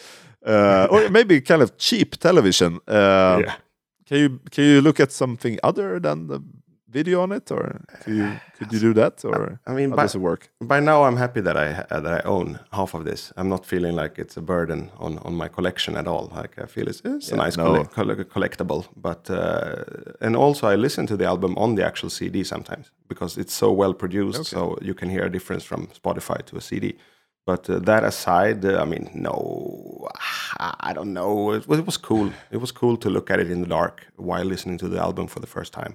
uh, 0.46 0.86
or 0.90 1.09
maybe 1.11 1.40
kind 1.40 1.62
of 1.62 1.76
cheap 1.76 2.16
television. 2.16 2.78
Uh, 2.86 3.42
yeah. 3.44 3.54
Can 4.07 4.18
you 4.18 4.40
can 4.50 4.64
you 4.64 4.80
look 4.80 5.00
at 5.00 5.12
something 5.12 5.59
other 5.62 5.98
than 5.98 6.28
the 6.28 6.40
video 6.97 7.22
on 7.22 7.32
it, 7.32 7.51
or 7.51 7.64
could 8.03 8.16
you, 8.20 8.28
could 8.57 8.72
you 8.72 8.80
do 8.88 8.92
that, 9.01 9.24
or 9.24 9.61
I 9.70 9.72
mean, 9.78 9.90
how 9.90 9.97
by, 9.97 10.03
does 10.05 10.14
it 10.14 10.22
work? 10.30 10.42
by 10.74 10.80
now 10.80 10.99
I'm 11.07 11.18
happy 11.24 11.42
that 11.47 11.57
I 11.57 11.68
uh, 11.90 12.01
that 12.05 12.14
I 12.20 12.22
own 12.34 12.49
half 12.78 12.94
of 12.94 13.03
this. 13.05 13.32
I'm 13.38 13.49
not 13.55 13.62
feeling 13.72 13.94
like 14.03 14.14
it's 14.22 14.36
a 14.36 14.44
burden 14.55 14.80
on, 14.99 15.18
on 15.26 15.34
my 15.42 15.49
collection 15.57 15.97
at 15.97 16.07
all. 16.07 16.24
Like 16.40 16.53
I 16.64 16.66
feel 16.74 16.86
it's, 16.88 17.03
it's 17.05 17.32
a 17.32 17.36
nice 17.44 17.57
no. 17.57 17.64
colle- 17.64 17.90
colle- 17.97 18.24
collectible. 18.36 18.82
But 19.09 19.22
uh, 19.30 20.24
and 20.24 20.36
also 20.36 20.62
I 20.72 20.76
listen 20.76 21.07
to 21.07 21.16
the 21.16 21.26
album 21.26 21.53
on 21.57 21.76
the 21.76 21.84
actual 21.90 22.11
CD 22.11 22.44
sometimes 22.44 22.86
because 23.09 23.40
it's 23.40 23.55
so 23.62 23.68
well 23.72 23.94
produced, 23.94 24.44
so 24.47 24.59
you 24.88 24.94
can 24.94 25.09
hear 25.11 25.24
a 25.24 25.32
difference 25.36 25.64
from 25.70 25.80
Spotify 26.01 26.38
to 26.47 26.57
a 26.57 26.61
CD. 26.61 26.97
But 27.51 27.70
uh, 27.70 27.78
that 27.90 28.03
aside, 28.03 28.64
uh, 28.64 28.82
I 28.82 28.86
mean, 28.92 29.09
no, 29.14 30.09
I 30.88 30.92
don't 30.92 31.12
know. 31.12 31.53
It 31.53 31.68
was, 31.68 31.78
it 31.78 31.86
was 31.86 31.99
cool. 31.99 32.28
It 32.51 32.61
was 32.61 32.72
cool 32.72 32.97
to 32.97 33.09
look 33.09 33.30
at 33.30 33.38
it 33.38 33.51
in 33.51 33.61
the 33.61 33.68
dark 33.68 33.97
while 34.16 34.44
listening 34.44 34.78
to 34.78 34.88
the 34.88 34.99
album 34.99 35.26
for 35.28 35.40
the 35.40 35.47
first 35.47 35.72
time 35.72 35.94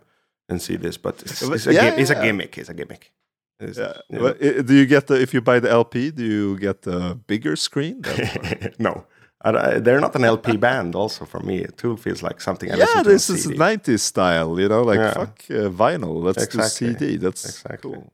and 0.52 0.62
see 0.62 0.78
this. 0.78 0.98
But 0.98 1.22
it's, 1.24 1.42
it's, 1.42 1.68
a, 1.68 1.74
yeah, 1.74 1.96
it's 2.02 2.12
a 2.12 2.16
gimmick. 2.26 2.58
It's 2.58 2.70
a 2.70 2.74
gimmick. 2.74 3.12
It's- 3.60 3.78
Yeah. 3.78 4.20
Well, 4.22 4.36
do 4.70 4.74
you 4.74 4.86
get 4.86 5.06
the 5.08 5.16
if 5.22 5.34
you 5.34 5.42
buy 5.42 5.60
the 5.60 5.70
LP? 5.70 6.12
Do 6.12 6.24
you 6.24 6.58
get 6.60 6.82
the 6.82 7.16
bigger 7.28 7.56
screen? 7.56 8.02
no. 8.80 8.94
I, 9.44 9.80
they're 9.80 10.00
not 10.00 10.16
an 10.16 10.24
LP 10.24 10.58
band. 10.68 10.96
Also, 10.96 11.26
for 11.26 11.40
me, 11.40 11.66
Tool 11.78 11.98
feels 11.98 12.22
like 12.22 12.40
something 12.42 12.72
I 12.72 12.76
yeah, 12.78 13.02
this 13.04 13.28
is 13.30 13.44
CD. 13.44 13.58
90s 13.58 14.00
style. 14.02 14.60
You 14.60 14.70
know, 14.70 14.84
like 14.92 15.00
Yeah. 15.00 15.14
fuck 15.14 15.36
uh, 15.50 15.70
vinyl. 15.84 16.22
Let's 16.28 16.44
Exactly. 16.44 16.94
do 16.94 17.00
CD. 17.00 17.18
That's 17.18 17.44
Exactly. 17.46 17.92
cool. 17.92 18.14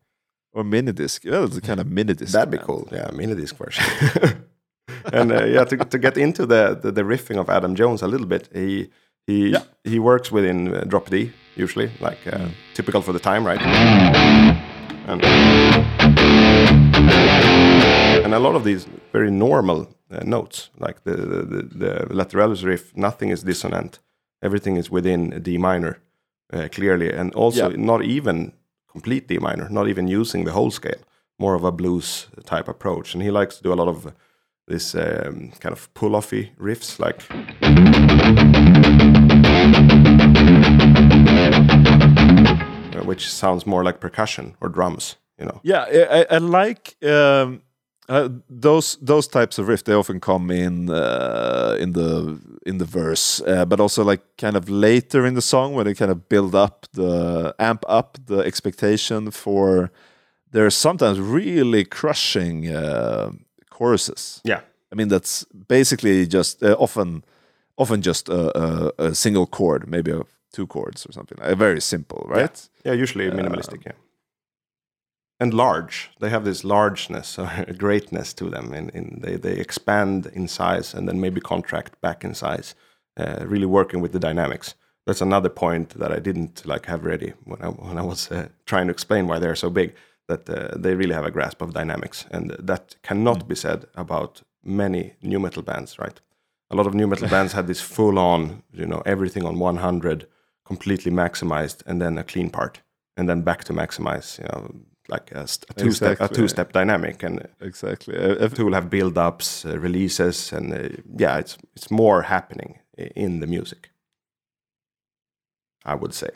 Or 0.53 0.63
mini 0.63 0.91
disc. 0.93 1.25
Yeah, 1.25 1.43
it's 1.43 1.57
a 1.57 1.61
kind 1.61 1.79
of 1.81 1.87
mini 1.87 2.13
disc. 2.13 2.31
That'd 2.31 2.51
be 2.51 2.57
band. 2.57 2.67
cool. 2.67 2.87
Yeah, 2.91 3.09
mini 3.13 3.35
disc 3.35 3.55
version. 3.57 3.83
and 5.13 5.31
uh, 5.31 5.43
yeah, 5.45 5.65
to, 5.65 5.77
to 5.77 5.97
get 5.99 6.17
into 6.17 6.45
the, 6.45 6.79
the 6.81 6.91
the 6.91 7.03
riffing 7.03 7.37
of 7.39 7.49
Adam 7.49 7.75
Jones 7.75 8.01
a 8.01 8.07
little 8.07 8.27
bit, 8.27 8.49
he 8.53 8.89
he 9.27 9.49
Yeah. 9.51 9.63
he 9.83 9.99
works 9.99 10.31
within 10.31 10.73
uh, 10.73 10.81
drop 10.87 11.09
D 11.09 11.31
usually, 11.57 11.89
like 11.99 12.19
uh, 12.27 12.47
typical 12.73 13.01
for 13.01 13.13
the 13.13 13.19
time, 13.19 13.45
right? 13.45 13.61
And, 15.07 15.23
and 18.25 18.33
a 18.33 18.39
lot 18.39 18.55
of 18.55 18.63
these 18.63 18.87
very 19.11 19.31
normal 19.31 19.87
uh, 20.11 20.23
notes, 20.23 20.69
like 20.79 21.03
the 21.03 21.15
the, 21.15 21.61
the 21.83 22.07
Lateralus 22.13 22.63
riff, 22.63 22.95
nothing 22.95 23.29
is 23.31 23.43
dissonant. 23.43 23.99
Everything 24.41 24.77
is 24.77 24.91
within 24.91 25.41
D 25.41 25.57
minor, 25.57 25.97
uh, 26.53 26.67
clearly, 26.71 27.11
and 27.11 27.33
also 27.33 27.69
Yeah. 27.69 27.77
not 27.77 28.01
even 28.03 28.53
complete 28.91 29.27
D 29.27 29.37
minor, 29.39 29.69
not 29.69 29.87
even 29.87 30.07
using 30.07 30.45
the 30.45 30.51
whole 30.51 30.71
scale. 30.71 31.01
More 31.39 31.55
of 31.55 31.63
a 31.63 31.71
blues 31.71 32.27
type 32.45 32.67
approach, 32.67 33.13
and 33.13 33.23
he 33.23 33.31
likes 33.31 33.57
to 33.57 33.63
do 33.63 33.73
a 33.73 33.75
lot 33.75 33.87
of 33.87 34.13
this 34.67 34.95
um, 34.95 35.51
kind 35.59 35.71
of 35.73 35.87
pull-offy 35.93 36.49
riffs, 36.59 36.99
like 36.99 37.21
which 43.07 43.29
sounds 43.29 43.65
more 43.65 43.83
like 43.83 43.99
percussion 43.99 44.55
or 44.61 44.69
drums. 44.69 45.15
You 45.39 45.45
know, 45.45 45.59
Yeah, 45.63 45.85
I, 46.09 46.25
I, 46.35 46.37
like 46.39 46.95
um, 47.03 47.61
uh, 48.09 48.29
those 48.49 48.97
those 49.01 49.27
types 49.27 49.59
of 49.59 49.67
riff. 49.67 49.83
They 49.83 49.93
often 49.93 50.19
come 50.19 50.49
in 50.49 50.89
uh, 50.89 51.77
in 51.79 51.93
the 51.93 52.39
in 52.65 52.77
the 52.79 52.85
verse, 52.85 53.41
uh, 53.41 53.65
but 53.65 53.79
also 53.79 54.03
like 54.03 54.23
kind 54.37 54.55
of 54.55 54.69
later 54.69 55.25
in 55.25 55.35
the 55.35 55.41
song 55.41 55.73
when 55.73 55.85
they 55.85 55.93
kind 55.93 56.11
of 56.11 56.27
build 56.27 56.55
up 56.55 56.87
the 56.93 57.53
amp 57.59 57.83
up 57.87 58.17
the 58.25 58.39
expectation 58.39 59.31
for. 59.31 59.91
There's 60.51 60.75
sometimes 60.75 61.19
really 61.19 61.83
crushing 61.83 62.73
uh, 62.73 63.31
choruses. 63.69 64.41
yeah, 64.45 64.61
I 64.91 64.95
mean, 64.95 65.07
that's 65.07 65.43
basically 65.67 66.25
just 66.25 66.63
uh, 66.63 66.75
often, 66.79 67.23
often 67.77 68.01
just 68.01 68.29
a, 68.29 68.57
a, 68.57 68.91
a 68.97 69.15
single 69.15 69.45
chord, 69.45 69.89
maybe 69.89 70.11
a, 70.11 70.21
two 70.57 70.67
chords 70.67 71.05
or 71.07 71.11
something. 71.11 71.37
Uh, 71.39 71.55
very 71.55 71.81
simple, 71.81 72.21
right? 72.27 72.69
yeah, 72.85 73.03
usually 73.03 73.29
minimalistic, 73.29 73.85
yeah. 73.85 73.97
And 75.39 75.53
large, 75.53 76.09
they 76.19 76.29
have 76.29 76.45
this 76.45 76.63
largeness 76.63 77.39
or 77.43 77.49
greatness 77.77 78.33
to 78.33 78.49
them, 78.49 78.73
and 78.73 78.89
in, 78.89 78.99
in, 78.99 79.21
they 79.23 79.35
they 79.45 79.55
expand 79.59 80.25
in 80.39 80.47
size 80.47 80.97
and 80.97 81.07
then 81.07 81.19
maybe 81.19 81.41
contract 81.41 81.91
back 82.01 82.23
in 82.23 82.33
size. 82.33 82.75
Uh, 83.19 83.45
really 83.53 83.65
working 83.79 84.01
with 84.01 84.11
the 84.11 84.19
dynamics. 84.27 84.75
That's 85.05 85.21
another 85.21 85.49
point 85.49 85.89
that 85.99 86.11
I 86.11 86.19
didn't 86.19 86.65
like 86.65 86.85
have 86.85 87.03
ready 87.11 87.33
when 87.49 87.61
I 87.61 87.69
when 87.89 87.97
I 87.97 88.05
was 88.11 88.31
uh, 88.31 88.47
trying 88.65 88.87
to 88.87 88.93
explain 88.93 89.27
why 89.27 89.39
they're 89.39 89.63
so 89.65 89.69
big. 89.69 89.89
That 90.27 90.49
uh, 90.49 90.81
they 90.83 90.95
really 90.95 91.15
have 91.15 91.27
a 91.27 91.31
grasp 91.31 91.61
of 91.61 91.73
dynamics, 91.73 92.25
and 92.31 92.55
that 92.67 92.95
cannot 93.07 93.47
be 93.47 93.55
said 93.55 93.85
about 93.93 94.43
many 94.63 95.13
nu 95.21 95.39
metal 95.39 95.63
bands, 95.63 95.97
right? 95.99 96.21
A 96.69 96.75
lot 96.75 96.87
of 96.87 96.93
nu 96.93 97.07
metal 97.07 97.29
bands 97.35 97.53
had 97.53 97.67
this 97.67 97.81
full 97.81 98.17
on, 98.17 98.63
you 98.73 98.85
know, 98.85 99.01
everything 99.05 99.45
on 99.45 99.59
100, 99.59 100.27
completely 100.67 101.11
maximized, 101.11 101.83
and 101.85 102.01
then 102.01 102.17
a 102.17 102.23
clean 102.23 102.49
part, 102.49 102.81
and 103.17 103.27
then 103.29 103.41
back 103.43 103.63
to 103.63 103.73
maximize, 103.73 104.39
you 104.39 104.45
know, 104.45 104.75
like 105.09 105.31
a, 105.31 105.47
st- 105.47 105.65
a 105.69 105.73
two 105.73 105.91
step, 105.91 106.19
a 106.21 106.27
two 106.27 106.47
step 106.47 106.73
dynamic, 106.73 107.23
and 107.23 107.47
Exactly. 107.61 108.15
Uh, 108.17 108.45
if- 108.45 108.53
Tool 108.53 108.73
have 108.73 108.89
build 108.89 109.17
ups, 109.17 109.65
uh, 109.65 109.77
releases, 109.79 110.53
and 110.53 110.73
uh, 110.73 110.89
yeah, 111.19 111.39
it's 111.39 111.57
it's 111.75 111.89
more 111.91 112.23
happening 112.23 112.79
in 113.15 113.39
the 113.39 113.47
music. 113.47 113.89
I 115.85 115.95
would 115.95 116.13
say. 116.13 116.29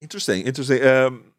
Interesting, 0.00 0.46
interesting. 0.46 0.82
Um, 0.86 1.32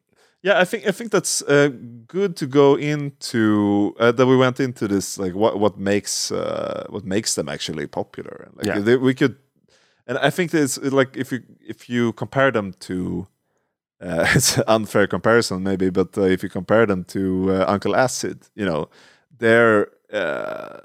yeah, 0.44 0.62
I 0.62 0.66
think 0.66 0.88
I 0.88 0.92
think 0.92 1.12
that's 1.12 1.42
uh, 1.42 1.70
good 2.08 2.36
to 2.38 2.48
go 2.48 2.76
into 2.78 3.94
uh, 4.00 4.12
that 4.12 4.26
we 4.28 4.38
went 4.38 4.60
into 4.60 4.88
this 4.88 5.18
like 5.18 5.36
what 5.36 5.60
what 5.60 5.78
makes 5.78 6.32
uh, 6.32 6.86
what 6.90 7.04
makes 7.06 7.34
them 7.36 7.50
actually 7.50 7.88
popular. 7.88 8.48
Like 8.56 8.68
Yeah. 8.68 8.80
they, 8.84 8.98
we 8.98 9.14
could, 9.14 9.36
and 10.12 10.28
I 10.28 10.30
think 10.30 10.54
it's 10.54 10.78
like 11.00 11.18
if 11.24 11.32
you 11.32 11.40
if 11.74 11.90
you 11.90 12.14
compare 12.14 12.52
them 12.52 12.74
to. 12.88 13.28
Uh, 14.04 14.26
it's 14.36 14.58
an 14.58 14.64
unfair 14.68 15.08
comparison, 15.08 15.62
maybe, 15.64 15.92
but 15.92 16.18
uh, 16.18 16.22
if 16.36 16.42
you 16.44 16.50
compare 16.50 16.86
them 16.88 17.04
to 17.04 17.22
uh, 17.52 17.66
Uncle 17.74 17.96
Acid, 17.96 18.38
you 18.56 18.66
know, 18.66 18.90
they're 19.40 19.88
uh, 20.12 20.80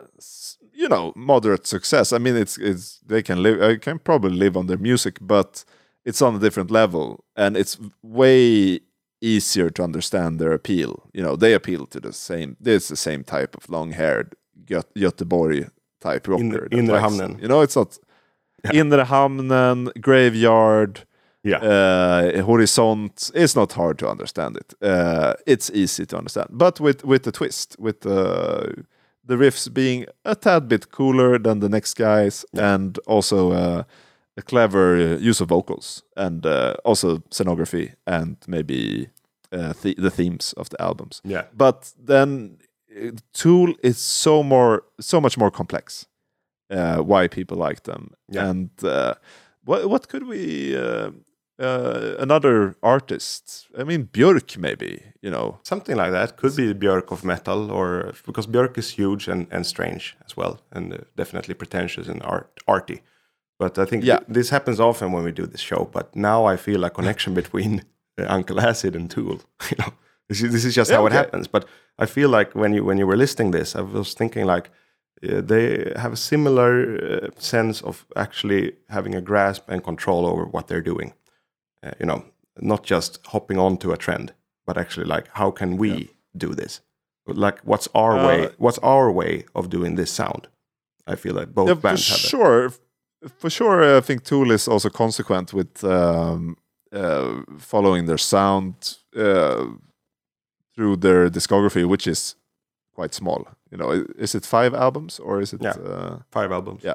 you 0.74 0.88
know 0.88 1.12
moderate 1.16 1.66
success. 1.66 2.12
I 2.12 2.18
mean, 2.18 2.36
it's 2.36 2.58
it's 2.58 3.00
they 3.06 3.22
can 3.22 3.42
live, 3.42 3.62
I 3.62 3.76
can 3.78 3.98
probably 3.98 4.36
live 4.36 4.54
on 4.56 4.66
their 4.66 4.76
music, 4.78 5.18
but 5.20 5.64
it's 6.04 6.22
on 6.22 6.36
a 6.36 6.38
different 6.38 6.70
level 6.70 7.24
and 7.36 7.56
it's 7.56 7.78
way 8.02 8.80
easier 9.20 9.70
to 9.70 9.82
understand 9.82 10.38
their 10.38 10.52
appeal 10.52 10.92
you 11.12 11.22
know 11.22 11.36
they 11.36 11.52
appeal 11.54 11.86
to 11.86 11.98
the 12.00 12.12
same 12.12 12.56
It's 12.64 12.88
the 12.88 12.96
same 12.96 13.24
type 13.24 13.56
of 13.56 13.68
long-haired 13.68 14.36
Gö- 14.64 14.92
Göteborg 14.94 15.70
type 16.00 16.28
rocker 16.28 16.68
In- 16.70 16.86
likes- 16.86 17.02
Hamnen. 17.04 17.40
you 17.42 17.48
know 17.48 17.60
it's 17.62 17.76
not 17.76 17.98
Inre 18.80 19.04
Hamnen 19.04 19.90
Graveyard 20.00 21.04
Yeah. 21.42 21.62
uh, 21.62 22.42
Horisont 22.46 23.30
it's 23.34 23.54
not 23.56 23.72
hard 23.72 23.98
to 23.98 24.08
understand 24.10 24.56
it 24.56 24.74
uh, 24.82 25.32
it's 25.46 25.70
easy 25.74 26.06
to 26.06 26.16
understand 26.18 26.48
but 26.50 26.80
with 26.80 27.04
with 27.04 27.22
the 27.22 27.30
twist 27.32 27.76
with 27.78 28.00
the 28.00 28.84
the 29.28 29.36
riffs 29.36 29.68
being 29.72 30.06
a 30.24 30.34
tad 30.34 30.68
bit 30.68 30.90
cooler 30.90 31.38
than 31.38 31.60
the 31.60 31.68
next 31.68 31.94
guys 31.98 32.44
and 32.52 32.98
also 33.06 33.52
uh, 33.52 33.82
a 34.36 34.42
clever 34.42 35.16
use 35.30 35.40
of 35.42 35.48
vocals 35.48 36.02
and 36.16 36.44
uh, 36.46 36.74
also 36.84 37.18
scenography 37.30 37.94
and 38.06 38.36
maybe 38.46 39.08
uh, 39.52 39.72
the 39.82 39.94
the 39.98 40.10
themes 40.10 40.52
of 40.56 40.68
the 40.68 40.76
albums. 40.82 41.20
yeah. 41.24 41.44
But 41.56 41.94
then 42.06 42.58
Tool 43.32 43.74
is 43.82 43.98
so 43.98 44.42
more 44.42 44.82
so 45.00 45.20
much 45.20 45.36
more 45.38 45.50
complex. 45.50 46.06
Uh, 46.70 46.98
why 46.98 47.28
people 47.28 47.56
like 47.68 47.82
them 47.82 48.10
Yeah. 48.28 48.48
and 48.50 48.70
uh, 48.82 49.14
what 49.64 49.88
what 49.88 50.08
could 50.08 50.24
we 50.26 50.76
uh, 50.76 51.10
uh, 51.62 52.14
another 52.18 52.74
artist? 52.82 53.66
I 53.78 53.84
mean 53.84 54.08
Björk 54.12 54.56
maybe 54.58 54.90
you 55.22 55.30
know 55.30 55.58
Something 55.62 55.96
like 55.96 56.10
that 56.12 56.36
could 56.36 56.56
be 56.56 56.74
Björk 56.74 57.12
of 57.12 57.24
metal, 57.24 57.70
or 57.70 58.12
because 58.26 58.48
Björk 58.48 58.78
is 58.78 58.90
huge 58.98 59.28
and, 59.32 59.46
and 59.52 59.64
strange 59.66 60.16
as 60.26 60.36
well, 60.36 60.58
and 60.72 60.92
uh, 60.92 60.96
definitely 61.16 61.54
pretentious 61.54 62.08
and 62.08 62.20
art 62.22 62.48
arty. 62.66 63.00
But 63.58 63.78
I 63.78 63.84
think 63.86 64.04
Yeah. 64.04 64.18
th- 64.18 64.28
this 64.34 64.50
happens 64.50 64.80
often 64.80 65.12
when 65.12 65.24
we 65.24 65.32
do 65.32 65.46
this 65.46 65.60
show. 65.62 65.88
But 65.92 66.14
now 66.14 66.52
I 66.52 66.56
feel 66.56 66.84
a 66.84 66.90
connection 66.90 67.34
between 67.42 67.82
uh, 68.20 68.26
Uncle 68.36 68.60
Acid 68.60 68.94
and 68.96 69.10
Tool. 69.10 69.38
You 69.70 69.76
know, 69.78 69.92
this 70.28 70.42
is, 70.42 70.50
this 70.52 70.64
is 70.64 70.74
just 70.76 70.90
Yeah, 70.90 70.98
how 71.00 71.06
it 71.06 71.12
happens. 71.12 71.48
But 71.48 71.64
I 72.02 72.06
feel 72.06 72.28
like 72.38 72.50
when 72.60 72.74
you 72.74 72.84
when 72.88 72.98
you 72.98 73.06
were 73.08 73.16
listing 73.18 73.52
this, 73.52 73.74
I 73.76 73.80
was 73.80 74.14
thinking 74.14 74.46
like 74.54 74.70
uh, 75.22 75.40
they 75.40 75.92
have 75.96 76.12
a 76.12 76.16
similar 76.16 76.96
uh, 76.96 77.28
sense 77.38 77.80
of 77.82 78.06
actually 78.16 78.72
having 78.88 79.14
a 79.14 79.20
grasp 79.20 79.68
and 79.68 79.82
control 79.82 80.26
over 80.26 80.44
what 80.44 80.66
they're 80.68 80.80
doing. 80.82 81.12
Uh, 81.82 81.92
you 82.00 82.06
know, 82.06 82.24
not 82.60 82.82
just 82.84 83.20
hopping 83.26 83.58
onto 83.58 83.92
a 83.92 83.96
trend, 83.96 84.32
but 84.66 84.76
actually 84.78 85.06
like 85.06 85.28
how 85.32 85.50
can 85.50 85.76
we 85.76 86.10
do 86.36 86.54
this? 86.54 86.80
Like, 87.26 87.58
what's 87.64 87.88
our 87.94 88.16
Uh, 88.18 88.26
way? 88.26 88.48
What's 88.58 88.78
our 88.82 89.10
way 89.10 89.44
of 89.54 89.68
doing 89.68 89.96
this 89.96 90.10
sound? 90.10 90.48
I 91.12 91.16
feel 91.16 91.34
like 91.34 91.52
both 91.54 91.68
Yeah, 91.68 91.74
for 91.74 91.80
bands 91.82 92.08
have 92.08 92.20
that. 92.22 92.28
sure. 92.28 92.72
For 93.38 93.50
sure, 93.50 93.96
I 93.98 94.00
think 94.00 94.22
Tool 94.22 94.50
is 94.52 94.68
also 94.68 94.90
consequent 94.90 95.52
with 95.52 95.82
um, 95.84 96.56
uh, 96.92 97.42
following 97.58 98.06
their 98.06 98.18
sound 98.18 98.74
uh, 99.16 99.66
through 100.74 100.96
their 100.96 101.28
discography, 101.30 101.84
which 101.84 102.06
is 102.06 102.36
quite 102.96 103.14
small. 103.14 103.46
You 103.70 103.78
know, 103.78 104.04
is 104.18 104.34
it 104.34 104.46
five 104.46 104.74
albums 104.74 105.20
or 105.20 105.40
is 105.42 105.52
it? 105.52 105.62
Yeah. 105.62 105.76
Uh, 105.76 106.16
Five 106.30 106.52
albums. 106.54 106.82
Yeah. 106.84 106.94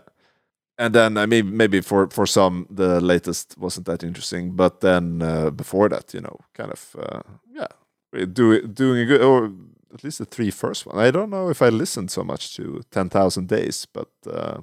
and 0.78 0.94
then 0.94 1.18
I 1.18 1.26
mean, 1.28 1.58
maybe 1.58 1.82
for 1.82 2.08
for 2.10 2.26
some, 2.28 2.66
the 2.78 3.00
latest 3.02 3.56
wasn't 3.58 3.86
that 3.86 4.04
interesting, 4.04 4.56
but 4.56 4.80
then 4.82 5.22
uh, 5.22 5.50
before 5.56 5.90
that, 5.90 6.14
you 6.14 6.22
know, 6.22 6.38
kind 6.58 6.72
of 6.72 6.96
uh, 6.96 7.22
yeah, 7.56 8.26
do, 8.34 8.62
doing 8.68 9.02
a 9.02 9.06
good 9.06 9.22
or 9.22 9.52
at 9.94 10.04
least 10.04 10.18
the 10.18 10.26
three 10.26 10.52
first 10.52 10.86
one. 10.88 11.08
I 11.08 11.12
don't 11.12 11.30
know 11.30 11.50
if 11.52 11.62
I 11.62 11.70
listened 11.70 12.10
so 12.12 12.24
much 12.24 12.56
to 12.56 12.82
Ten 12.92 13.10
Thousand 13.10 13.48
Days, 13.50 13.88
but. 13.94 14.10
Uh, 14.26 14.58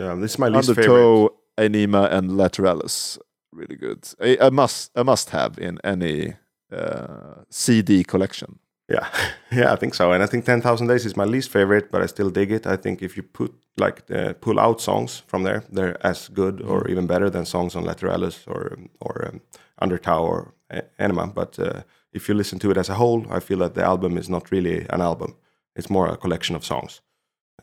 Yeah, 0.00 0.20
this 0.20 0.32
is 0.32 0.38
my 0.38 0.48
least 0.50 0.68
favorite. 0.68 0.84
Undertow, 0.84 1.28
Ænima, 1.56 2.02
and 2.12 2.30
Lateralus, 2.30 3.18
really 3.52 3.76
good. 3.76 3.98
A, 4.20 4.36
a 4.46 4.50
must, 4.50 4.90
a 4.94 5.02
must 5.02 5.30
have 5.30 5.58
in 5.58 5.78
any 5.84 6.34
uh, 6.70 7.34
CD 7.50 8.04
collection. 8.04 8.58
Yeah, 8.88 9.06
yeah, 9.52 9.72
I 9.72 9.76
think 9.76 9.94
so. 9.94 10.12
And 10.12 10.22
I 10.22 10.26
think 10.26 10.44
Ten 10.44 10.62
Thousand 10.62 10.88
Days 10.88 11.04
is 11.04 11.16
my 11.16 11.24
least 11.24 11.50
favorite, 11.50 11.90
but 11.90 12.02
I 12.02 12.06
still 12.06 12.30
dig 12.30 12.50
it. 12.50 12.66
I 12.66 12.76
think 12.76 13.02
if 13.02 13.16
you 13.16 13.22
put 13.22 13.52
like 13.76 14.02
uh, 14.10 14.32
pull 14.40 14.58
out 14.58 14.80
songs 14.80 15.22
from 15.26 15.42
there, 15.42 15.62
they're 15.70 16.06
as 16.06 16.28
good 16.28 16.62
or 16.62 16.88
even 16.88 17.06
better 17.06 17.30
than 17.30 17.44
songs 17.44 17.76
on 17.76 17.84
Lateralus 17.84 18.46
or 18.46 18.78
or 19.00 19.28
um, 19.28 19.40
Undertow 19.80 20.24
or 20.24 20.54
uh, 20.70 20.80
Ænima. 20.98 21.34
But 21.34 21.58
uh, 21.58 21.82
if 22.12 22.28
you 22.28 22.34
listen 22.34 22.58
to 22.60 22.70
it 22.70 22.76
as 22.76 22.88
a 22.88 22.94
whole, 22.94 23.26
I 23.30 23.40
feel 23.40 23.58
that 23.58 23.74
the 23.74 23.84
album 23.84 24.16
is 24.16 24.28
not 24.28 24.50
really 24.50 24.86
an 24.90 25.00
album. 25.00 25.36
It's 25.76 25.90
more 25.90 26.08
a 26.08 26.16
collection 26.16 26.56
of 26.56 26.64
songs. 26.64 27.02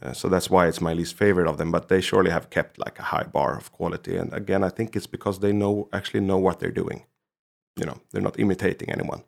Uh, 0.02 0.14
so 0.14 0.30
that's 0.30 0.50
why 0.50 0.68
it's 0.68 0.82
my 0.82 0.94
least 0.94 1.16
favorite 1.18 1.50
of 1.50 1.58
them. 1.58 1.72
But 1.72 1.88
they 1.88 2.02
surely 2.02 2.32
have 2.32 2.50
kept 2.50 2.78
like 2.78 3.00
a 3.00 3.04
high 3.04 3.24
bar 3.24 3.58
of 3.58 3.72
quality. 3.72 4.16
And 4.18 4.34
again, 4.34 4.64
I 4.64 4.70
think 4.70 4.96
it's 4.96 5.08
because 5.08 5.40
they 5.40 5.54
know 5.54 5.90
actually 5.92 6.22
know 6.22 6.38
what 6.38 6.60
they're 6.60 6.84
doing. 6.84 7.06
You 7.78 7.86
know, 7.86 7.98
they're 8.12 8.22
not 8.22 8.40
imitating 8.40 8.90
anyone. 8.92 9.24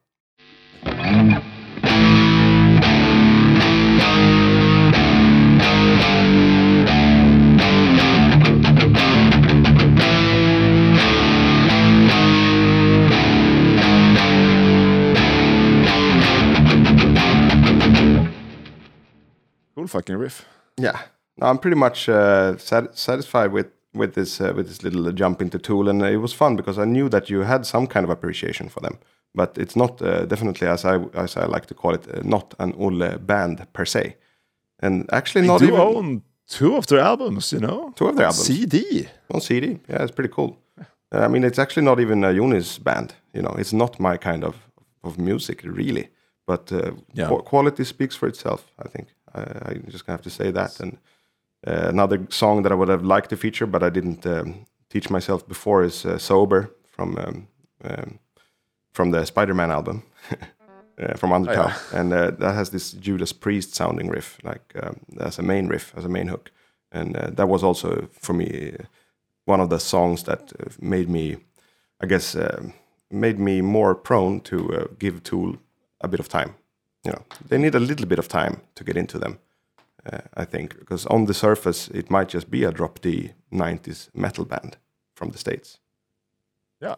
Cool 19.87 19.99
fucking 20.01 20.17
riff. 20.17 20.45
Yeah, 20.77 20.99
no, 21.37 21.47
I'm 21.47 21.57
pretty 21.57 21.77
much 21.77 22.09
uh, 22.09 22.57
sat- 22.57 22.97
satisfied 22.97 23.51
with 23.51 23.67
with 23.93 24.13
this 24.13 24.41
uh, 24.41 24.53
with 24.55 24.67
this 24.67 24.83
little 24.83 25.11
jump 25.13 25.41
into 25.41 25.57
Tool, 25.57 25.89
and 25.89 26.01
it 26.03 26.17
was 26.17 26.33
fun 26.33 26.55
because 26.55 26.77
I 26.77 26.85
knew 26.85 27.09
that 27.09 27.29
you 27.29 27.43
had 27.43 27.65
some 27.65 27.87
kind 27.87 28.03
of 28.03 28.09
appreciation 28.09 28.69
for 28.69 28.81
them, 28.81 28.97
but 29.35 29.57
it's 29.57 29.75
not 29.75 30.01
uh, 30.01 30.25
definitely 30.25 30.67
as 30.67 30.83
I 30.85 30.99
as 31.13 31.35
I 31.37 31.45
like 31.45 31.65
to 31.67 31.73
call 31.73 31.93
it, 31.95 32.07
uh, 32.07 32.21
not 32.23 32.53
an 32.59 32.73
Olle 32.77 33.17
band 33.19 33.65
per 33.73 33.85
se, 33.85 34.15
and 34.79 35.05
actually 35.11 35.41
They 35.41 35.47
not 35.47 35.59
do 35.59 35.67
even 35.67 35.79
own 35.79 36.21
two 36.47 36.75
of 36.77 36.85
their 36.87 36.99
albums, 36.99 37.51
you 37.53 37.59
know? 37.59 37.91
Two 37.95 38.07
of 38.07 38.15
their 38.15 38.25
albums. 38.27 38.45
CD. 38.47 39.07
on 39.33 39.41
CD. 39.41 39.79
Yeah, 39.89 40.03
it's 40.03 40.11
pretty 40.15 40.33
cool. 40.33 40.57
Uh, 41.11 41.19
I 41.25 41.27
mean, 41.27 41.43
it's 41.43 41.59
actually 41.59 41.85
not 41.85 41.99
even 41.99 42.23
a 42.23 42.31
Unis 42.31 42.79
band. 42.79 43.13
You 43.33 43.41
know, 43.41 43.55
it's 43.59 43.73
not 43.73 43.99
my 43.99 44.17
kind 44.17 44.43
of 44.43 44.55
of 45.03 45.17
music 45.17 45.61
really, 45.63 46.09
but 46.47 46.71
uh, 46.71 46.91
Yeah. 47.13 47.29
qu- 47.29 47.43
quality 47.43 47.83
speaks 47.85 48.15
for 48.17 48.27
itself. 48.29 48.61
I 48.85 48.87
think 48.89 49.07
I, 49.37 49.71
I 49.71 49.73
just 49.89 50.05
have 50.07 50.21
to 50.21 50.29
say 50.29 50.51
that. 50.51 50.79
And 50.79 50.97
uh, 51.65 51.89
another 51.89 52.27
song 52.29 52.63
that 52.63 52.71
I 52.71 52.75
would 52.75 52.89
have 52.89 53.03
liked 53.03 53.29
to 53.29 53.37
feature, 53.37 53.67
but 53.67 53.83
I 53.83 53.89
didn't 53.89 54.25
um, 54.25 54.65
teach 54.89 55.09
myself 55.09 55.47
before, 55.47 55.83
is 55.83 56.05
uh, 56.05 56.17
"Sober" 56.17 56.71
from 56.89 57.17
um, 57.17 57.47
um, 57.83 58.19
from 58.91 59.11
the 59.11 59.25
Spider-Man 59.25 59.71
album. 59.71 60.03
Uh, 60.99 61.13
from 61.15 61.31
Undertow, 61.31 61.71
and 61.93 62.11
uh, 62.11 62.31
that 62.31 62.55
has 62.55 62.71
this 62.71 62.91
Judas 62.91 63.31
Priest 63.31 63.75
sounding 63.75 64.09
riff, 64.09 64.39
like 64.43 64.73
um, 64.81 64.95
as 65.19 65.37
a 65.37 65.43
main 65.43 65.67
riff, 65.67 65.93
as 65.95 66.05
a 66.05 66.09
main 66.09 66.27
hook, 66.27 66.49
and 66.91 67.15
uh, 67.15 67.29
that 67.29 67.47
was 67.47 67.61
also 67.63 68.09
for 68.11 68.33
me 68.33 68.71
uh, 68.73 68.83
one 69.45 69.61
of 69.61 69.69
the 69.69 69.79
songs 69.79 70.23
that 70.23 70.51
uh, 70.59 70.71
made 70.81 71.07
me, 71.07 71.37
I 72.01 72.07
guess, 72.07 72.35
um 72.35 72.73
made 73.11 73.39
me 73.39 73.61
more 73.61 73.95
prone 73.95 74.41
to 74.41 74.73
uh, 74.73 74.87
give 74.99 75.23
Tool 75.23 75.57
a 76.01 76.07
bit 76.07 76.19
of 76.19 76.27
time. 76.27 76.55
You 77.07 77.13
know, 77.13 77.23
they 77.49 77.57
need 77.57 77.75
a 77.75 77.79
little 77.79 78.05
bit 78.05 78.19
of 78.19 78.27
time 78.27 78.55
to 78.75 78.83
get 78.83 78.97
into 78.97 79.17
them. 79.19 79.39
Uh, 80.05 80.41
I 80.41 80.45
think 80.45 80.77
because 80.79 81.05
on 81.09 81.25
the 81.25 81.33
surface 81.33 81.87
it 81.93 82.09
might 82.09 82.33
just 82.33 82.49
be 82.51 82.65
a 82.67 82.71
drop 82.71 82.99
D 83.01 83.31
'90s 83.51 84.09
metal 84.13 84.45
band 84.45 84.77
from 85.15 85.29
the 85.31 85.37
states. 85.37 85.79
Yeah. 86.81 86.95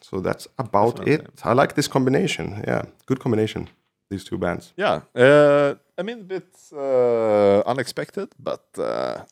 So 0.00 0.20
that's 0.20 0.48
about 0.56 0.96
Definitely. 0.96 1.14
it. 1.26 1.40
I 1.44 1.52
like 1.54 1.74
this 1.74 1.88
combination. 1.88 2.62
Yeah, 2.68 2.82
good 3.06 3.18
combination. 3.20 3.68
These 4.10 4.24
two 4.24 4.38
bands. 4.38 4.72
Yeah. 4.76 5.00
Uh, 5.14 5.74
I 5.98 6.02
mean, 6.02 6.20
a 6.20 6.24
bit 6.24 6.48
uh, 6.72 7.62
unexpected, 7.70 8.28
but 8.38 8.64
uh, 8.78 9.24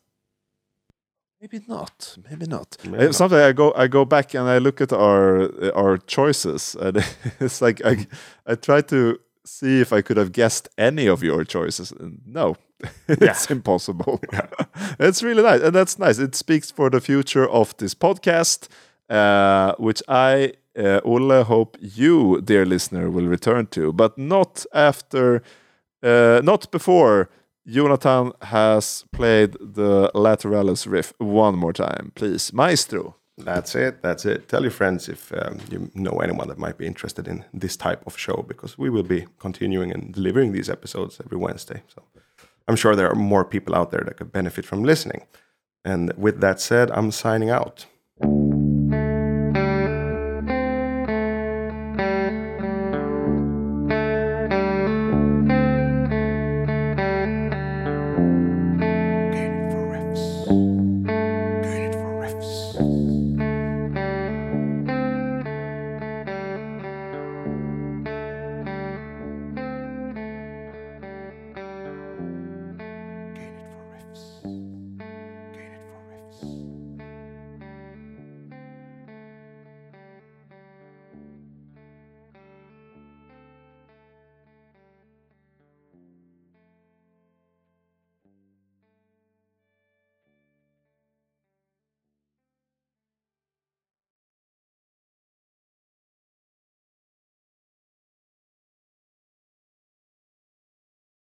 maybe 1.40 1.60
not. 1.68 2.16
Maybe 2.30 2.46
not. 2.46 2.76
Maybe 2.84 2.98
Uh, 2.98 3.06
not. 3.06 3.14
Sometimes 3.14 3.42
I 3.42 3.52
go, 3.52 3.72
I 3.84 3.88
go 3.88 4.04
back 4.04 4.34
and 4.34 4.48
I 4.48 4.58
look 4.60 4.80
at 4.80 4.92
our 4.92 5.50
our 5.74 5.98
choices, 6.06 6.76
and 6.80 6.96
it's 7.40 7.60
like 7.62 7.82
I, 7.84 8.06
I 8.46 8.54
try 8.56 8.82
to 8.82 9.18
see 9.44 9.80
if 9.80 9.92
I 9.92 10.02
could 10.02 10.16
have 10.16 10.32
guessed 10.32 10.68
any 10.78 11.06
of 11.06 11.22
your 11.22 11.44
choices. 11.44 11.92
No, 12.26 12.56
it's 13.08 13.50
impossible. 13.50 14.20
it's 15.00 15.22
really 15.22 15.42
nice, 15.42 15.60
and 15.60 15.74
that's 15.74 15.98
nice. 15.98 16.18
It 16.18 16.34
speaks 16.34 16.70
for 16.70 16.90
the 16.90 17.00
future 17.00 17.48
of 17.48 17.76
this 17.76 17.94
podcast, 17.94 18.68
uh, 19.10 19.74
which 19.78 20.02
I, 20.08 20.54
uh, 20.78 21.00
Olle, 21.04 21.44
hope 21.44 21.76
you, 21.80 22.40
dear 22.40 22.64
listener, 22.64 23.10
will 23.10 23.26
return 23.26 23.66
to, 23.68 23.92
but 23.92 24.16
not 24.18 24.64
after, 24.72 25.42
uh, 26.02 26.40
not 26.42 26.70
before. 26.70 27.28
Jonathan 27.64 28.32
has 28.42 29.04
played 29.12 29.52
the 29.52 30.10
Lateralus 30.16 30.90
riff 30.90 31.12
one 31.18 31.56
more 31.56 31.72
time, 31.72 32.10
please, 32.16 32.52
Maestro. 32.52 33.14
That's 33.44 33.74
it. 33.74 34.02
That's 34.02 34.24
it. 34.24 34.48
Tell 34.48 34.62
your 34.62 34.70
friends 34.70 35.08
if 35.08 35.32
um, 35.32 35.58
you 35.70 35.90
know 35.94 36.20
anyone 36.20 36.48
that 36.48 36.58
might 36.58 36.78
be 36.78 36.86
interested 36.86 37.28
in 37.28 37.44
this 37.52 37.76
type 37.76 38.06
of 38.06 38.16
show 38.18 38.44
because 38.46 38.78
we 38.78 38.90
will 38.90 39.02
be 39.02 39.26
continuing 39.38 39.92
and 39.92 40.14
delivering 40.14 40.52
these 40.52 40.70
episodes 40.70 41.20
every 41.24 41.38
Wednesday. 41.38 41.82
So 41.88 42.02
I'm 42.68 42.76
sure 42.76 42.94
there 42.94 43.10
are 43.10 43.14
more 43.14 43.44
people 43.44 43.74
out 43.74 43.90
there 43.90 44.02
that 44.06 44.16
could 44.16 44.32
benefit 44.32 44.64
from 44.64 44.82
listening. 44.84 45.26
And 45.84 46.12
with 46.16 46.40
that 46.40 46.60
said, 46.60 46.90
I'm 46.92 47.10
signing 47.10 47.50
out. 47.50 47.86